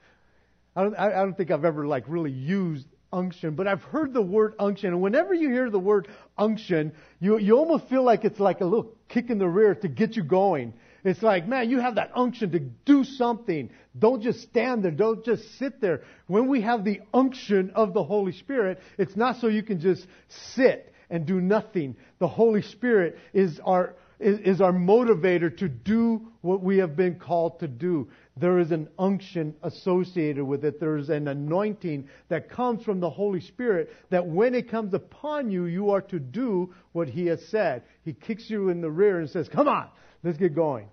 I 0.76 0.84
don't, 0.84 0.98
I 0.98 1.10
don't 1.10 1.36
think 1.36 1.52
I've 1.52 1.66
ever 1.66 1.86
like 1.86 2.06
really 2.08 2.32
used 2.32 2.88
unction, 3.12 3.56
but 3.56 3.68
I've 3.68 3.84
heard 3.84 4.14
the 4.14 4.22
word 4.22 4.54
unction, 4.60 4.90
and 4.94 5.02
whenever 5.02 5.34
you 5.34 5.50
hear 5.50 5.70
the 5.70 5.80
word 5.80 6.08
unction, 6.38 6.94
you 7.20 7.38
you 7.38 7.58
almost 7.58 7.90
feel 7.90 8.04
like 8.04 8.24
it's 8.24 8.40
like 8.40 8.62
a 8.62 8.66
little 8.66 8.96
kick 9.10 9.30
in 9.30 9.40
the 9.40 9.48
rear 9.48 9.76
to 9.76 9.88
get 9.88 10.16
you 10.16 10.24
going. 10.24 10.74
It's 11.04 11.22
like, 11.22 11.48
man, 11.48 11.70
you 11.70 11.80
have 11.80 11.96
that 11.96 12.12
unction 12.16 12.52
to 12.52 12.60
do 12.60 13.04
something. 13.04 13.70
Don't 13.98 14.22
just 14.22 14.42
stand 14.42 14.84
there. 14.84 14.92
Don't 14.92 15.24
just 15.24 15.58
sit 15.58 15.82
there. 15.82 16.04
When 16.28 16.48
we 16.48 16.62
have 16.62 16.84
the 16.84 17.02
unction 17.14 17.72
of 17.76 17.94
the 17.94 18.04
Holy 18.04 18.34
Spirit, 18.34 18.80
it's 18.98 19.16
not 19.16 19.38
so 19.38 19.48
you 19.48 19.64
can 19.64 19.80
just 19.80 20.06
sit 20.28 20.94
and 21.10 21.26
do 21.26 21.42
nothing. 21.42 21.96
The 22.20 22.28
Holy 22.28 22.62
Spirit 22.62 23.18
is 23.34 23.60
our 23.66 23.96
is, 24.20 24.40
is 24.40 24.62
our 24.62 24.74
motivator 24.74 25.56
to 25.58 25.70
do 25.70 26.28
what 26.42 26.62
we 26.62 26.78
have 26.78 26.96
been 26.96 27.16
called 27.16 27.60
to 27.60 27.68
do. 27.68 28.10
There 28.38 28.60
is 28.60 28.72
an 28.72 28.90
unction 28.98 29.56
associated 29.64 30.44
with 30.44 30.64
it. 30.66 30.80
There 30.80 30.98
is 30.98 31.10
an 31.10 31.28
anointing 31.28 32.08
that 32.28 32.50
comes 32.50 32.84
from 32.84 33.00
the 33.00 33.10
Holy 33.10 33.42
Spirit 33.42 33.94
that 34.10 34.26
when 34.26 34.56
it 34.56 34.70
comes 34.70 34.94
upon 34.94 35.52
you, 35.52 35.66
you 35.66 35.92
are 35.92 36.02
to 36.02 36.20
do 36.20 36.74
what 36.92 37.08
He 37.08 37.28
has 37.28 37.44
said. 37.48 37.84
He 38.04 38.14
kicks 38.14 38.50
you 38.50 38.70
in 38.70 38.82
the 38.82 38.92
rear 38.92 39.20
and 39.20 39.30
says, 39.30 39.48
Come 39.48 39.68
on, 39.68 39.88
let's 40.24 40.38
get 40.38 40.56
going. 40.56 40.88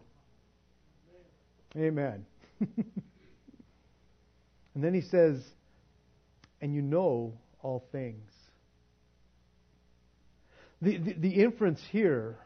Amen. 1.76 2.24
and 2.60 2.74
then 4.74 4.94
He 4.94 5.02
says, 5.02 5.42
And 6.60 6.74
you 6.74 6.82
know 6.82 7.34
all 7.62 7.84
things. 7.92 8.30
The, 10.82 10.98
the, 10.98 11.12
the 11.14 11.30
inference 11.30 11.80
here 11.90 12.36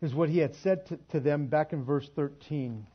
is 0.00 0.14
what 0.14 0.28
he 0.28 0.38
had 0.38 0.54
said 0.62 0.86
to, 0.86 0.98
to, 1.12 1.20
them 1.20 1.46
back 1.46 1.72
in 1.72 1.84
verse 1.84 2.08
13 2.14 2.86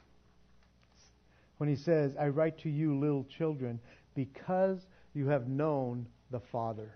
when 1.57 1.69
he 1.69 1.75
says, 1.75 2.12
I 2.19 2.27
write 2.27 2.59
to 2.62 2.69
you, 2.69 2.97
little 2.97 3.25
children, 3.38 3.79
because 4.15 4.79
you 5.13 5.27
have 5.27 5.47
known 5.47 6.07
the 6.31 6.39
Father. 6.51 6.91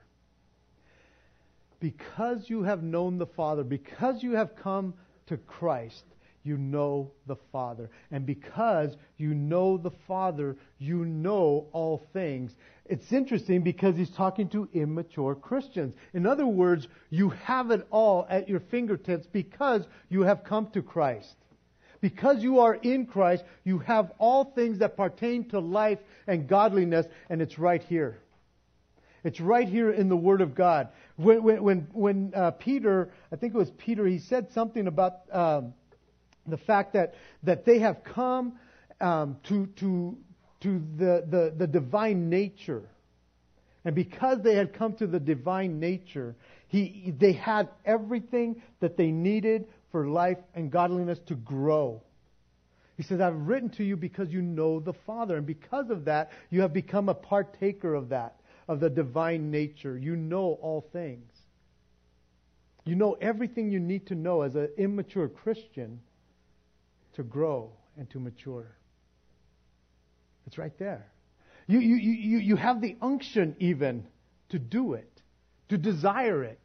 Because 1.80 2.50
you 2.50 2.64
have 2.64 2.82
known 2.82 3.18
the 3.18 3.28
Father, 3.28 3.64
because 3.64 4.24
you 4.24 4.32
have 4.34 4.56
come 4.56 4.94
to 5.28 5.38
Christ, 5.38 6.04
you 6.44 6.58
know 6.58 7.12
the 7.28 7.36
Father. 7.52 7.90
And 8.10 8.26
because 8.26 8.96
you 9.18 9.34
know 9.34 9.78
the 9.78 9.92
Father, 10.08 10.58
you 10.80 11.06
know 11.06 11.68
all 11.74 12.02
things. 12.14 12.56
It's 12.86 13.12
interesting 13.12 13.62
because 13.62 13.96
he's 13.96 14.10
talking 14.10 14.50
to 14.50 14.70
immature 14.74 15.36
Christians. 15.36 15.94
In 16.14 16.26
other 16.26 16.48
words, 16.48 16.88
you 17.10 17.30
have 17.30 17.70
it 17.72 17.86
all 17.92 18.26
at 18.30 18.48
your 18.48 18.62
fingertips 18.62 19.28
because 19.28 19.86
you 20.10 20.22
have 20.22 20.44
come 20.46 20.68
to 20.72 20.82
Christ. 20.82 21.36
Because 22.00 22.42
you 22.42 22.60
are 22.60 22.76
in 22.76 23.08
Christ, 23.08 23.44
you 23.64 23.80
have 23.80 24.12
all 24.20 24.46
things 24.46 24.80
that 24.80 24.96
pertain 24.96 25.50
to 25.50 25.60
life 25.60 26.00
and 26.28 26.48
godliness, 26.48 27.08
and 27.30 27.42
it's 27.42 27.60
right 27.60 27.84
here. 27.84 28.20
It's 29.24 29.40
right 29.40 29.68
here 29.68 29.92
in 29.92 30.10
the 30.10 30.18
Word 30.18 30.42
of 30.42 30.56
God. 30.56 30.90
When, 31.16 31.44
when, 31.44 31.88
when, 31.92 32.34
uh, 32.36 32.52
Peter, 32.52 33.12
I 33.32 33.36
think 33.36 33.54
it 33.54 33.58
was 33.58 33.72
Peter, 33.78 34.06
he 34.06 34.20
said 34.20 34.52
something 34.54 34.88
about 34.88 35.22
um, 35.32 35.74
the 36.46 36.58
fact 36.58 36.94
that, 36.94 37.16
that 37.44 37.66
they 37.66 37.80
have 37.80 38.04
come 38.04 38.54
um, 39.02 39.38
to, 39.50 39.68
to, 39.78 40.18
to 40.62 40.82
the, 40.98 41.26
the, 41.30 41.54
the 41.58 41.68
divine 41.68 42.30
nature. 42.30 42.90
And 43.84 43.96
because 43.96 44.42
they 44.42 44.56
had 44.56 44.74
come 44.74 44.94
to 44.98 45.08
the 45.08 45.20
divine 45.20 45.80
nature, 45.80 46.36
he, 46.68 47.14
they 47.18 47.34
had 47.34 47.70
everything 47.86 48.62
that 48.80 48.98
they 48.98 49.12
needed 49.12 49.68
for 49.92 50.08
life 50.08 50.38
and 50.54 50.72
godliness 50.72 51.20
to 51.28 51.36
grow. 51.36 52.02
He 52.98 53.04
says, 53.04 53.22
I've 53.22 53.36
written 53.36 53.70
to 53.72 53.84
you 53.84 53.96
because 53.96 54.30
you 54.30 54.42
know 54.42 54.80
the 54.80 54.94
Father. 55.06 55.38
And 55.38 55.46
because 55.46 55.90
of 55.90 56.06
that, 56.06 56.32
you 56.50 56.62
have 56.62 56.74
become 56.74 57.10
a 57.10 57.14
partaker 57.14 57.94
of 57.94 58.10
that, 58.10 58.40
of 58.68 58.80
the 58.80 58.90
divine 58.90 59.52
nature. 59.52 59.98
You 59.98 60.16
know 60.16 60.58
all 60.62 60.88
things. 60.92 61.32
You 62.86 62.96
know 62.96 63.18
everything 63.20 63.72
you 63.72 63.80
need 63.80 64.08
to 64.08 64.16
know 64.16 64.42
as 64.42 64.56
an 64.56 64.70
immature 64.78 65.28
Christian 65.28 66.00
to 67.16 67.24
grow 67.24 67.72
and 67.98 68.10
to 68.12 68.20
mature. 68.20 68.68
It's 70.46 70.58
right 70.58 70.78
there. 70.80 71.06
You, 71.68 71.80
you, 71.80 71.96
you, 71.96 72.38
you 72.38 72.56
have 72.56 72.80
the 72.80 72.96
unction 73.02 73.56
even 73.60 74.06
to 74.50 74.60
do 74.60 74.94
it, 74.94 75.12
to 75.68 75.78
desire 75.78 76.44
it, 76.44 76.62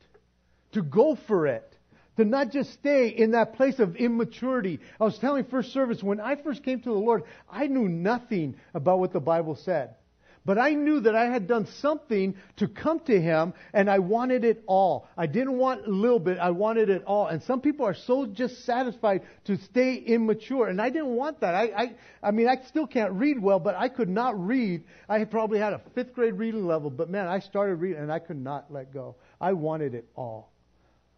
to 0.73 0.83
go 0.83 1.19
for 1.27 1.49
it, 1.49 1.77
to 2.17 2.25
not 2.25 2.53
just 2.53 2.73
stay 2.75 3.09
in 3.09 3.33
that 3.33 3.57
place 3.57 3.81
of 3.81 3.97
immaturity. 3.97 4.79
I 5.01 5.05
was 5.05 5.19
telling 5.19 5.45
first 5.45 5.73
service, 5.73 6.03
when 6.03 6.21
I 6.21 6.37
first 6.37 6.63
came 6.63 6.81
to 6.81 6.91
the 6.91 6.95
Lord, 6.95 7.25
I 7.51 7.67
knew 7.67 7.89
nothing 7.89 8.57
about 8.75 9.01
what 9.01 9.13
the 9.13 9.21
Bible 9.21 9.57
said. 9.57 9.97
But 10.45 10.59
I 10.59 10.71
knew 10.71 10.99
that 11.01 11.15
I 11.15 11.27
had 11.27 11.47
done 11.47 11.67
something 11.67 12.35
to 12.57 12.67
come 12.67 12.99
to 13.01 13.21
Him, 13.21 13.55
and 13.73 13.89
I 13.89 14.01
wanted 14.01 14.45
it 14.45 14.65
all. 14.67 15.09
I 15.17 15.27
didn't 15.27 15.57
want 15.57 15.87
a 15.87 15.91
little 15.91 16.19
bit, 16.19 16.39
I 16.39 16.51
wanted 16.51 16.91
it 16.91 17.05
all. 17.05 17.29
And 17.29 17.41
some 17.45 17.61
people 17.61 17.87
are 17.87 17.95
so 17.95 18.27
just 18.27 18.65
satisfied 18.65 19.23
to 19.45 19.57
stay 19.57 19.95
immature, 19.95 20.67
and 20.67 20.81
I 20.81 20.91
didn't 20.91 21.15
want 21.15 21.41
that. 21.41 21.55
I, 21.55 21.63
I, 21.77 21.95
I 22.25 22.31
mean, 22.33 22.49
I 22.49 22.57
still 22.67 22.89
can't 22.89 23.13
read 23.13 23.41
well, 23.41 23.61
but 23.61 23.77
I 23.77 23.89
could 23.89 24.09
not 24.09 24.39
read. 24.39 24.83
I 25.09 25.23
probably 25.25 25.61
had 25.61 25.75
a 25.75 25.81
fifth 25.95 26.13
grade 26.13 26.35
reading 26.35 26.67
level, 26.67 26.91
but 26.91 27.09
man, 27.09 27.29
I 27.29 27.39
started 27.39 27.77
reading, 27.77 28.03
and 28.03 28.13
I 28.13 28.19
could 28.19 28.43
not 28.43 28.67
let 28.69 28.93
go. 28.93 29.15
I 29.41 29.53
wanted 29.53 29.95
it 29.95 30.09
all. 30.17 30.51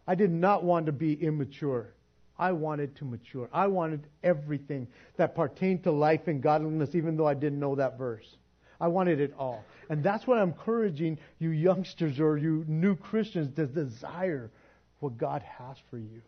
I 0.07 0.13
did 0.13 0.31
not 0.31 0.63
want 0.63 0.85
to 0.85 0.91
be 0.91 1.13
immature. 1.13 1.95
I 2.37 2.51
wanted 2.51 2.95
to 2.97 3.05
mature. 3.05 3.49
I 3.51 3.67
wanted 3.67 4.05
everything 4.23 4.87
that 5.17 5.35
pertained 5.35 5.83
to 5.85 5.91
life 5.91 6.27
and 6.27 6.43
godliness, 6.43 6.93
even 6.93 7.17
though 7.17 7.27
I 7.27 7.33
didn't 7.33 7.59
know 7.59 7.75
that 7.75 7.97
verse. 7.97 8.27
I 8.79 8.87
wanted 8.87 9.19
it 9.19 9.33
all. 9.37 9.63
And 9.89 10.03
that's 10.03 10.25
what 10.27 10.37
I'm 10.37 10.49
encouraging 10.49 11.19
you 11.39 11.49
youngsters 11.49 12.19
or 12.19 12.37
you 12.37 12.65
new 12.67 12.95
Christians 12.95 13.55
to 13.55 13.65
desire 13.65 14.51
what 14.99 15.17
God 15.17 15.43
has 15.43 15.77
for 15.89 15.97
you. 15.97 16.21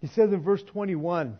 He 0.00 0.06
says 0.06 0.32
in 0.32 0.42
verse 0.42 0.62
21, 0.62 1.38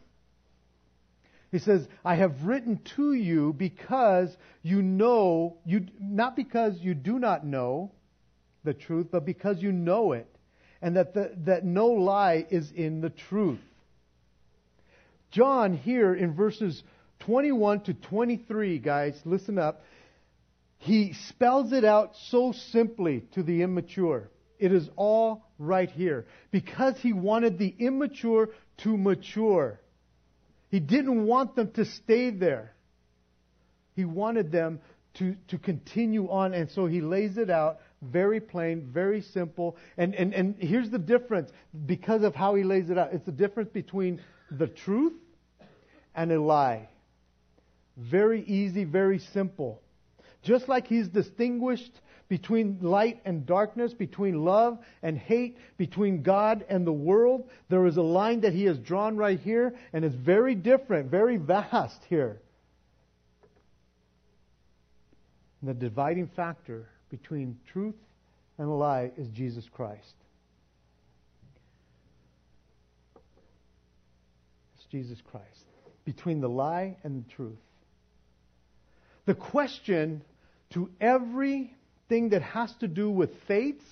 he 1.50 1.59
says, 1.59 1.87
I 2.04 2.14
have 2.14 2.44
written 2.44 2.80
to 2.96 3.12
you 3.12 3.52
because 3.52 4.37
you 4.62 4.83
know, 4.83 5.56
you, 5.64 5.87
not 5.98 6.37
because 6.37 6.78
you 6.80 6.94
do 6.94 7.18
not 7.18 7.44
know 7.44 7.90
the 8.62 8.74
truth, 8.74 9.09
but 9.11 9.24
because 9.24 9.61
you 9.61 9.72
know 9.72 10.12
it, 10.12 10.28
and 10.83 10.96
that, 10.96 11.14
the, 11.14 11.33
that 11.44 11.64
no 11.64 11.88
lie 11.88 12.46
is 12.50 12.70
in 12.72 13.00
the 13.00 13.11
truth. 13.11 13.59
John 15.30 15.76
here 15.76 16.14
in 16.14 16.35
verses 16.35 16.83
21 17.20 17.80
to 17.83 17.94
23, 17.94 18.78
guys, 18.78 19.20
listen 19.24 19.59
up. 19.59 19.83
He 20.78 21.12
spells 21.28 21.72
it 21.72 21.85
out 21.85 22.12
so 22.28 22.52
simply 22.52 23.22
to 23.33 23.42
the 23.42 23.62
immature. 23.62 24.30
It 24.59 24.72
is 24.72 24.88
all 24.96 25.46
right 25.59 25.90
here. 25.90 26.26
Because 26.50 26.98
he 27.00 27.12
wanted 27.12 27.59
the 27.59 27.74
immature 27.78 28.50
to 28.78 28.96
mature. 28.96 29.80
He 30.70 30.80
didn't 30.80 31.26
want 31.26 31.56
them 31.56 31.70
to 31.72 31.85
stay 31.85 32.30
there. 32.30 32.74
He 33.94 34.04
wanted 34.04 34.52
them 34.52 34.80
to, 35.14 35.37
to 35.48 35.59
continue 35.59 36.30
on, 36.30 36.54
and 36.54 36.70
so 36.70 36.87
he 36.87 37.00
lays 37.00 37.37
it 37.37 37.50
out 37.50 37.80
very 38.02 38.40
plain, 38.40 38.88
very 38.92 39.20
simple. 39.20 39.76
And, 39.96 40.14
and, 40.14 40.33
and 40.33 40.56
here's 40.59 40.90
the 40.90 40.98
difference 40.98 41.50
because 41.87 42.22
of 42.22 42.35
how 42.35 42.54
he 42.54 42.62
lays 42.62 42.90
it 42.90 42.98
out 42.98 43.12
it's 43.12 43.26
the 43.26 43.33
difference 43.33 43.70
between 43.70 44.20
the 44.50 44.66
truth 44.66 45.12
and 46.14 46.33
a 46.33 46.40
lie. 46.40 46.89
Very 47.96 48.42
easy, 48.44 48.85
very 48.85 49.18
simple. 49.18 49.81
Just 50.42 50.68
like 50.68 50.87
he's 50.87 51.09
distinguished 51.09 51.92
between 52.29 52.79
light 52.81 53.20
and 53.24 53.44
darkness, 53.44 53.92
between 53.92 54.44
love 54.44 54.79
and 55.03 55.18
hate, 55.18 55.59
between 55.76 56.22
God 56.22 56.64
and 56.68 56.87
the 56.87 56.92
world, 56.92 57.50
there 57.68 57.85
is 57.87 57.96
a 57.96 58.03
line 58.03 58.40
that 58.42 58.53
he 58.53 58.64
has 58.64 58.79
drawn 58.79 59.16
right 59.16 59.40
here, 59.40 59.74
and 59.92 60.05
it's 60.05 60.14
very 60.14 60.55
different, 60.55 61.11
very 61.11 61.37
vast 61.37 62.00
here. 62.09 62.40
And 65.61 65.70
the 65.70 65.74
dividing 65.74 66.29
factor 66.29 66.88
between 67.11 67.59
truth 67.72 67.96
and 68.59 68.79
lie 68.79 69.11
is 69.16 69.29
Jesus 69.29 69.68
Christ. 69.68 70.14
It's 74.76 74.87
Jesus 74.87 75.18
Christ. 75.31 75.66
Between 76.05 76.40
the 76.40 76.48
lie 76.48 76.96
and 77.03 77.24
the 77.24 77.29
truth. 77.29 77.59
The 79.26 79.35
question 79.35 80.22
to 80.70 80.90
everything 81.00 82.30
that 82.30 82.42
has 82.42 82.72
to 82.80 82.88
do 82.88 83.11
with 83.11 83.30
faiths, 83.46 83.85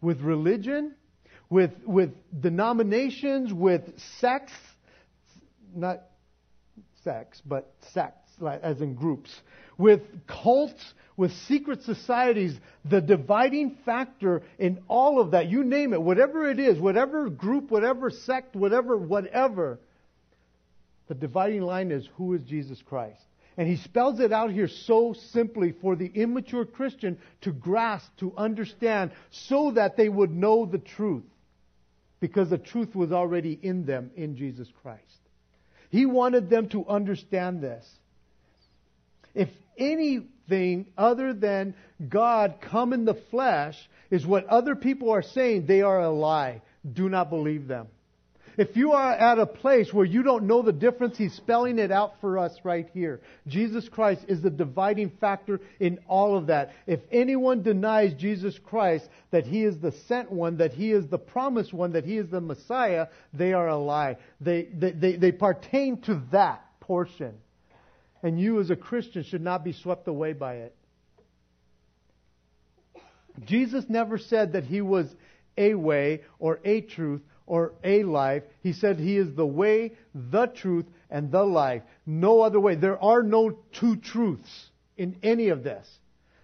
with 0.00 0.20
religion, 0.20 0.94
with, 1.50 1.72
with 1.84 2.10
denominations, 2.38 3.52
with 3.52 3.82
sects, 4.20 4.52
not 5.74 6.02
sex, 7.04 7.40
but 7.44 7.72
sects, 7.92 8.30
as 8.40 8.80
in 8.80 8.94
groups, 8.94 9.34
with 9.76 10.00
cults, 10.26 10.94
with 11.16 11.32
secret 11.32 11.82
societies, 11.82 12.58
the 12.84 13.00
dividing 13.00 13.76
factor 13.84 14.42
in 14.58 14.80
all 14.88 15.20
of 15.20 15.32
that, 15.32 15.48
you 15.48 15.62
name 15.62 15.92
it, 15.92 16.00
whatever 16.00 16.48
it 16.48 16.58
is, 16.58 16.78
whatever 16.78 17.28
group, 17.28 17.70
whatever 17.70 18.10
sect, 18.10 18.56
whatever, 18.56 18.96
whatever, 18.96 19.78
the 21.08 21.14
dividing 21.14 21.62
line 21.62 21.90
is 21.90 22.08
who 22.16 22.32
is 22.34 22.42
Jesus 22.42 22.80
Christ? 22.82 23.20
And 23.56 23.68
he 23.68 23.76
spells 23.76 24.18
it 24.20 24.32
out 24.32 24.50
here 24.50 24.68
so 24.68 25.12
simply 25.12 25.72
for 25.72 25.94
the 25.94 26.06
immature 26.06 26.64
Christian 26.64 27.18
to 27.42 27.52
grasp, 27.52 28.08
to 28.18 28.32
understand, 28.36 29.12
so 29.30 29.72
that 29.72 29.96
they 29.96 30.08
would 30.08 30.30
know 30.30 30.64
the 30.64 30.78
truth. 30.78 31.24
Because 32.20 32.50
the 32.50 32.58
truth 32.58 32.94
was 32.94 33.12
already 33.12 33.58
in 33.60 33.84
them 33.84 34.10
in 34.16 34.36
Jesus 34.36 34.68
Christ. 34.82 35.02
He 35.90 36.06
wanted 36.06 36.48
them 36.48 36.68
to 36.70 36.86
understand 36.86 37.60
this. 37.60 37.86
If 39.34 39.48
anything 39.76 40.86
other 40.96 41.34
than 41.34 41.74
God 42.08 42.56
come 42.60 42.92
in 42.92 43.04
the 43.04 43.20
flesh 43.30 43.76
is 44.10 44.26
what 44.26 44.46
other 44.46 44.74
people 44.74 45.10
are 45.10 45.22
saying, 45.22 45.66
they 45.66 45.82
are 45.82 46.00
a 46.00 46.10
lie. 46.10 46.62
Do 46.90 47.08
not 47.08 47.28
believe 47.28 47.66
them. 47.66 47.88
If 48.58 48.76
you 48.76 48.92
are 48.92 49.12
at 49.12 49.38
a 49.38 49.46
place 49.46 49.92
where 49.92 50.04
you 50.04 50.22
don't 50.22 50.44
know 50.44 50.62
the 50.62 50.72
difference, 50.72 51.16
He's 51.16 51.34
spelling 51.34 51.78
it 51.78 51.90
out 51.90 52.14
for 52.20 52.38
us 52.38 52.52
right 52.64 52.88
here. 52.92 53.20
Jesus 53.46 53.88
Christ 53.88 54.24
is 54.28 54.42
the 54.42 54.50
dividing 54.50 55.10
factor 55.20 55.60
in 55.80 55.98
all 56.06 56.36
of 56.36 56.48
that. 56.48 56.72
If 56.86 57.00
anyone 57.10 57.62
denies 57.62 58.14
Jesus 58.14 58.58
Christ, 58.58 59.08
that 59.30 59.46
He 59.46 59.64
is 59.64 59.78
the 59.78 59.92
sent 60.06 60.30
one, 60.30 60.58
that 60.58 60.74
He 60.74 60.92
is 60.92 61.06
the 61.06 61.18
promised 61.18 61.72
one, 61.72 61.92
that 61.92 62.04
He 62.04 62.18
is 62.18 62.28
the 62.28 62.40
Messiah, 62.40 63.06
they 63.32 63.54
are 63.54 63.68
a 63.68 63.78
lie. 63.78 64.18
They, 64.40 64.64
they, 64.64 64.92
they, 64.92 65.16
they 65.16 65.32
pertain 65.32 66.02
to 66.02 66.22
that 66.32 66.64
portion. 66.80 67.34
And 68.22 68.38
you 68.38 68.60
as 68.60 68.70
a 68.70 68.76
Christian 68.76 69.24
should 69.24 69.42
not 69.42 69.64
be 69.64 69.72
swept 69.72 70.08
away 70.08 70.34
by 70.34 70.56
it. 70.56 70.76
Jesus 73.44 73.84
never 73.88 74.18
said 74.18 74.52
that 74.52 74.64
He 74.64 74.82
was 74.82 75.06
a 75.56 75.74
way 75.74 76.22
or 76.38 76.60
a 76.64 76.82
truth 76.82 77.22
or 77.52 77.74
a 77.84 78.02
life. 78.02 78.44
He 78.62 78.72
said 78.72 78.98
He 78.98 79.18
is 79.18 79.34
the 79.34 79.44
way, 79.44 79.92
the 80.14 80.46
truth, 80.46 80.86
and 81.10 81.30
the 81.30 81.44
life. 81.44 81.82
No 82.06 82.40
other 82.40 82.58
way. 82.58 82.76
There 82.76 82.98
are 82.98 83.22
no 83.22 83.58
two 83.78 83.96
truths 83.96 84.70
in 84.96 85.16
any 85.22 85.50
of 85.50 85.62
this. 85.62 85.86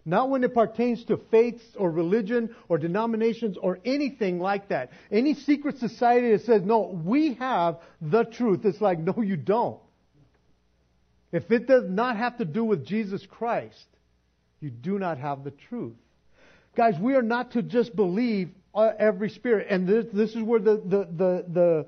Not 0.04 0.28
when 0.28 0.44
it 0.44 0.52
pertains 0.52 1.02
to 1.04 1.16
faiths 1.30 1.64
or 1.78 1.90
religion 1.90 2.54
or 2.68 2.76
denominations 2.76 3.56
or 3.56 3.78
anything 3.86 4.38
like 4.38 4.68
that. 4.68 4.90
Any 5.10 5.32
secret 5.32 5.78
society 5.78 6.32
that 6.32 6.42
says, 6.42 6.60
no, 6.62 7.00
we 7.02 7.32
have 7.36 7.78
the 8.02 8.24
truth. 8.24 8.66
It's 8.66 8.82
like, 8.82 8.98
no, 8.98 9.22
you 9.22 9.38
don't. 9.38 9.80
If 11.32 11.50
it 11.50 11.66
does 11.66 11.88
not 11.88 12.18
have 12.18 12.36
to 12.36 12.44
do 12.44 12.64
with 12.64 12.84
Jesus 12.84 13.24
Christ, 13.24 13.86
you 14.60 14.68
do 14.68 14.98
not 14.98 15.16
have 15.16 15.42
the 15.42 15.52
truth. 15.70 15.96
Guys, 16.76 16.96
we 17.00 17.14
are 17.14 17.22
not 17.22 17.52
to 17.52 17.62
just 17.62 17.96
believe 17.96 18.50
Uh, 18.74 18.92
every 18.98 19.30
spirit. 19.30 19.66
And 19.70 19.88
this, 19.88 20.06
this 20.12 20.30
is 20.36 20.42
where 20.42 20.60
the, 20.60 20.76
the, 20.76 21.08
the, 21.16 21.44
the, 21.48 21.86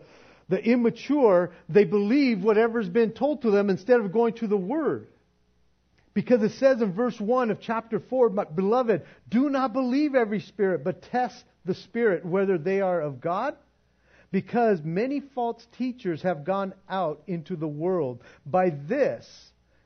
the 0.49 0.65
immature, 0.65 1.53
they 1.69 1.85
believe 1.85 2.43
whatever's 2.43 2.89
been 2.89 3.13
told 3.13 3.43
to 3.43 3.51
them 3.51 3.71
instead 3.71 4.01
of 4.01 4.13
going 4.13 4.35
to 4.35 4.47
the 4.49 4.57
Word. 4.57 5.07
Because 6.15 6.43
it 6.43 6.53
says 6.59 6.83
in 6.83 6.93
verse 6.93 7.21
1 7.21 7.51
of 7.51 7.61
chapter 7.61 8.01
4, 8.01 8.31
Beloved, 8.31 9.03
do 9.29 9.49
not 9.49 9.73
believe 9.73 10.17
every 10.17 10.41
spirit, 10.41 10.83
but 10.83 11.03
test 11.03 11.45
the 11.65 11.75
spirit 11.75 12.25
whether 12.25 12.59
they 12.59 12.81
are 12.81 13.01
of 13.01 13.21
God. 13.21 13.55
because 14.33 14.81
many 14.83 15.21
false 15.21 15.67
teachers 15.77 16.23
have 16.23 16.45
gone 16.45 16.73
out 16.89 17.23
into 17.27 17.57
the 17.57 17.69
world. 17.69 18.23
By 18.47 18.71
this, 18.71 19.27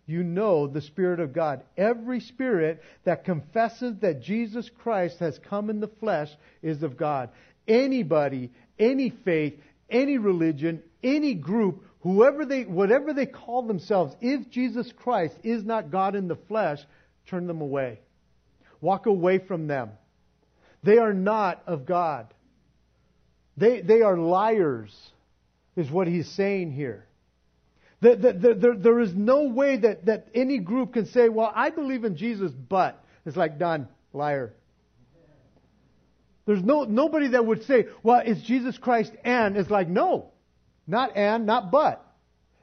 you 0.07 0.23
know 0.23 0.67
the 0.67 0.81
Spirit 0.81 1.21
of 1.21 1.33
God. 1.33 1.63
Every 1.77 2.21
spirit 2.21 2.83
that 3.05 3.25
confesses 3.25 3.97
that 4.01 4.23
Jesus 4.23 4.71
Christ 4.83 5.19
has 5.21 5.39
come 5.39 5.71
in 5.71 5.81
the 5.81 5.89
flesh 5.89 6.31
is 6.63 6.83
of 6.83 6.97
God. 6.97 7.31
Anybody, 7.67 8.51
any 8.79 9.11
faith, 9.25 9.55
any 9.89 10.19
religion, 10.19 10.83
any 11.03 11.35
group, 11.35 11.85
whoever 12.01 12.45
they, 12.45 12.65
whatever 12.65 13.15
they 13.15 13.27
call 13.27 13.63
themselves, 13.63 14.15
if 14.21 14.51
Jesus 14.51 14.93
Christ 14.93 15.35
is 15.43 15.65
not 15.65 15.91
God 15.91 16.15
in 16.15 16.29
the 16.29 16.37
flesh, 16.37 16.81
turn 17.27 17.47
them 17.47 17.63
away. 17.63 18.01
Walk 18.81 19.07
away 19.07 19.39
from 19.39 19.67
them. 19.67 19.91
They 20.83 20.99
are 20.99 21.15
not 21.15 21.63
of 21.67 21.87
God. 21.87 22.27
They, 23.57 23.81
they 23.81 24.03
are 24.03 24.19
liars, 24.19 24.95
is 25.77 25.91
what 25.91 26.09
he's 26.09 26.29
saying 26.29 26.73
here. 26.73 27.07
The, 28.01 28.17
the, 28.17 28.33
the, 28.33 28.55
there, 28.55 28.75
there 28.75 29.01
is 29.01 29.15
no 29.15 29.45
way 29.49 29.77
that, 29.79 30.07
that 30.07 30.29
any 30.35 30.59
group 30.59 30.95
can 30.95 31.07
say, 31.07 31.29
well, 31.29 31.51
I 31.55 31.71
believe 31.71 32.05
in 32.05 32.17
Jesus, 32.17 32.53
but. 32.53 33.03
It's 33.27 33.37
like, 33.37 33.59
done, 33.59 33.89
liar. 34.13 34.53
There's 36.47 36.63
no, 36.63 36.85
nobody 36.85 37.29
that 37.29 37.47
would 37.47 37.65
say, 37.65 37.87
well, 38.03 38.23
it's 38.25 38.43
Jesus 38.43 38.77
Christ 38.77 39.13
and. 39.25 39.57
It's 39.57 39.71
like, 39.71 39.89
no. 39.89 40.33
Not 40.87 41.17
and, 41.17 41.47
not 41.47 41.71
but. 41.71 42.05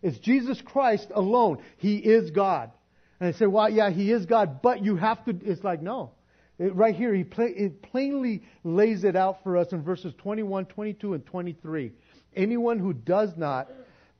It's 0.04 0.17
Jesus 0.20 0.62
Christ 0.62 1.08
alone. 1.13 1.60
He 1.78 1.98
is 1.98 2.32
God. 2.32 2.72
And 3.20 3.34
they 3.34 3.38
say, 3.38 3.48
well, 3.48 3.70
yeah, 3.70 3.89
He 3.89 4.12
is 4.12 4.26
God, 4.26 4.62
but 4.62 4.84
you 4.84 4.96
have 4.96 5.24
to. 5.26 5.39
It's 5.44 5.63
like, 5.63 5.82
no. 5.82 6.12
It, 6.60 6.76
right 6.76 6.96
here, 6.96 7.13
he 7.13 7.26
it 7.38 7.82
plainly 7.82 8.44
lays 8.63 9.04
it 9.04 9.15
out 9.15 9.41
for 9.44 9.58
us 9.58 9.72
in 9.72 9.82
verses 9.82 10.13
21, 10.20 10.65
22, 10.65 11.15
and 11.15 11.26
23. 11.26 11.91
Anyone 12.36 12.78
who 12.78 12.94
does 12.94 13.32
not 13.36 13.67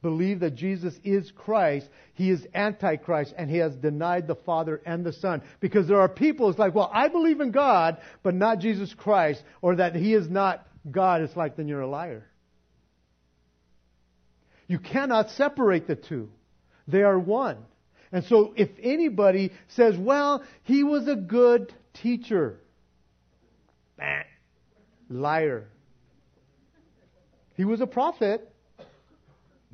believe 0.02 0.40
that 0.40 0.56
Jesus 0.56 0.94
is 1.04 1.32
Christ, 1.32 1.88
he 2.14 2.30
is 2.30 2.46
Antichrist 2.54 3.34
and 3.38 3.50
he 3.50 3.58
has 3.58 3.76
denied 3.76 4.28
the 4.28 4.36
Father 4.36 4.82
and 4.86 5.06
the 5.06 5.14
Son. 5.14 5.42
Because 5.60 5.88
there 5.88 6.02
are 6.02 6.10
people, 6.10 6.50
it's 6.50 6.60
like, 6.60 6.74
well, 6.74 6.90
I 6.94 7.08
believe 7.08 7.40
in 7.40 7.52
God, 7.52 7.98
but 8.24 8.34
not 8.34 8.60
Jesus 8.60 8.94
Christ, 8.94 9.44
or 9.62 9.76
that 9.76 9.96
he 9.96 10.14
is 10.14 10.30
not 10.30 10.66
God. 10.90 11.22
It's 11.22 11.36
like, 11.36 11.56
then 11.56 11.68
you're 11.68 11.82
a 11.82 11.90
liar. 11.90 12.26
You 14.68 14.80
cannot 14.80 15.32
separate 15.32 15.88
the 15.88 15.96
two. 15.96 16.30
They 16.88 17.04
are 17.04 17.20
one. 17.20 17.58
And 18.12 18.26
so 18.26 18.54
if 18.58 18.70
anybody 18.82 19.52
says, 19.70 19.96
well, 19.98 20.44
he 20.64 20.84
was 20.84 21.08
a 21.08 21.16
good 21.16 21.74
teacher. 22.02 22.60
Bah. 23.98 24.24
Liar. 25.10 25.68
He 27.56 27.66
was 27.66 27.82
a 27.82 27.88
prophet. 27.88 28.51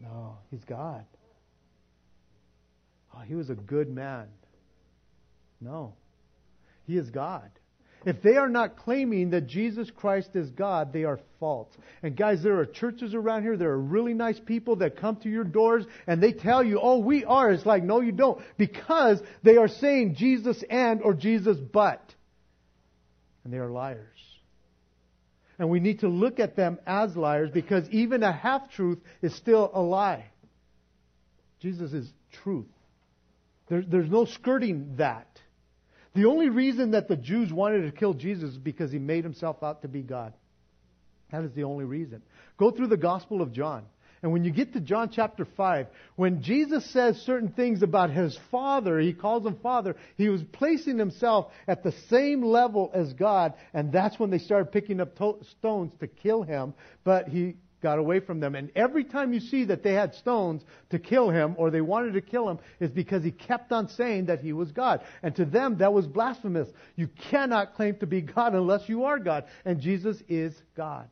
No, 0.01 0.37
he's 0.51 0.63
God. 0.63 1.05
Oh, 3.13 3.21
he 3.21 3.35
was 3.35 3.49
a 3.49 3.55
good 3.55 3.89
man. 3.89 4.27
No. 5.59 5.93
He 6.85 6.97
is 6.97 7.09
God. 7.09 7.49
If 8.05 8.21
they 8.21 8.37
are 8.37 8.47
not 8.47 8.77
claiming 8.77 9.31
that 9.31 9.47
Jesus 9.47 9.89
Christ 9.91 10.29
is 10.35 10.49
God, 10.51 10.93
they 10.93 11.03
are 11.03 11.19
false. 11.39 11.69
And 12.03 12.15
guys, 12.15 12.41
there 12.43 12.59
are 12.59 12.65
churches 12.65 13.13
around 13.13 13.41
here, 13.41 13.57
there 13.57 13.71
are 13.71 13.79
really 13.79 14.13
nice 14.13 14.39
people 14.39 14.77
that 14.77 14.97
come 14.97 15.17
to 15.17 15.29
your 15.29 15.43
doors 15.43 15.83
and 16.05 16.21
they 16.21 16.31
tell 16.31 16.63
you, 16.63 16.79
oh, 16.81 16.99
we 16.99 17.25
are. 17.25 17.51
It's 17.51 17.65
like, 17.65 17.83
no, 17.83 18.01
you 18.01 18.11
don't. 18.11 18.39
Because 18.57 19.19
they 19.43 19.57
are 19.57 19.67
saying 19.67 20.15
Jesus 20.15 20.63
and 20.69 21.01
or 21.01 21.15
Jesus 21.15 21.57
but. 21.57 22.13
And 23.43 23.51
they 23.51 23.57
are 23.57 23.69
liars. 23.69 24.26
And 25.59 25.69
we 25.69 25.79
need 25.79 26.01
to 26.01 26.07
look 26.07 26.39
at 26.39 26.55
them 26.55 26.77
as 26.85 27.15
liars 27.15 27.49
because 27.51 27.89
even 27.89 28.21
a 28.23 28.31
half 28.31 28.71
truth 28.71 28.99
is 29.21 29.35
still 29.35 29.71
a 29.73 29.81
lie. 29.81 30.25
Jesus 31.59 31.93
is 31.93 32.07
truth. 32.31 32.67
There, 33.67 33.83
there's 33.85 34.09
no 34.09 34.25
skirting 34.25 34.95
that. 34.97 35.27
The 36.13 36.25
only 36.25 36.49
reason 36.49 36.91
that 36.91 37.07
the 37.07 37.15
Jews 37.15 37.51
wanted 37.51 37.83
to 37.83 37.91
kill 37.91 38.13
Jesus 38.13 38.51
is 38.51 38.57
because 38.57 38.91
he 38.91 38.99
made 38.99 39.23
himself 39.23 39.63
out 39.63 39.81
to 39.81 39.87
be 39.87 40.01
God. 40.01 40.33
That 41.31 41.43
is 41.43 41.51
the 41.53 41.63
only 41.63 41.85
reason. 41.85 42.21
Go 42.57 42.71
through 42.71 42.87
the 42.87 42.97
Gospel 42.97 43.41
of 43.41 43.51
John. 43.51 43.85
And 44.21 44.31
when 44.31 44.43
you 44.43 44.51
get 44.51 44.73
to 44.73 44.79
John 44.79 45.09
chapter 45.11 45.45
5, 45.45 45.87
when 46.15 46.41
Jesus 46.41 46.85
says 46.91 47.17
certain 47.17 47.49
things 47.49 47.83
about 47.83 48.09
his 48.09 48.37
Father, 48.51 48.99
he 48.99 49.13
calls 49.13 49.45
him 49.45 49.57
Father, 49.61 49.95
he 50.15 50.29
was 50.29 50.43
placing 50.51 50.97
himself 50.97 51.51
at 51.67 51.83
the 51.83 51.93
same 52.09 52.43
level 52.43 52.91
as 52.93 53.13
God, 53.13 53.53
and 53.73 53.91
that's 53.91 54.19
when 54.19 54.29
they 54.29 54.39
started 54.39 54.71
picking 54.71 54.99
up 54.99 55.15
to- 55.17 55.39
stones 55.57 55.91
to 55.99 56.07
kill 56.07 56.41
him, 56.43 56.73
but 57.03 57.27
he 57.27 57.55
got 57.81 57.99
away 57.99 58.19
from 58.19 58.39
them. 58.39 58.55
And 58.55 58.71
every 58.75 59.03
time 59.03 59.33
you 59.33 59.39
see 59.39 59.65
that 59.65 59.83
they 59.83 59.93
had 59.93 60.15
stones 60.15 60.63
to 60.89 60.99
kill 60.99 61.29
him 61.29 61.55
or 61.57 61.69
they 61.69 61.81
wanted 61.81 62.13
to 62.13 62.21
kill 62.21 62.49
him 62.49 62.59
is 62.79 62.89
because 62.89 63.23
he 63.23 63.31
kept 63.31 63.71
on 63.71 63.87
saying 63.89 64.25
that 64.25 64.41
he 64.41 64.53
was 64.53 64.71
God. 64.71 65.01
And 65.21 65.35
to 65.35 65.45
them, 65.45 65.77
that 65.77 65.93
was 65.93 66.07
blasphemous. 66.07 66.69
You 66.95 67.07
cannot 67.29 67.75
claim 67.75 67.95
to 67.97 68.07
be 68.07 68.21
God 68.21 68.55
unless 68.55 68.89
you 68.89 69.03
are 69.03 69.19
God. 69.19 69.45
And 69.63 69.79
Jesus 69.79 70.21
is 70.27 70.53
God. 70.75 71.07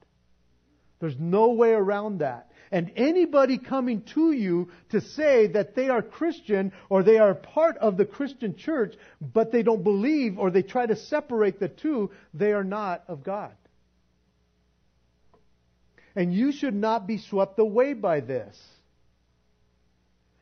There's 1.00 1.18
no 1.20 1.52
way 1.52 1.72
around 1.72 2.20
that. 2.20 2.50
And 2.72 2.92
anybody 2.96 3.58
coming 3.58 4.02
to 4.14 4.32
you 4.32 4.70
to 4.90 5.02
say 5.02 5.48
that 5.48 5.76
they 5.76 5.90
are 5.90 6.02
Christian 6.02 6.72
or 6.90 7.04
they 7.04 7.18
are 7.18 7.36
part 7.36 7.78
of 7.78 7.98
the 7.98 8.06
Christian 8.06 8.56
church, 8.56 8.96
but 9.22 9.52
they 9.52 9.64
don't 9.64 9.84
believe 9.84 10.40
or 10.40 10.50
they 10.50 10.64
try 10.64 10.86
to 10.86 10.96
separate 10.96 11.60
the 11.60 11.70
two, 11.70 12.12
they 12.34 12.54
are 12.54 12.64
not 12.64 13.04
of 13.08 13.24
God. 13.24 13.52
And 16.16 16.34
you 16.34 16.52
should 16.52 16.74
not 16.74 17.08
be 17.08 17.18
swept 17.18 17.60
away 17.60 17.94
by 17.94 18.22
this. 18.22 18.58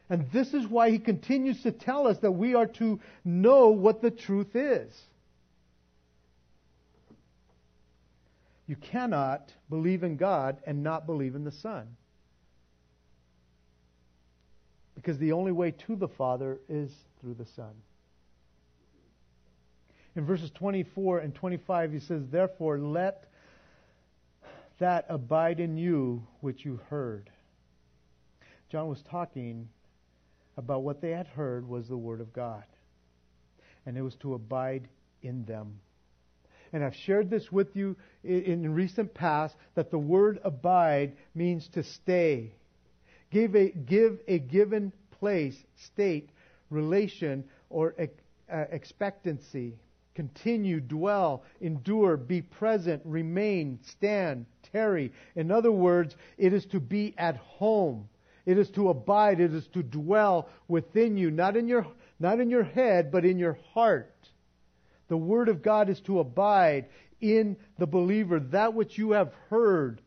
And 0.10 0.32
this 0.32 0.54
is 0.54 0.68
why 0.68 0.92
he 0.92 1.00
continues 1.00 1.64
to 1.64 1.72
tell 1.72 2.08
us 2.08 2.20
that 2.20 2.32
we 2.32 2.54
are 2.54 2.68
to 2.68 3.00
know 3.26 3.70
what 3.70 4.02
the 4.02 4.12
truth 4.12 4.56
is. 4.56 4.92
You 8.68 8.76
cannot 8.76 9.52
believe 9.70 10.04
in 10.04 10.18
God 10.18 10.58
and 10.66 10.84
not 10.84 11.06
believe 11.06 11.36
in 11.36 11.44
the 11.44 11.52
Son. 11.52 11.88
Because 15.04 15.20
the 15.20 15.34
only 15.34 15.52
way 15.52 15.72
to 15.86 15.98
the 15.98 16.08
Father 16.08 16.62
is 16.70 16.90
through 17.20 17.34
the 17.34 17.46
Son. 17.58 17.74
In 20.16 20.26
verses 20.26 20.50
24 20.52 21.20
and 21.20 21.36
25, 21.36 21.92
he 21.92 22.00
says, 22.00 22.24
Therefore, 22.32 22.80
let 22.80 23.26
that 24.80 25.06
abide 25.10 25.60
in 25.60 25.78
you 25.78 26.26
which 26.40 26.64
you 26.64 26.80
heard. 26.90 27.30
John 28.70 28.88
was 28.88 29.04
talking 29.12 29.68
about 30.56 30.84
what 30.84 31.02
they 31.02 31.12
had 31.12 31.28
heard 31.28 31.68
was 31.68 31.90
the 31.90 31.98
Word 31.98 32.22
of 32.22 32.32
God. 32.32 32.64
And 33.86 33.98
it 33.98 34.02
was 34.02 34.16
to 34.18 34.36
abide 34.36 34.88
in 35.22 35.44
them. 35.44 35.82
And 36.72 36.82
I've 36.82 36.96
shared 36.96 37.30
this 37.30 37.52
with 37.52 37.76
you 37.76 37.98
in 38.24 38.74
recent 38.74 39.14
past 39.14 39.54
that 39.76 39.92
the 39.92 40.00
word 40.00 40.40
abide 40.44 41.18
means 41.36 41.68
to 41.74 41.84
stay. 41.84 42.54
Give 43.34 43.56
a, 43.56 43.70
give 43.72 44.20
a 44.28 44.38
given 44.38 44.94
place, 45.20 45.56
state, 45.76 46.30
relation, 46.70 47.44
or 47.72 47.96
uh, 48.00 48.66
expectancy. 48.70 49.74
Continue, 50.14 50.80
dwell, 50.80 51.44
endure, 51.60 52.16
be 52.16 52.44
present, 52.44 53.02
remain, 53.04 53.80
stand, 53.82 54.46
tarry. 54.72 55.12
In 55.36 55.50
other 55.50 55.72
words, 55.72 56.16
it 56.38 56.54
is 56.54 56.68
to 56.68 56.80
be 56.80 57.16
at 57.18 57.38
home. 57.38 58.08
It 58.46 58.60
is 58.60 58.70
to 58.72 58.90
abide. 58.90 59.40
It 59.40 59.52
is 59.52 59.66
to 59.70 59.82
dwell 59.82 60.48
within 60.68 61.18
you, 61.18 61.32
not 61.32 61.58
in 61.58 61.68
your, 61.68 61.88
not 62.20 62.40
in 62.40 62.52
your 62.52 62.64
head, 62.64 63.12
but 63.12 63.26
in 63.26 63.40
your 63.40 63.58
heart. 63.74 64.14
The 65.08 65.18
Word 65.18 65.50
of 65.50 65.64
God 65.64 65.90
is 65.90 66.00
to 66.02 66.20
abide 66.20 66.86
in 67.20 67.58
the 67.80 67.88
believer. 67.88 68.40
That 68.40 68.76
which 68.76 69.00
you 69.00 69.12
have 69.12 69.34
heard 69.50 70.02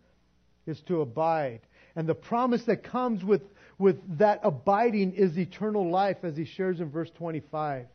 is 0.64 0.80
to 0.82 1.00
abide. 1.00 1.62
And 1.96 2.06
the 2.06 2.14
promise 2.14 2.62
that 2.64 2.84
comes 2.84 3.24
with, 3.24 3.40
with 3.78 4.18
that 4.18 4.40
abiding 4.44 5.14
is 5.14 5.38
eternal 5.38 5.90
life, 5.90 6.18
as 6.22 6.36
he 6.36 6.44
shares 6.44 6.78
in 6.80 6.90
verse 6.90 7.10
25. 7.16 7.86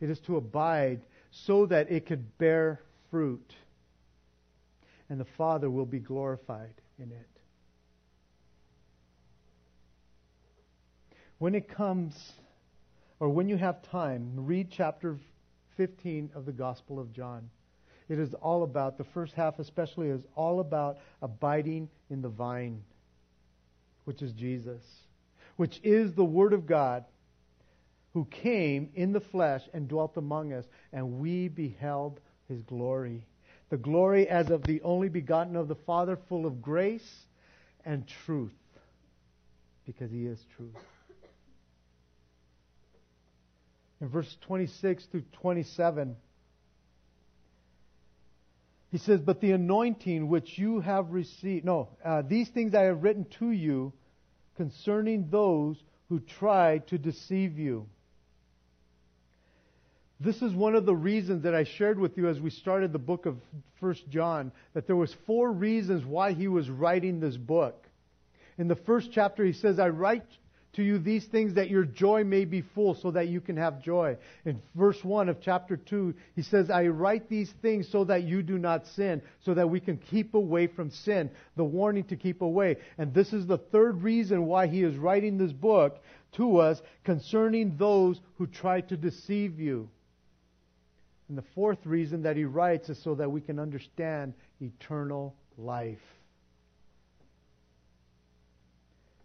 It 0.00 0.10
is 0.10 0.20
to 0.20 0.36
abide 0.36 1.00
so 1.32 1.66
that 1.66 1.90
it 1.90 2.06
could 2.06 2.38
bear 2.38 2.80
fruit. 3.10 3.54
And 5.10 5.20
the 5.20 5.26
Father 5.36 5.68
will 5.68 5.84
be 5.84 5.98
glorified 5.98 6.74
in 6.98 7.10
it. 7.10 7.28
When 11.38 11.56
it 11.56 11.68
comes, 11.68 12.14
or 13.18 13.28
when 13.28 13.48
you 13.48 13.56
have 13.56 13.82
time, 13.90 14.32
read 14.36 14.68
chapter 14.70 15.18
15 15.76 16.30
of 16.34 16.46
the 16.46 16.52
Gospel 16.52 17.00
of 17.00 17.12
John. 17.12 17.50
It 18.08 18.18
is 18.18 18.34
all 18.34 18.62
about, 18.62 18.98
the 18.98 19.04
first 19.04 19.34
half 19.34 19.58
especially, 19.58 20.08
is 20.08 20.22
all 20.34 20.60
about 20.60 20.98
abiding 21.22 21.88
in 22.10 22.20
the 22.20 22.28
vine, 22.28 22.82
which 24.04 24.20
is 24.20 24.32
Jesus, 24.32 24.82
which 25.56 25.80
is 25.82 26.12
the 26.12 26.24
Word 26.24 26.52
of 26.52 26.66
God 26.66 27.04
who 28.12 28.26
came 28.26 28.90
in 28.94 29.12
the 29.12 29.20
flesh 29.20 29.62
and 29.72 29.88
dwelt 29.88 30.16
among 30.16 30.52
us, 30.52 30.64
and 30.92 31.18
we 31.18 31.48
beheld 31.48 32.20
his 32.48 32.62
glory. 32.62 33.24
the 33.70 33.76
glory 33.76 34.28
as 34.28 34.50
of 34.50 34.66
the 34.66 34.80
only 34.82 35.08
begotten 35.08 35.56
of 35.56 35.66
the 35.66 35.74
Father, 35.74 36.16
full 36.28 36.46
of 36.46 36.62
grace 36.62 37.26
and 37.84 38.06
truth, 38.06 38.52
because 39.84 40.10
he 40.10 40.26
is 40.26 40.44
truth. 40.56 40.76
In 44.00 44.08
verse 44.08 44.36
26 44.42 45.06
through 45.06 45.24
27, 45.32 46.14
he 48.94 48.98
says, 48.98 49.20
But 49.20 49.40
the 49.40 49.50
anointing 49.50 50.28
which 50.28 50.56
you 50.56 50.78
have 50.78 51.10
received, 51.10 51.64
no, 51.64 51.88
uh, 52.04 52.22
these 52.22 52.48
things 52.50 52.76
I 52.76 52.82
have 52.82 53.02
written 53.02 53.26
to 53.40 53.50
you 53.50 53.92
concerning 54.56 55.30
those 55.30 55.82
who 56.08 56.20
try 56.20 56.78
to 56.86 56.96
deceive 56.96 57.58
you. 57.58 57.88
This 60.20 60.42
is 60.42 60.52
one 60.52 60.76
of 60.76 60.86
the 60.86 60.94
reasons 60.94 61.42
that 61.42 61.56
I 61.56 61.64
shared 61.64 61.98
with 61.98 62.16
you 62.16 62.28
as 62.28 62.38
we 62.38 62.50
started 62.50 62.92
the 62.92 63.00
book 63.00 63.26
of 63.26 63.36
First 63.80 64.08
John, 64.10 64.52
that 64.74 64.86
there 64.86 64.94
was 64.94 65.12
four 65.26 65.50
reasons 65.50 66.04
why 66.04 66.32
he 66.32 66.46
was 66.46 66.70
writing 66.70 67.18
this 67.18 67.36
book. 67.36 67.88
In 68.58 68.68
the 68.68 68.76
first 68.76 69.10
chapter, 69.10 69.44
he 69.44 69.54
says, 69.54 69.80
I 69.80 69.88
write 69.88 70.28
to 70.74 70.82
you 70.82 70.98
these 70.98 71.24
things 71.26 71.54
that 71.54 71.70
your 71.70 71.84
joy 71.84 72.24
may 72.24 72.44
be 72.44 72.62
full 72.74 72.94
so 72.94 73.10
that 73.10 73.28
you 73.28 73.40
can 73.40 73.56
have 73.56 73.82
joy. 73.82 74.16
In 74.44 74.60
verse 74.74 75.02
1 75.02 75.28
of 75.28 75.40
chapter 75.40 75.76
2, 75.76 76.14
he 76.36 76.42
says, 76.42 76.70
I 76.70 76.88
write 76.88 77.28
these 77.28 77.52
things 77.62 77.88
so 77.90 78.04
that 78.04 78.24
you 78.24 78.42
do 78.42 78.58
not 78.58 78.86
sin, 78.88 79.22
so 79.44 79.54
that 79.54 79.70
we 79.70 79.80
can 79.80 79.96
keep 79.96 80.34
away 80.34 80.66
from 80.66 80.90
sin. 80.90 81.30
The 81.56 81.64
warning 81.64 82.04
to 82.04 82.16
keep 82.16 82.42
away. 82.42 82.76
And 82.98 83.14
this 83.14 83.32
is 83.32 83.46
the 83.46 83.58
third 83.58 84.02
reason 84.02 84.46
why 84.46 84.66
he 84.66 84.82
is 84.82 84.96
writing 84.96 85.38
this 85.38 85.52
book 85.52 85.98
to 86.36 86.58
us 86.58 86.80
concerning 87.04 87.76
those 87.76 88.20
who 88.38 88.46
try 88.46 88.80
to 88.82 88.96
deceive 88.96 89.58
you. 89.58 89.88
And 91.28 91.38
the 91.38 91.44
fourth 91.54 91.84
reason 91.84 92.22
that 92.22 92.36
he 92.36 92.44
writes 92.44 92.88
is 92.88 93.02
so 93.02 93.14
that 93.14 93.30
we 93.30 93.40
can 93.40 93.58
understand 93.58 94.34
eternal 94.60 95.34
life. 95.56 95.98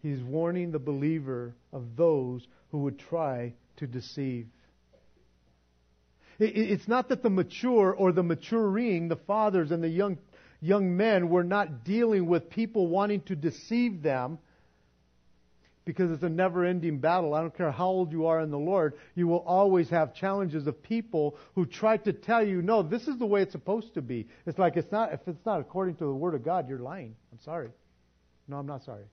He's 0.01 0.21
warning 0.21 0.71
the 0.71 0.79
believer 0.79 1.53
of 1.73 1.95
those 1.95 2.47
who 2.71 2.79
would 2.79 2.99
try 2.99 3.53
to 3.77 3.87
deceive. 3.87 4.47
It's 6.39 6.87
not 6.87 7.09
that 7.09 7.21
the 7.21 7.29
mature 7.29 7.93
or 7.93 8.13
the 8.13 8.23
maturing, 8.23 9.09
the 9.09 9.17
fathers 9.17 9.71
and 9.71 9.83
the 9.83 9.89
young, 9.89 10.17
young 10.61 10.95
men, 10.95 11.29
were 11.29 11.43
not 11.43 11.83
dealing 11.83 12.27
with 12.27 12.49
people 12.49 12.87
wanting 12.87 13.21
to 13.23 13.35
deceive 13.35 14.01
them 14.01 14.39
because 15.83 16.11
it's 16.11 16.23
a 16.23 16.29
never 16.29 16.63
ending 16.63 16.99
battle. 16.99 17.33
I 17.33 17.41
don't 17.41 17.57
care 17.57 17.71
how 17.71 17.87
old 17.87 18.11
you 18.11 18.27
are 18.27 18.41
in 18.41 18.51
the 18.51 18.59
Lord, 18.59 18.93
you 19.15 19.27
will 19.27 19.39
always 19.39 19.89
have 19.89 20.13
challenges 20.13 20.67
of 20.67 20.81
people 20.81 21.35
who 21.55 21.65
try 21.65 21.97
to 21.97 22.13
tell 22.13 22.45
you, 22.45 22.61
no, 22.61 22.83
this 22.83 23.07
is 23.07 23.17
the 23.17 23.25
way 23.25 23.41
it's 23.41 23.51
supposed 23.51 23.95
to 23.95 24.01
be. 24.01 24.27
It's 24.45 24.59
like 24.59 24.77
it's 24.77 24.91
not, 24.91 25.13
if 25.13 25.21
it's 25.27 25.45
not 25.45 25.59
according 25.59 25.95
to 25.95 26.05
the 26.05 26.13
Word 26.13 26.35
of 26.35 26.45
God, 26.45 26.69
you're 26.69 26.79
lying. 26.79 27.15
I'm 27.31 27.39
sorry. 27.43 27.69
No, 28.47 28.57
I'm 28.57 28.67
not 28.67 28.85
sorry. 28.85 29.05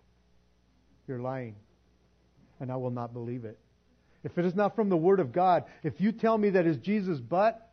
You're 1.06 1.20
lying. 1.20 1.54
And 2.60 2.70
I 2.72 2.76
will 2.76 2.90
not 2.90 3.12
believe 3.12 3.44
it. 3.44 3.58
If 4.24 4.38
it 4.38 4.44
is 4.44 4.54
not 4.54 4.74
from 4.74 4.88
the 4.88 4.96
Word 4.96 5.20
of 5.20 5.32
God, 5.32 5.64
if 5.82 6.00
you 6.00 6.10
tell 6.10 6.36
me 6.36 6.50
that 6.50 6.66
is 6.66 6.76
Jesus' 6.78 7.20
but, 7.20 7.65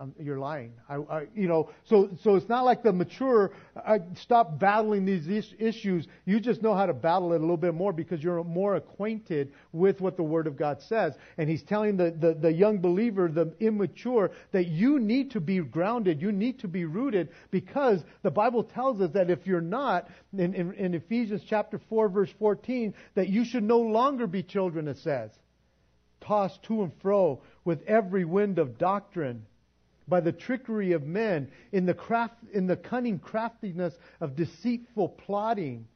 um, 0.00 0.14
you're 0.20 0.38
lying. 0.38 0.72
I, 0.88 0.96
I, 0.96 1.26
you 1.34 1.48
know, 1.48 1.70
so 1.84 2.10
so 2.22 2.36
it's 2.36 2.48
not 2.48 2.64
like 2.64 2.82
the 2.82 2.92
mature 2.92 3.52
uh, 3.74 3.98
stop 4.14 4.58
battling 4.58 5.04
these 5.04 5.26
is- 5.26 5.54
issues. 5.58 6.06
You 6.24 6.40
just 6.40 6.62
know 6.62 6.74
how 6.74 6.86
to 6.86 6.94
battle 6.94 7.32
it 7.32 7.38
a 7.38 7.40
little 7.40 7.56
bit 7.56 7.74
more 7.74 7.92
because 7.92 8.22
you're 8.22 8.42
more 8.44 8.76
acquainted 8.76 9.52
with 9.72 10.00
what 10.00 10.16
the 10.16 10.22
Word 10.22 10.46
of 10.46 10.56
God 10.56 10.80
says. 10.82 11.14
And 11.36 11.48
He's 11.48 11.62
telling 11.62 11.96
the, 11.96 12.10
the, 12.10 12.34
the 12.34 12.52
young 12.52 12.78
believer, 12.78 13.28
the 13.28 13.52
immature, 13.60 14.30
that 14.52 14.68
you 14.68 14.98
need 15.00 15.32
to 15.32 15.40
be 15.40 15.58
grounded, 15.60 16.22
you 16.22 16.32
need 16.32 16.60
to 16.60 16.68
be 16.68 16.84
rooted, 16.84 17.30
because 17.50 18.02
the 18.22 18.30
Bible 18.30 18.64
tells 18.64 19.00
us 19.00 19.10
that 19.12 19.30
if 19.30 19.46
you're 19.46 19.60
not, 19.60 20.08
in, 20.36 20.54
in, 20.54 20.72
in 20.74 20.94
Ephesians 20.94 21.42
chapter 21.48 21.80
four 21.88 22.08
verse 22.08 22.30
fourteen, 22.38 22.94
that 23.14 23.28
you 23.28 23.44
should 23.44 23.64
no 23.64 23.80
longer 23.80 24.26
be 24.26 24.42
children. 24.42 24.86
It 24.88 24.98
says, 24.98 25.30
tossed 26.20 26.62
to 26.64 26.82
and 26.82 26.92
fro 27.00 27.40
with 27.64 27.82
every 27.86 28.24
wind 28.24 28.58
of 28.58 28.78
doctrine 28.78 29.46
by 30.08 30.20
the 30.20 30.32
trickery 30.32 30.92
of 30.92 31.04
men, 31.04 31.50
in 31.72 31.86
the, 31.86 31.94
craft, 31.94 32.34
in 32.52 32.66
the 32.66 32.76
cunning 32.76 33.18
craftiness 33.18 33.94
of 34.20 34.36
deceitful 34.36 35.10
plotting. 35.10 35.86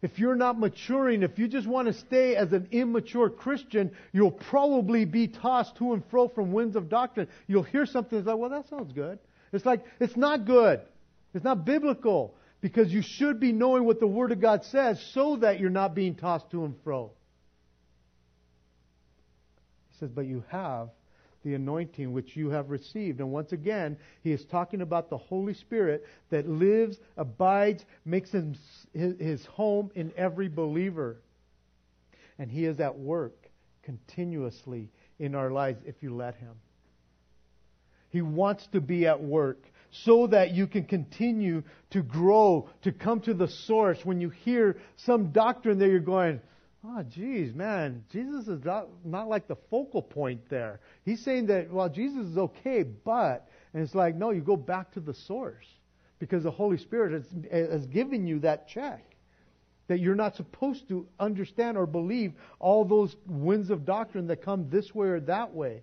If 0.00 0.18
you're 0.18 0.36
not 0.36 0.58
maturing, 0.60 1.24
if 1.24 1.38
you 1.38 1.48
just 1.48 1.66
want 1.66 1.88
to 1.88 1.94
stay 1.94 2.36
as 2.36 2.52
an 2.52 2.68
immature 2.70 3.30
Christian, 3.30 3.90
you'll 4.12 4.30
probably 4.30 5.04
be 5.04 5.26
tossed 5.26 5.76
to 5.76 5.92
and 5.92 6.04
fro 6.08 6.28
from 6.28 6.52
winds 6.52 6.76
of 6.76 6.88
doctrine. 6.88 7.26
You'll 7.48 7.64
hear 7.64 7.84
something 7.84 8.16
that's 8.16 8.28
like, 8.28 8.38
well, 8.38 8.50
that 8.50 8.68
sounds 8.68 8.92
good. 8.92 9.18
It's 9.52 9.66
like, 9.66 9.84
it's 9.98 10.16
not 10.16 10.44
good. 10.44 10.80
It's 11.34 11.44
not 11.44 11.64
biblical. 11.64 12.34
Because 12.60 12.92
you 12.92 13.02
should 13.02 13.40
be 13.40 13.52
knowing 13.52 13.84
what 13.84 13.98
the 13.98 14.06
Word 14.06 14.32
of 14.32 14.40
God 14.40 14.64
says 14.64 15.00
so 15.14 15.36
that 15.36 15.60
you're 15.60 15.70
not 15.70 15.94
being 15.94 16.14
tossed 16.14 16.50
to 16.50 16.64
and 16.64 16.74
fro. 16.84 17.10
He 19.90 19.98
says, 19.98 20.10
but 20.10 20.26
you 20.26 20.44
have 20.48 20.90
the 21.44 21.54
anointing 21.54 22.12
which 22.12 22.36
you 22.36 22.50
have 22.50 22.70
received. 22.70 23.20
And 23.20 23.30
once 23.30 23.52
again, 23.52 23.96
he 24.22 24.32
is 24.32 24.44
talking 24.46 24.80
about 24.80 25.10
the 25.10 25.18
Holy 25.18 25.54
Spirit 25.54 26.04
that 26.30 26.48
lives, 26.48 26.98
abides, 27.16 27.84
makes 28.04 28.30
his, 28.32 28.56
his 28.92 29.44
home 29.46 29.90
in 29.94 30.12
every 30.16 30.48
believer. 30.48 31.16
And 32.38 32.50
he 32.50 32.64
is 32.64 32.80
at 32.80 32.98
work 32.98 33.34
continuously 33.82 34.90
in 35.18 35.34
our 35.34 35.50
lives 35.50 35.80
if 35.84 36.02
you 36.02 36.14
let 36.14 36.34
him. 36.36 36.54
He 38.10 38.22
wants 38.22 38.66
to 38.72 38.80
be 38.80 39.06
at 39.06 39.22
work 39.22 39.58
so 39.90 40.26
that 40.28 40.52
you 40.52 40.66
can 40.66 40.84
continue 40.84 41.62
to 41.90 42.02
grow, 42.02 42.68
to 42.82 42.92
come 42.92 43.20
to 43.20 43.34
the 43.34 43.48
source. 43.48 43.98
When 44.04 44.20
you 44.20 44.30
hear 44.30 44.76
some 44.96 45.30
doctrine 45.30 45.78
that 45.78 45.88
you're 45.88 46.00
going, 46.00 46.40
Oh, 46.84 47.02
geez, 47.02 47.52
man, 47.54 48.04
Jesus 48.10 48.46
is 48.46 48.64
not, 48.64 48.86
not 49.04 49.28
like 49.28 49.48
the 49.48 49.56
focal 49.68 50.00
point 50.00 50.48
there. 50.48 50.78
He's 51.04 51.22
saying 51.24 51.46
that, 51.46 51.72
well, 51.72 51.88
Jesus 51.88 52.26
is 52.28 52.38
okay, 52.38 52.84
but, 52.84 53.48
and 53.74 53.82
it's 53.82 53.96
like, 53.96 54.14
no, 54.14 54.30
you 54.30 54.40
go 54.40 54.56
back 54.56 54.92
to 54.92 55.00
the 55.00 55.12
source 55.12 55.66
because 56.20 56.44
the 56.44 56.50
Holy 56.50 56.78
Spirit 56.78 57.12
has, 57.12 57.70
has 57.70 57.86
given 57.86 58.26
you 58.26 58.38
that 58.40 58.68
check. 58.68 59.04
That 59.88 60.00
you're 60.00 60.14
not 60.14 60.36
supposed 60.36 60.86
to 60.88 61.08
understand 61.18 61.78
or 61.78 61.86
believe 61.86 62.34
all 62.60 62.84
those 62.84 63.16
winds 63.26 63.70
of 63.70 63.84
doctrine 63.84 64.26
that 64.28 64.42
come 64.42 64.68
this 64.68 64.94
way 64.94 65.08
or 65.08 65.20
that 65.20 65.52
way. 65.54 65.82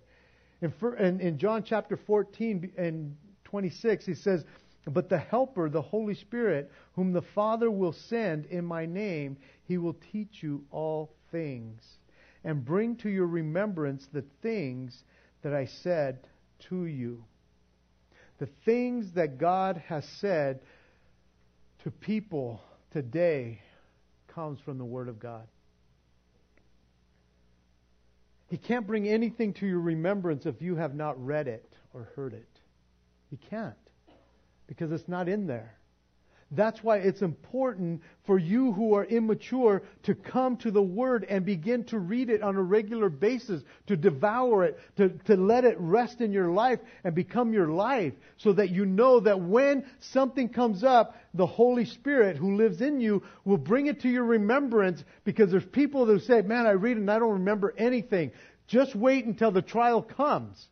In, 0.62 1.20
in 1.20 1.38
John 1.38 1.62
chapter 1.62 1.96
14 1.96 2.72
and 2.78 3.16
26, 3.44 4.06
he 4.06 4.14
says, 4.14 4.44
But 4.86 5.08
the 5.08 5.18
Helper, 5.18 5.68
the 5.68 5.82
Holy 5.82 6.14
Spirit, 6.14 6.70
whom 6.94 7.12
the 7.12 7.22
Father 7.34 7.70
will 7.70 7.92
send 7.92 8.46
in 8.46 8.64
my 8.64 8.86
name, 8.86 9.36
he 9.64 9.78
will 9.78 9.96
teach 10.12 10.42
you 10.42 10.64
all 10.70 11.12
things 11.32 11.82
and 12.44 12.64
bring 12.64 12.96
to 12.98 13.08
your 13.08 13.26
remembrance 13.26 14.06
the 14.12 14.24
things 14.42 15.02
that 15.42 15.52
I 15.52 15.66
said 15.66 16.28
to 16.68 16.86
you. 16.86 17.24
The 18.38 18.48
things 18.64 19.12
that 19.14 19.38
God 19.38 19.82
has 19.88 20.04
said 20.20 20.60
to 21.82 21.90
people 21.90 22.60
today 22.92 23.60
comes 24.28 24.60
from 24.60 24.78
the 24.78 24.84
Word 24.84 25.08
of 25.08 25.18
God. 25.18 25.48
He 28.48 28.56
can't 28.56 28.86
bring 28.86 29.08
anything 29.08 29.54
to 29.54 29.66
your 29.66 29.80
remembrance 29.80 30.46
if 30.46 30.62
you 30.62 30.76
have 30.76 30.94
not 30.94 31.22
read 31.24 31.48
it 31.48 31.72
or 31.92 32.08
heard 32.14 32.34
it. 32.34 32.48
He 33.30 33.36
can't 33.36 33.74
because 34.66 34.92
it's 34.92 35.08
not 35.08 35.28
in 35.28 35.46
there. 35.46 35.76
That's 36.52 36.82
why 36.82 36.98
it's 36.98 37.22
important 37.22 38.02
for 38.24 38.38
you 38.38 38.70
who 38.72 38.94
are 38.94 39.04
immature 39.04 39.82
to 40.04 40.14
come 40.14 40.56
to 40.58 40.70
the 40.70 40.82
Word 40.82 41.24
and 41.28 41.44
begin 41.44 41.82
to 41.86 41.98
read 41.98 42.30
it 42.30 42.40
on 42.40 42.54
a 42.54 42.62
regular 42.62 43.08
basis, 43.08 43.62
to 43.88 43.96
devour 43.96 44.62
it, 44.62 44.78
to, 44.96 45.08
to 45.26 45.36
let 45.36 45.64
it 45.64 45.76
rest 45.80 46.20
in 46.20 46.32
your 46.32 46.50
life 46.50 46.78
and 47.02 47.16
become 47.16 47.52
your 47.52 47.66
life, 47.66 48.12
so 48.36 48.52
that 48.52 48.70
you 48.70 48.86
know 48.86 49.18
that 49.18 49.40
when 49.40 49.84
something 49.98 50.48
comes 50.48 50.84
up, 50.84 51.16
the 51.34 51.46
Holy 51.46 51.84
Spirit 51.84 52.36
who 52.36 52.56
lives 52.56 52.80
in 52.80 53.00
you 53.00 53.24
will 53.44 53.58
bring 53.58 53.86
it 53.86 54.02
to 54.02 54.08
your 54.08 54.24
remembrance 54.24 55.02
because 55.24 55.50
there's 55.50 55.64
people 55.64 56.06
that 56.06 56.22
say, 56.22 56.42
Man, 56.42 56.64
I 56.64 56.72
read 56.72 56.96
and 56.96 57.10
I 57.10 57.18
don't 57.18 57.32
remember 57.32 57.74
anything. 57.76 58.30
Just 58.68 58.94
wait 58.94 59.24
until 59.24 59.50
the 59.50 59.62
trial 59.62 60.00
comes 60.00 60.68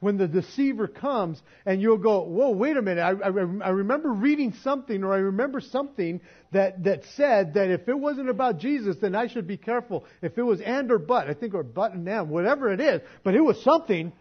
when 0.00 0.18
the 0.18 0.28
deceiver 0.28 0.86
comes 0.86 1.40
and 1.64 1.80
you'll 1.80 1.96
go, 1.96 2.22
whoa, 2.22 2.50
wait 2.50 2.76
a 2.76 2.82
minute, 2.82 3.00
I, 3.00 3.12
I, 3.12 3.28
I, 3.28 3.70
remember 3.70 4.10
reading 4.10 4.52
something 4.62 5.02
or 5.02 5.14
I 5.14 5.18
remember 5.18 5.60
something 5.60 6.20
that, 6.52 6.84
that 6.84 7.04
said 7.16 7.54
that 7.54 7.70
if 7.70 7.88
it 7.88 7.98
wasn't 7.98 8.28
about 8.28 8.58
Jesus, 8.58 8.96
then 9.00 9.14
I 9.14 9.28
should 9.28 9.46
be 9.46 9.56
careful. 9.56 10.04
If 10.20 10.36
it 10.36 10.42
was 10.42 10.60
and 10.60 10.90
or 10.92 10.98
but, 10.98 11.28
I 11.28 11.34
think, 11.34 11.54
or 11.54 11.62
but 11.62 11.92
and 11.92 12.06
and, 12.08 12.28
whatever 12.28 12.70
it 12.72 12.80
is, 12.80 13.00
but 13.24 13.34
it 13.34 13.40
was 13.40 13.62
something. 13.62 14.12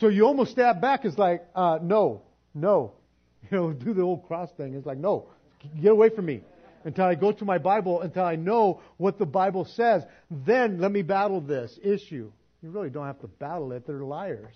So 0.00 0.08
you 0.08 0.24
almost 0.24 0.52
stab 0.52 0.80
back. 0.80 1.04
It's 1.04 1.18
like, 1.18 1.44
uh, 1.54 1.78
no, 1.82 2.22
no. 2.54 2.92
You 3.50 3.58
know, 3.58 3.72
do 3.72 3.92
the 3.92 4.00
old 4.00 4.26
cross 4.28 4.50
thing. 4.56 4.74
It's 4.74 4.86
like, 4.86 4.96
no, 4.96 5.26
get 5.82 5.92
away 5.92 6.08
from 6.08 6.24
me 6.24 6.42
until 6.84 7.04
I 7.04 7.16
go 7.16 7.32
to 7.32 7.44
my 7.44 7.58
Bible, 7.58 8.00
until 8.00 8.24
I 8.24 8.36
know 8.36 8.80
what 8.96 9.18
the 9.18 9.26
Bible 9.26 9.66
says. 9.66 10.04
Then 10.30 10.80
let 10.80 10.90
me 10.90 11.02
battle 11.02 11.42
this 11.42 11.78
issue. 11.82 12.32
You 12.62 12.70
really 12.70 12.90
don't 12.90 13.06
have 13.06 13.20
to 13.20 13.26
battle 13.26 13.72
it. 13.72 13.86
They're 13.86 14.04
liars. 14.04 14.54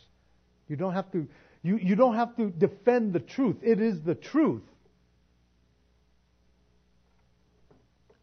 You 0.68 0.76
don't 0.76 0.94
have 0.94 1.11
to. 1.12 1.26
You, 1.62 1.78
you 1.78 1.96
don't 1.96 2.14
have 2.14 2.36
to 2.36 2.50
defend 2.50 3.12
the 3.12 3.20
truth. 3.20 3.57
It 3.62 3.80
is 3.80 4.00
the 4.02 4.14
truth. 4.14 4.62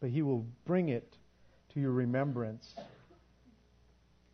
But 0.00 0.10
He 0.10 0.22
will 0.22 0.46
bring 0.64 0.88
it 0.88 1.16
to 1.74 1.80
your 1.80 1.90
remembrance. 1.90 2.74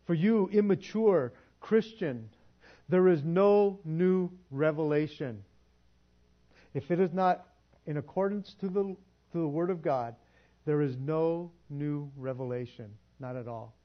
For 0.05 0.13
you, 0.13 0.49
immature 0.51 1.33
Christian, 1.59 2.29
there 2.89 3.07
is 3.07 3.23
no 3.23 3.79
new 3.83 4.29
revelation. 4.49 5.43
If 6.73 6.91
it 6.91 6.99
is 6.99 7.11
not 7.13 7.45
in 7.85 7.97
accordance 7.97 8.55
to 8.61 8.67
the, 8.67 8.83
to 8.83 8.97
the 9.37 9.47
Word 9.47 9.69
of 9.69 9.81
God, 9.81 10.15
there 10.65 10.81
is 10.81 10.95
no 10.97 11.51
new 11.69 12.09
revelation. 12.15 12.89
Not 13.19 13.35
at 13.35 13.47
all. 13.47 13.75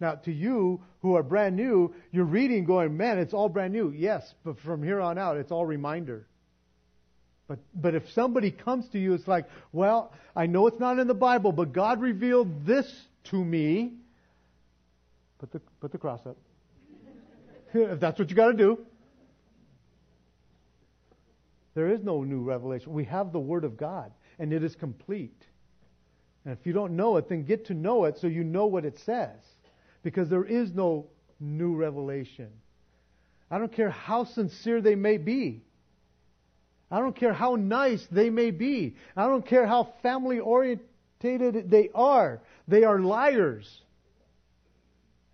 Now, 0.00 0.16
to 0.16 0.32
you 0.32 0.82
who 1.00 1.14
are 1.16 1.22
brand 1.22 1.56
new, 1.56 1.94
you're 2.12 2.24
reading 2.24 2.64
going, 2.64 2.96
man, 2.96 3.18
it's 3.18 3.32
all 3.32 3.48
brand 3.48 3.72
new. 3.72 3.90
Yes, 3.90 4.34
but 4.44 4.58
from 4.60 4.82
here 4.82 5.00
on 5.00 5.16
out, 5.16 5.36
it's 5.38 5.50
all 5.50 5.64
reminder. 5.64 6.26
But, 7.48 7.60
but 7.74 7.94
if 7.94 8.10
somebody 8.10 8.50
comes 8.50 8.88
to 8.88 8.98
you, 8.98 9.14
it's 9.14 9.28
like, 9.28 9.46
well, 9.72 10.12
I 10.34 10.46
know 10.46 10.66
it's 10.66 10.80
not 10.80 10.98
in 10.98 11.06
the 11.06 11.14
Bible, 11.14 11.52
but 11.52 11.72
God 11.72 12.00
revealed 12.00 12.66
this 12.66 12.92
to 13.24 13.42
me. 13.42 13.94
Put 15.38 15.52
the, 15.52 15.60
put 15.80 15.92
the 15.92 15.98
cross 15.98 16.20
up. 16.26 16.36
if 17.74 18.00
that's 18.00 18.18
what 18.18 18.28
you 18.30 18.36
got 18.36 18.48
to 18.48 18.56
do. 18.56 18.78
There 21.74 21.90
is 21.90 22.02
no 22.02 22.24
new 22.24 22.40
revelation. 22.40 22.92
We 22.92 23.04
have 23.04 23.32
the 23.32 23.38
Word 23.38 23.64
of 23.64 23.76
God, 23.76 24.10
and 24.38 24.52
it 24.52 24.64
is 24.64 24.74
complete. 24.74 25.44
And 26.44 26.56
if 26.58 26.66
you 26.66 26.72
don't 26.72 26.96
know 26.96 27.16
it, 27.16 27.28
then 27.28 27.44
get 27.44 27.66
to 27.66 27.74
know 27.74 28.04
it 28.04 28.18
so 28.18 28.26
you 28.26 28.44
know 28.44 28.66
what 28.66 28.84
it 28.84 28.98
says. 29.04 29.36
Because 30.06 30.28
there 30.28 30.44
is 30.44 30.72
no 30.72 31.08
new 31.40 31.74
revelation. 31.74 32.48
I 33.50 33.58
don't 33.58 33.72
care 33.72 33.90
how 33.90 34.22
sincere 34.22 34.80
they 34.80 34.94
may 34.94 35.16
be. 35.16 35.64
I 36.92 37.00
don't 37.00 37.16
care 37.16 37.32
how 37.32 37.56
nice 37.56 38.06
they 38.12 38.30
may 38.30 38.52
be. 38.52 38.94
I 39.16 39.26
don't 39.26 39.44
care 39.44 39.66
how 39.66 39.94
family 40.04 40.38
orientated 40.38 41.72
they 41.72 41.90
are. 41.92 42.40
They 42.68 42.84
are 42.84 43.00
liars. 43.00 43.68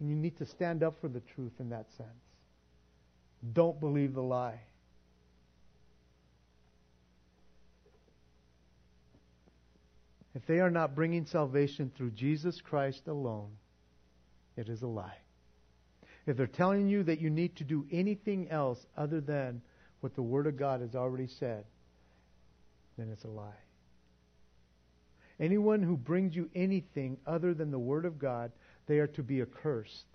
And 0.01 0.09
you 0.09 0.17
need 0.17 0.39
to 0.39 0.47
stand 0.47 0.83
up 0.83 0.99
for 1.03 1.09
the 1.09 1.21
truth 1.21 1.53
in 1.61 1.69
that 1.69 1.85
sense. 1.99 2.09
Don't 3.53 3.79
believe 3.79 4.15
the 4.15 4.23
lie. 4.23 4.63
If 10.35 10.47
they 10.47 10.61
are 10.61 10.71
not 10.71 10.95
bringing 10.95 11.27
salvation 11.27 11.93
through 11.95 12.13
Jesus 12.13 12.59
Christ 12.63 13.07
alone, 13.07 13.51
it 14.57 14.69
is 14.69 14.83
a 14.83 14.87
lie. 14.87 15.19
If 16.27 16.37
they're 16.37 16.47
telling 16.47 16.89
you 16.89 17.03
that 17.05 17.21
you 17.21 17.31
need 17.31 17.57
to 17.57 17.65
do 17.65 17.87
anything 17.91 18.49
else 18.51 18.87
other 18.97 19.21
than 19.21 19.63
what 20.01 20.15
the 20.15 20.23
Word 20.23 20.47
of 20.47 20.57
God 20.57 20.81
has 20.81 20.95
already 20.95 21.27
said, 21.27 21.65
then 22.97 23.11
it's 23.11 23.25
a 23.25 23.29
lie. 23.29 23.63
Anyone 25.41 25.83
who 25.83 25.97
brings 25.97 26.37
you 26.37 26.49
anything 26.55 27.17
other 27.27 27.55
than 27.55 27.71
the 27.71 27.79
Word 27.79 28.05
of 28.05 28.19
God, 28.19 28.53
they 28.87 28.99
are 28.99 29.09
to 29.09 29.23
be 29.23 29.43
accursed, 29.43 30.07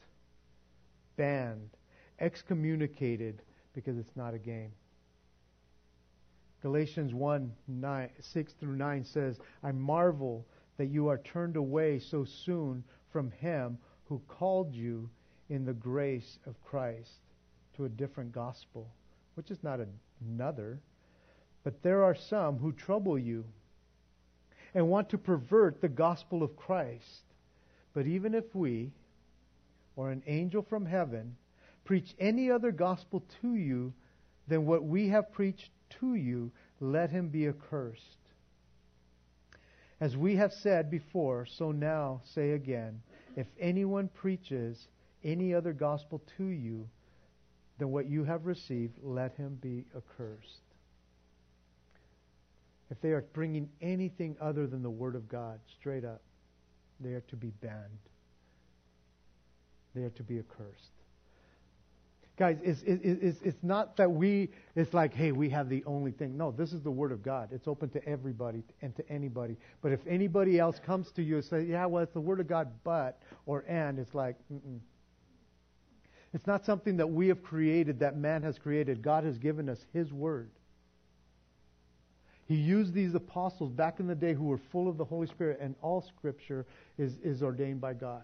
banned, 1.17 1.71
excommunicated, 2.19 3.41
because 3.73 3.97
it's 3.97 4.15
not 4.15 4.33
a 4.33 4.39
game. 4.39 4.71
Galatians 6.61 7.13
1 7.13 7.51
9, 7.67 8.09
6 8.19 8.53
through 8.59 8.75
9 8.75 9.05
says, 9.05 9.39
I 9.63 9.71
marvel 9.71 10.45
that 10.77 10.87
you 10.87 11.07
are 11.07 11.17
turned 11.17 11.55
away 11.55 11.99
so 11.99 12.25
soon 12.25 12.83
from 13.11 13.31
him 13.31 13.77
who 14.07 14.21
called 14.27 14.73
you 14.73 15.09
in 15.49 15.65
the 15.65 15.73
grace 15.73 16.39
of 16.45 16.61
Christ 16.63 17.19
to 17.75 17.85
a 17.85 17.89
different 17.89 18.31
gospel, 18.31 18.87
which 19.35 19.51
is 19.51 19.59
not 19.63 19.79
another. 20.25 20.79
But 21.63 21.81
there 21.83 22.03
are 22.03 22.15
some 22.15 22.57
who 22.57 22.71
trouble 22.71 23.19
you 23.19 23.45
and 24.73 24.89
want 24.89 25.09
to 25.09 25.17
pervert 25.17 25.81
the 25.81 25.89
gospel 25.89 26.43
of 26.43 26.55
Christ. 26.55 27.23
But 27.93 28.05
even 28.05 28.33
if 28.33 28.43
we, 28.53 28.91
or 29.95 30.11
an 30.11 30.23
angel 30.27 30.65
from 30.69 30.85
heaven, 30.85 31.35
preach 31.83 32.15
any 32.19 32.51
other 32.51 32.71
gospel 32.71 33.23
to 33.41 33.55
you 33.55 33.93
than 34.47 34.65
what 34.65 34.83
we 34.83 35.09
have 35.09 35.33
preached 35.33 35.69
to 35.99 36.15
you, 36.15 36.51
let 36.79 37.09
him 37.09 37.29
be 37.29 37.47
accursed. 37.47 38.03
As 39.99 40.15
we 40.15 40.35
have 40.35 40.53
said 40.53 40.91
before, 40.91 41.47
so 41.57 41.71
now 41.71 42.21
say 42.35 42.51
again 42.51 43.01
if 43.37 43.45
anyone 43.59 44.09
preaches 44.09 44.87
any 45.23 45.53
other 45.53 45.71
gospel 45.71 46.21
to 46.37 46.45
you 46.45 46.89
than 47.77 47.91
what 47.91 48.07
you 48.07 48.23
have 48.23 48.47
received, 48.47 48.97
let 49.03 49.35
him 49.35 49.59
be 49.61 49.85
accursed. 49.95 50.63
If 52.89 52.99
they 52.99 53.11
are 53.11 53.23
bringing 53.33 53.69
anything 53.79 54.35
other 54.41 54.65
than 54.65 54.81
the 54.81 54.89
Word 54.89 55.15
of 55.15 55.29
God, 55.29 55.59
straight 55.79 56.03
up, 56.03 56.21
they 56.99 57.11
are 57.11 57.23
to 57.29 57.35
be 57.35 57.51
banned. 57.61 57.99
They 59.93 60.01
are 60.01 60.09
to 60.09 60.23
be 60.23 60.39
accursed. 60.39 60.96
Guys, 62.37 62.57
it's, 62.61 62.83
it's, 62.85 63.41
it's 63.41 63.63
not 63.63 63.97
that 63.97 64.11
we, 64.11 64.49
it's 64.75 64.93
like, 64.93 65.11
hey, 65.11 65.31
we 65.31 65.49
have 65.49 65.69
the 65.69 65.83
only 65.85 66.11
thing. 66.11 66.37
No, 66.37 66.51
this 66.51 66.71
is 66.71 66.83
the 66.83 66.91
Word 66.91 67.11
of 67.11 67.23
God. 67.23 67.49
It's 67.51 67.67
open 67.67 67.89
to 67.89 68.07
everybody 68.07 68.63
and 68.83 68.95
to 68.95 69.09
anybody. 69.09 69.57
But 69.81 69.91
if 69.91 69.99
anybody 70.07 70.59
else 70.59 70.79
comes 70.79 71.11
to 71.13 71.23
you 71.23 71.37
and 71.37 71.45
says, 71.45 71.67
yeah, 71.67 71.87
well, 71.87 72.03
it's 72.03 72.13
the 72.13 72.21
Word 72.21 72.39
of 72.39 72.47
God, 72.47 72.69
but, 72.83 73.19
or 73.47 73.65
and, 73.67 73.97
it's 73.97 74.13
like, 74.13 74.35
mm-mm. 74.53 74.79
It's 76.31 76.45
not 76.45 76.63
something 76.63 76.97
that 76.97 77.07
we 77.07 77.27
have 77.29 77.41
created, 77.41 77.99
that 78.01 78.17
man 78.17 78.43
has 78.43 78.59
created. 78.59 79.01
God 79.01 79.23
has 79.23 79.39
given 79.39 79.67
us 79.67 79.79
His 79.91 80.13
Word. 80.13 80.51
He 82.47 82.55
used 82.55 82.93
these 82.93 83.15
apostles 83.15 83.71
back 83.71 83.99
in 83.99 84.05
the 84.05 84.15
day 84.15 84.33
who 84.35 84.43
were 84.43 84.59
full 84.71 84.87
of 84.87 84.97
the 84.97 85.05
Holy 85.05 85.25
Spirit, 85.25 85.57
and 85.59 85.73
all 85.81 86.01
Scripture 86.01 86.67
is, 86.99 87.17
is 87.23 87.41
ordained 87.41 87.81
by 87.81 87.93
God. 87.93 88.21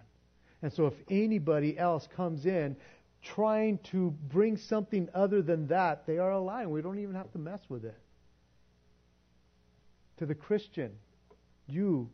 And 0.62 0.72
so 0.72 0.86
if 0.86 0.94
anybody 1.10 1.78
else 1.80 2.08
comes 2.16 2.46
in 2.46 2.76
trying 3.24 3.80
to 3.92 4.12
bring 4.32 4.58
something 4.58 5.08
other 5.14 5.42
than 5.42 5.68
that, 5.68 6.06
they 6.06 6.18
are 6.18 6.32
a 6.32 6.40
lie. 6.40 6.66
We 6.66 6.82
don't 6.82 7.00
even 7.00 7.16
have 7.16 7.32
to 7.32 7.40
mess 7.40 7.62
with 7.70 7.86
it. 7.86 7.98
To 10.18 10.26
the 10.26 10.36
Christian, 10.36 10.92
you 11.68 12.10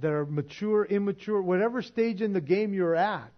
that 0.00 0.10
are 0.10 0.26
mature, 0.26 0.84
immature, 0.84 1.42
whatever 1.42 1.82
stage 1.82 2.22
in 2.22 2.32
the 2.32 2.40
game 2.40 2.72
you're 2.72 2.96
at, 2.96 3.32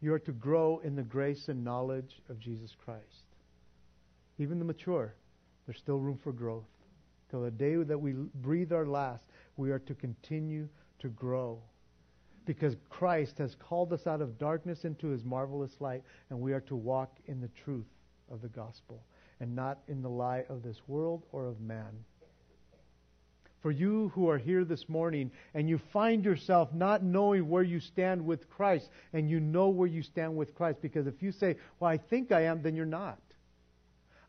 you 0.00 0.12
are 0.12 0.18
to 0.20 0.32
grow 0.32 0.80
in 0.84 0.96
the 0.96 1.02
grace 1.02 1.48
and 1.48 1.64
knowledge 1.64 2.20
of 2.28 2.38
Jesus 2.38 2.70
Christ. 2.84 3.02
Even 4.38 4.58
the 4.58 4.64
mature, 4.64 5.14
there's 5.66 5.78
still 5.78 5.98
room 5.98 6.18
for 6.22 6.32
growth. 6.32 6.64
Till 7.30 7.42
the 7.42 7.50
day 7.50 7.76
that 7.76 7.98
we 7.98 8.12
breathe 8.12 8.72
our 8.72 8.86
last, 8.86 9.24
we 9.56 9.70
are 9.70 9.78
to 9.80 9.94
continue 9.94 10.68
to 11.00 11.08
grow 11.08 11.60
because 12.44 12.76
Christ 12.90 13.38
has 13.38 13.54
called 13.54 13.92
us 13.92 14.06
out 14.06 14.20
of 14.20 14.38
darkness 14.38 14.84
into 14.84 15.08
his 15.08 15.24
marvelous 15.24 15.80
light, 15.80 16.02
and 16.30 16.40
we 16.40 16.52
are 16.52 16.60
to 16.62 16.76
walk 16.76 17.16
in 17.26 17.40
the 17.40 17.50
truth 17.64 17.86
of 18.30 18.42
the 18.42 18.48
gospel 18.48 19.02
and 19.40 19.54
not 19.54 19.78
in 19.88 20.02
the 20.02 20.08
lie 20.08 20.44
of 20.48 20.62
this 20.62 20.80
world 20.86 21.24
or 21.32 21.46
of 21.46 21.60
man. 21.60 22.04
For 23.60 23.70
you 23.70 24.10
who 24.14 24.28
are 24.28 24.36
here 24.36 24.64
this 24.64 24.88
morning 24.90 25.30
and 25.54 25.68
you 25.68 25.80
find 25.92 26.22
yourself 26.24 26.72
not 26.74 27.02
knowing 27.02 27.48
where 27.48 27.62
you 27.62 27.80
stand 27.80 28.24
with 28.24 28.48
Christ, 28.50 28.90
and 29.14 29.30
you 29.30 29.40
know 29.40 29.68
where 29.68 29.88
you 29.88 30.02
stand 30.02 30.36
with 30.36 30.54
Christ, 30.54 30.82
because 30.82 31.06
if 31.06 31.22
you 31.22 31.32
say, 31.32 31.56
Well, 31.80 31.90
I 31.90 31.96
think 31.96 32.30
I 32.30 32.42
am, 32.42 32.62
then 32.62 32.76
you're 32.76 32.84
not. 32.84 33.18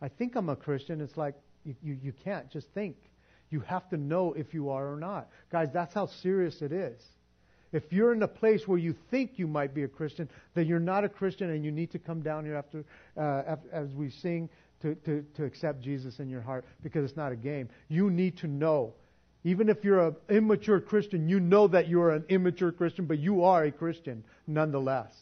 I 0.01 0.07
think 0.07 0.35
I'm 0.35 0.49
a 0.49 0.55
Christian, 0.55 1.01
it's 1.01 1.17
like 1.17 1.35
you, 1.65 1.75
you, 1.83 1.97
you 2.01 2.13
can't 2.23 2.49
just 2.49 2.67
think. 2.73 2.95
You 3.49 3.59
have 3.61 3.89
to 3.89 3.97
know 3.97 4.33
if 4.33 4.53
you 4.53 4.69
are 4.69 4.91
or 4.91 4.97
not. 4.97 5.29
Guys, 5.51 5.69
that's 5.73 5.93
how 5.93 6.07
serious 6.07 6.61
it 6.61 6.71
is. 6.71 7.01
If 7.71 7.91
you're 7.91 8.13
in 8.13 8.23
a 8.23 8.27
place 8.27 8.67
where 8.67 8.77
you 8.77 8.95
think 9.11 9.31
you 9.35 9.47
might 9.47 9.73
be 9.73 9.83
a 9.83 9.87
Christian, 9.87 10.29
then 10.53 10.67
you're 10.67 10.79
not 10.79 11.03
a 11.03 11.09
Christian 11.09 11.49
and 11.49 11.65
you 11.65 11.71
need 11.71 11.91
to 11.91 11.99
come 11.99 12.21
down 12.21 12.45
here 12.45 12.55
after, 12.55 12.85
uh, 13.17 13.57
as 13.71 13.93
we 13.93 14.09
sing 14.09 14.49
to, 14.81 14.95
to, 14.95 15.25
to 15.35 15.43
accept 15.43 15.81
Jesus 15.81 16.19
in 16.19 16.29
your 16.29 16.41
heart 16.41 16.65
because 16.83 17.03
it's 17.03 17.17
not 17.17 17.31
a 17.31 17.35
game. 17.35 17.69
You 17.89 18.09
need 18.09 18.37
to 18.37 18.47
know. 18.47 18.93
Even 19.43 19.69
if 19.69 19.83
you're 19.83 20.07
an 20.07 20.15
immature 20.29 20.79
Christian, 20.79 21.29
you 21.29 21.39
know 21.39 21.67
that 21.67 21.87
you're 21.87 22.11
an 22.11 22.25
immature 22.29 22.71
Christian, 22.71 23.05
but 23.05 23.19
you 23.19 23.43
are 23.43 23.65
a 23.65 23.71
Christian 23.71 24.23
nonetheless 24.47 25.13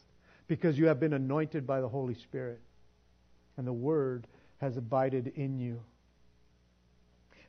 because 0.48 0.78
you 0.78 0.88
have 0.88 1.00
been 1.00 1.14
anointed 1.14 1.68
by 1.68 1.82
the 1.82 1.90
Holy 1.90 2.14
Spirit 2.16 2.62
and 3.58 3.68
the 3.68 3.74
Word 3.74 4.28
has 4.60 4.78
abided 4.78 5.34
in 5.36 5.60
you. 5.60 5.80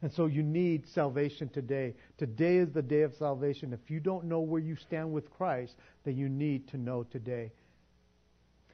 And 0.05 0.13
so 0.13 0.27
you 0.27 0.43
need 0.43 0.87
salvation 0.87 1.49
today. 1.49 1.95
Today 2.19 2.59
is 2.59 2.71
the 2.71 2.83
day 2.83 3.01
of 3.01 3.15
salvation. 3.15 3.73
If 3.73 3.91
you 3.91 4.01
don't 4.01 4.27
know 4.27 4.41
where 4.41 4.61
you 4.61 4.77
stand 4.77 5.11
with 5.11 5.31
Christ, 5.31 5.77
then 6.05 6.19
you 6.19 6.29
need 6.29 6.69
to 6.69 6.77
know 6.77 7.05
today. 7.05 7.53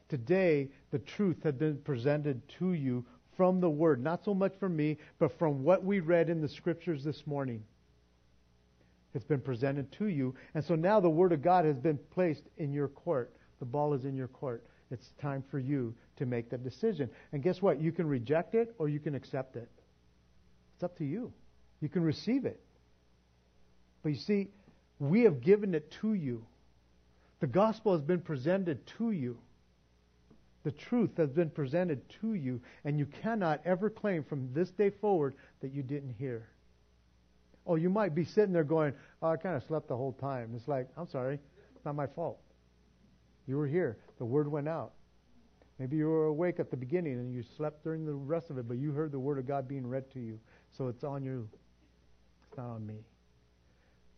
Today, 0.08 0.70
the 0.90 0.98
truth 0.98 1.36
has 1.44 1.54
been 1.54 1.76
presented 1.84 2.42
to 2.58 2.72
you 2.72 3.04
from 3.36 3.60
the 3.60 3.70
Word, 3.70 4.02
not 4.02 4.24
so 4.24 4.34
much 4.34 4.54
from 4.58 4.74
me, 4.74 4.98
but 5.20 5.38
from 5.38 5.62
what 5.62 5.84
we 5.84 6.00
read 6.00 6.30
in 6.30 6.40
the 6.40 6.48
Scriptures 6.48 7.04
this 7.04 7.24
morning. 7.28 7.62
It's 9.14 9.24
been 9.24 9.40
presented 9.40 9.92
to 9.98 10.06
you. 10.06 10.34
And 10.54 10.64
so 10.64 10.74
now 10.74 10.98
the 10.98 11.08
Word 11.08 11.30
of 11.30 11.42
God 11.42 11.64
has 11.64 11.76
been 11.76 12.00
placed 12.12 12.48
in 12.58 12.72
your 12.72 12.88
court. 12.88 13.32
The 13.60 13.66
ball 13.66 13.94
is 13.94 14.04
in 14.04 14.16
your 14.16 14.26
court. 14.26 14.64
It's 14.90 15.12
time 15.22 15.44
for 15.48 15.60
you 15.60 15.94
to 16.16 16.26
make 16.26 16.50
that 16.50 16.64
decision. 16.64 17.08
And 17.30 17.40
guess 17.40 17.62
what? 17.62 17.80
You 17.80 17.92
can 17.92 18.08
reject 18.08 18.56
it 18.56 18.74
or 18.78 18.88
you 18.88 18.98
can 18.98 19.14
accept 19.14 19.54
it. 19.54 19.70
It's 20.80 20.84
up 20.86 20.96
to 20.96 21.04
you. 21.04 21.30
You 21.82 21.90
can 21.90 22.02
receive 22.02 22.46
it. 22.46 22.58
But 24.02 24.12
you 24.12 24.18
see, 24.18 24.48
we 24.98 25.24
have 25.24 25.42
given 25.42 25.74
it 25.74 25.90
to 26.00 26.14
you. 26.14 26.46
The 27.40 27.48
gospel 27.48 27.92
has 27.92 28.00
been 28.00 28.22
presented 28.22 28.86
to 28.96 29.10
you. 29.10 29.36
The 30.64 30.70
truth 30.70 31.18
has 31.18 31.28
been 31.28 31.50
presented 31.50 32.00
to 32.22 32.32
you, 32.32 32.62
and 32.86 32.98
you 32.98 33.04
cannot 33.04 33.60
ever 33.66 33.90
claim 33.90 34.24
from 34.24 34.54
this 34.54 34.70
day 34.70 34.88
forward 34.88 35.34
that 35.60 35.70
you 35.70 35.82
didn't 35.82 36.14
hear. 36.18 36.48
Oh, 37.66 37.74
you 37.74 37.90
might 37.90 38.14
be 38.14 38.24
sitting 38.24 38.54
there 38.54 38.64
going, 38.64 38.94
oh, 39.20 39.28
I 39.28 39.36
kind 39.36 39.56
of 39.56 39.62
slept 39.64 39.86
the 39.86 39.96
whole 39.98 40.14
time. 40.14 40.52
It's 40.56 40.66
like, 40.66 40.88
I'm 40.96 41.10
sorry, 41.10 41.38
it's 41.76 41.84
not 41.84 41.94
my 41.94 42.06
fault. 42.06 42.40
You 43.46 43.58
were 43.58 43.68
here. 43.68 43.98
The 44.16 44.24
word 44.24 44.50
went 44.50 44.66
out. 44.66 44.92
Maybe 45.80 45.96
you 45.96 46.08
were 46.08 46.26
awake 46.26 46.60
at 46.60 46.70
the 46.70 46.76
beginning 46.76 47.14
and 47.14 47.34
you 47.34 47.42
slept 47.56 47.82
during 47.82 48.04
the 48.04 48.12
rest 48.12 48.50
of 48.50 48.58
it, 48.58 48.68
but 48.68 48.76
you 48.76 48.92
heard 48.92 49.12
the 49.12 49.18
word 49.18 49.38
of 49.38 49.46
God 49.46 49.66
being 49.66 49.86
read 49.86 50.10
to 50.12 50.20
you. 50.20 50.38
So 50.76 50.88
it's 50.88 51.04
on 51.04 51.24
you. 51.24 51.48
It's 52.48 52.56
not 52.56 52.66
on 52.66 52.86
me. 52.86 52.96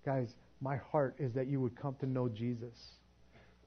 Guys, 0.05 0.35
my 0.61 0.77
heart 0.77 1.15
is 1.19 1.33
that 1.35 1.47
you 1.47 1.61
would 1.61 1.77
come 1.77 1.95
to 2.01 2.07
know 2.07 2.29
Jesus 2.29 2.93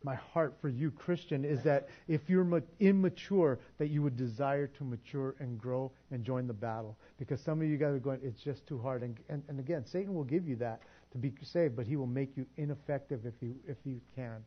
my 0.06 0.16
heart 0.16 0.56
for 0.62 0.70
you, 0.70 0.92
Christian, 0.92 1.44
is 1.44 1.64
that 1.64 1.90
if 2.08 2.30
you're 2.30 2.62
immature, 2.80 3.60
that 3.80 3.88
you 3.88 4.04
would 4.04 4.16
desire 4.16 4.68
to 4.68 4.84
mature 4.84 5.36
and 5.40 5.60
grow 5.60 5.92
and 6.12 6.24
join 6.24 6.46
the 6.46 6.54
battle. 6.54 6.96
Because 7.18 7.42
some 7.42 7.60
of 7.60 7.68
you 7.68 7.76
guys 7.76 7.96
are 7.96 8.00
going, 8.00 8.20
it's 8.24 8.42
just 8.42 8.68
too 8.68 8.80
hard. 8.80 9.02
And, 9.02 9.18
and, 9.30 9.42
and 9.50 9.60
again, 9.60 9.84
Satan 9.84 10.14
will 10.14 10.24
give 10.24 10.48
you 10.48 10.56
that 10.58 10.82
to 11.12 11.18
be 11.18 11.34
saved, 11.42 11.76
but 11.76 11.88
he 11.88 11.96
will 11.96 12.06
make 12.06 12.38
you 12.38 12.46
ineffective 12.58 13.26
if 13.26 13.34
you, 13.42 13.56
if 13.68 13.78
you 13.84 14.00
can. 14.16 14.44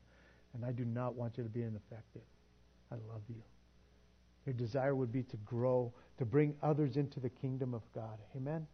And 0.54 0.64
I 0.64 0.70
do 0.70 0.84
not 0.84 1.16
want 1.16 1.36
you 1.36 1.42
to 1.42 1.50
be 1.50 1.62
ineffective. 1.62 2.22
I 2.92 2.94
love 2.94 3.22
you. 3.28 3.42
Your 4.48 4.54
desire 4.54 4.94
would 4.94 5.12
be 5.12 5.24
to 5.24 5.36
grow, 5.44 5.92
to 6.16 6.24
bring 6.24 6.54
others 6.62 6.96
into 6.96 7.20
the 7.20 7.28
kingdom 7.28 7.74
of 7.74 7.82
God. 7.94 8.18
Amen? 8.34 8.66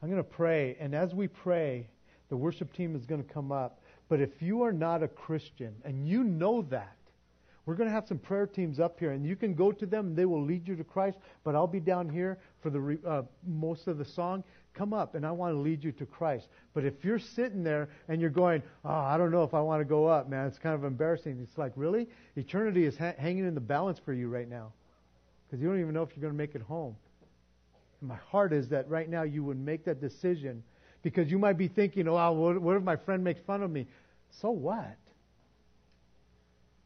I'm 0.00 0.08
going 0.08 0.22
to 0.22 0.30
pray, 0.30 0.76
and 0.78 0.94
as 0.94 1.12
we 1.12 1.26
pray, 1.26 1.88
the 2.28 2.36
worship 2.36 2.72
team 2.72 2.94
is 2.94 3.04
going 3.04 3.20
to 3.20 3.28
come 3.28 3.50
up. 3.50 3.80
But 4.08 4.20
if 4.20 4.40
you 4.40 4.62
are 4.62 4.72
not 4.72 5.02
a 5.02 5.08
Christian 5.08 5.74
and 5.84 6.06
you 6.06 6.22
know 6.22 6.62
that, 6.70 6.96
we're 7.64 7.74
going 7.74 7.88
to 7.88 7.92
have 7.92 8.06
some 8.06 8.20
prayer 8.20 8.46
teams 8.46 8.78
up 8.78 9.00
here, 9.00 9.10
and 9.10 9.26
you 9.26 9.34
can 9.34 9.54
go 9.54 9.72
to 9.72 9.84
them, 9.84 10.06
and 10.06 10.16
they 10.16 10.24
will 10.24 10.44
lead 10.44 10.68
you 10.68 10.76
to 10.76 10.84
Christ. 10.84 11.18
But 11.42 11.56
I'll 11.56 11.66
be 11.66 11.80
down 11.80 12.08
here 12.08 12.38
for 12.60 12.70
the 12.70 13.00
uh, 13.04 13.22
most 13.44 13.88
of 13.88 13.98
the 13.98 14.04
song. 14.04 14.44
Come 14.76 14.92
up, 14.92 15.14
and 15.14 15.24
I 15.24 15.30
want 15.30 15.54
to 15.54 15.58
lead 15.58 15.82
you 15.82 15.90
to 15.92 16.04
Christ. 16.04 16.48
But 16.74 16.84
if 16.84 17.02
you're 17.02 17.18
sitting 17.18 17.64
there 17.64 17.88
and 18.08 18.20
you're 18.20 18.28
going, 18.28 18.62
"Oh, 18.84 18.90
I 18.90 19.16
don't 19.16 19.30
know 19.30 19.42
if 19.42 19.54
I 19.54 19.60
want 19.60 19.80
to 19.80 19.86
go 19.86 20.06
up, 20.06 20.28
man. 20.28 20.46
It's 20.46 20.58
kind 20.58 20.74
of 20.74 20.84
embarrassing." 20.84 21.40
It's 21.42 21.56
like, 21.56 21.72
really, 21.76 22.08
eternity 22.36 22.84
is 22.84 22.96
ha- 22.96 23.14
hanging 23.16 23.46
in 23.46 23.54
the 23.54 23.60
balance 23.60 23.98
for 23.98 24.12
you 24.12 24.28
right 24.28 24.48
now, 24.48 24.72
because 25.46 25.62
you 25.62 25.68
don't 25.68 25.80
even 25.80 25.94
know 25.94 26.02
if 26.02 26.10
you're 26.14 26.20
going 26.20 26.34
to 26.34 26.36
make 26.36 26.54
it 26.54 26.60
home. 26.60 26.94
And 28.00 28.08
my 28.08 28.16
heart 28.30 28.52
is 28.52 28.68
that 28.68 28.88
right 28.90 29.08
now 29.08 29.22
you 29.22 29.42
would 29.44 29.58
make 29.58 29.84
that 29.86 29.98
decision 29.98 30.62
because 31.02 31.30
you 31.30 31.38
might 31.38 31.56
be 31.56 31.68
thinking, 31.68 32.06
oh, 32.06 32.32
what, 32.32 32.60
what 32.60 32.76
if 32.76 32.82
my 32.82 32.96
friend 32.96 33.24
makes 33.24 33.40
fun 33.40 33.62
of 33.62 33.70
me? 33.70 33.86
So 34.42 34.50
what? 34.50 34.96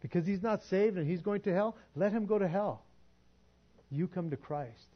Because 0.00 0.26
he's 0.26 0.42
not 0.42 0.62
saved 0.62 0.96
and 0.96 1.08
he's 1.08 1.22
going 1.22 1.40
to 1.42 1.52
hell? 1.52 1.76
Let 1.96 2.12
him 2.12 2.26
go 2.26 2.38
to 2.38 2.46
hell. 2.46 2.84
You 3.90 4.06
come 4.06 4.30
to 4.30 4.36
Christ. 4.36 4.86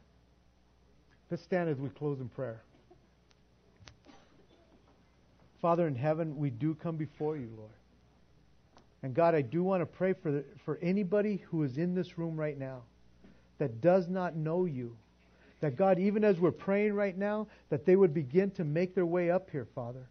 Let's 1.29 1.43
stand 1.43 1.69
as 1.69 1.77
we 1.77 1.89
close 1.89 2.21
in 2.21 2.29
prayer. 2.29 2.61
Father 5.65 5.87
in 5.87 5.95
heaven, 5.95 6.37
we 6.37 6.51
do 6.51 6.75
come 6.75 6.95
before 6.95 7.37
you, 7.37 7.49
Lord. 7.57 7.71
And 9.01 9.15
God, 9.15 9.33
I 9.33 9.41
do 9.41 9.63
want 9.63 9.81
to 9.81 9.87
pray 9.87 10.13
for, 10.13 10.31
the, 10.31 10.45
for 10.63 10.77
anybody 10.79 11.37
who 11.49 11.63
is 11.63 11.79
in 11.79 11.95
this 11.95 12.19
room 12.19 12.39
right 12.39 12.55
now 12.55 12.83
that 13.57 13.81
does 13.81 14.07
not 14.07 14.35
know 14.35 14.65
you 14.65 14.95
that 15.61 15.75
God, 15.75 15.97
even 15.97 16.23
as 16.23 16.39
we're 16.39 16.51
praying 16.51 16.93
right 16.93 17.17
now, 17.17 17.47
that 17.71 17.83
they 17.83 17.95
would 17.95 18.13
begin 18.13 18.51
to 18.51 18.63
make 18.63 18.93
their 18.93 19.07
way 19.07 19.31
up 19.31 19.49
here, 19.49 19.65
Father. 19.73 20.07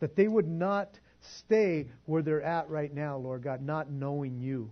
That 0.00 0.16
they 0.16 0.28
would 0.28 0.46
not 0.46 0.90
stay 1.22 1.86
where 2.04 2.20
they're 2.20 2.42
at 2.42 2.68
right 2.68 2.92
now, 2.92 3.16
Lord 3.16 3.42
God, 3.42 3.62
not 3.62 3.90
knowing 3.90 4.38
you. 4.38 4.70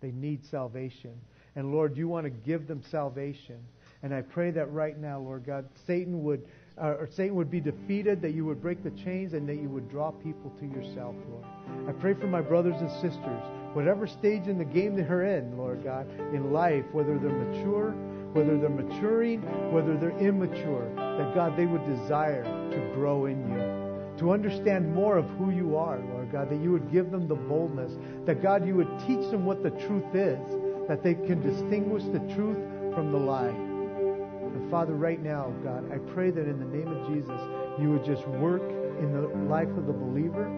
They 0.00 0.12
need 0.12 0.46
salvation. 0.46 1.12
And 1.56 1.72
Lord, 1.72 1.94
you 1.94 2.08
want 2.08 2.24
to 2.24 2.30
give 2.30 2.66
them 2.66 2.82
salvation. 2.90 3.58
And 4.02 4.14
I 4.14 4.22
pray 4.22 4.50
that 4.52 4.72
right 4.72 4.98
now, 4.98 5.20
Lord 5.20 5.44
God, 5.44 5.68
Satan 5.86 6.24
would 6.24 6.46
Uh, 6.78 6.96
or 7.00 7.08
Satan 7.10 7.34
would 7.34 7.50
be 7.50 7.60
defeated, 7.60 8.20
that 8.20 8.32
you 8.32 8.44
would 8.44 8.60
break 8.60 8.82
the 8.82 8.90
chains, 8.90 9.32
and 9.32 9.48
that 9.48 9.56
you 9.56 9.68
would 9.68 9.88
draw 9.88 10.10
people 10.10 10.52
to 10.60 10.66
yourself, 10.66 11.14
Lord. 11.30 11.44
I 11.88 11.92
pray 11.92 12.14
for 12.14 12.26
my 12.26 12.42
brothers 12.42 12.76
and 12.80 12.90
sisters, 12.90 13.42
whatever 13.72 14.06
stage 14.06 14.46
in 14.46 14.58
the 14.58 14.64
game 14.64 14.94
they're 14.94 15.38
in, 15.38 15.56
Lord 15.56 15.82
God, 15.82 16.06
in 16.34 16.52
life, 16.52 16.84
whether 16.92 17.18
they're 17.18 17.30
mature 17.30 17.94
whether 18.36 18.58
they're 18.58 18.68
maturing, 18.68 19.40
whether 19.72 19.96
they're 19.96 20.18
immature, 20.18 20.92
that 20.94 21.34
God, 21.34 21.56
they 21.56 21.64
would 21.64 21.84
desire 21.86 22.44
to 22.44 22.94
grow 22.94 23.24
in 23.24 23.40
you, 23.50 24.18
to 24.18 24.30
understand 24.30 24.94
more 24.94 25.16
of 25.16 25.26
who 25.30 25.50
you 25.50 25.74
are, 25.76 25.98
Lord 25.98 26.30
God, 26.30 26.50
that 26.50 26.60
you 26.60 26.70
would 26.70 26.92
give 26.92 27.10
them 27.10 27.28
the 27.28 27.34
boldness, 27.34 27.92
that 28.26 28.42
God, 28.42 28.66
you 28.66 28.74
would 28.74 28.90
teach 29.06 29.30
them 29.30 29.46
what 29.46 29.62
the 29.62 29.70
truth 29.70 30.14
is, 30.14 30.38
that 30.86 31.02
they 31.02 31.14
can 31.14 31.40
distinguish 31.40 32.02
the 32.04 32.20
truth 32.34 32.58
from 32.94 33.10
the 33.10 33.18
lie. 33.18 33.54
And 34.56 34.70
Father, 34.70 34.94
right 34.94 35.22
now, 35.22 35.52
God, 35.62 35.84
I 35.92 35.98
pray 36.14 36.30
that 36.30 36.48
in 36.48 36.58
the 36.58 36.64
name 36.64 36.88
of 36.88 37.06
Jesus, 37.12 37.38
you 37.78 37.92
would 37.92 38.06
just 38.06 38.26
work 38.40 38.62
in 38.62 39.12
the 39.12 39.28
life 39.52 39.68
of 39.76 39.84
the 39.86 39.92
believer 39.92 40.48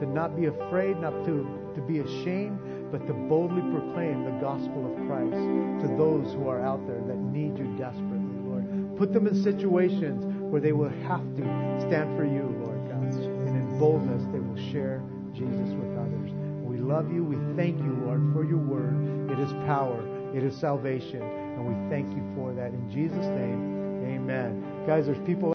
to 0.00 0.06
not 0.06 0.34
be 0.34 0.46
afraid, 0.46 0.98
not 0.98 1.24
to, 1.24 1.46
to 1.76 1.80
be 1.80 2.00
ashamed, 2.00 2.58
but 2.90 3.06
to 3.06 3.12
boldly 3.12 3.62
proclaim 3.62 4.24
the 4.24 4.34
gospel 4.42 4.90
of 4.90 5.06
Christ 5.06 5.38
to 5.38 5.94
those 5.96 6.34
who 6.34 6.48
are 6.48 6.60
out 6.60 6.84
there 6.88 6.98
that 6.98 7.16
need 7.16 7.56
you 7.56 7.78
desperately, 7.78 8.42
Lord. 8.42 8.98
Put 8.98 9.12
them 9.12 9.28
in 9.28 9.40
situations 9.40 10.26
where 10.50 10.60
they 10.60 10.72
will 10.72 10.90
have 11.06 11.22
to 11.36 11.42
stand 11.86 12.18
for 12.18 12.24
you, 12.24 12.42
Lord 12.58 12.90
God. 12.90 13.06
And 13.46 13.54
in 13.54 13.78
boldness, 13.78 14.24
they 14.32 14.40
will 14.40 14.58
share 14.72 15.00
Jesus 15.32 15.70
with 15.78 15.94
others. 15.94 16.32
We 16.66 16.78
love 16.78 17.12
you. 17.12 17.22
We 17.22 17.38
thank 17.54 17.78
you, 17.78 18.02
Lord, 18.02 18.18
for 18.34 18.42
your 18.42 18.58
word. 18.58 19.30
It 19.30 19.38
is 19.38 19.52
power, 19.64 20.02
it 20.34 20.42
is 20.42 20.56
salvation. 20.56 21.47
And 21.58 21.66
we 21.66 21.90
thank 21.90 22.08
you 22.14 22.22
for 22.36 22.52
that. 22.52 22.70
In 22.72 22.88
Jesus' 22.88 23.26
name, 23.26 24.06
amen. 24.06 24.62
Guys, 24.86 25.06
there's 25.06 25.18
people. 25.26 25.46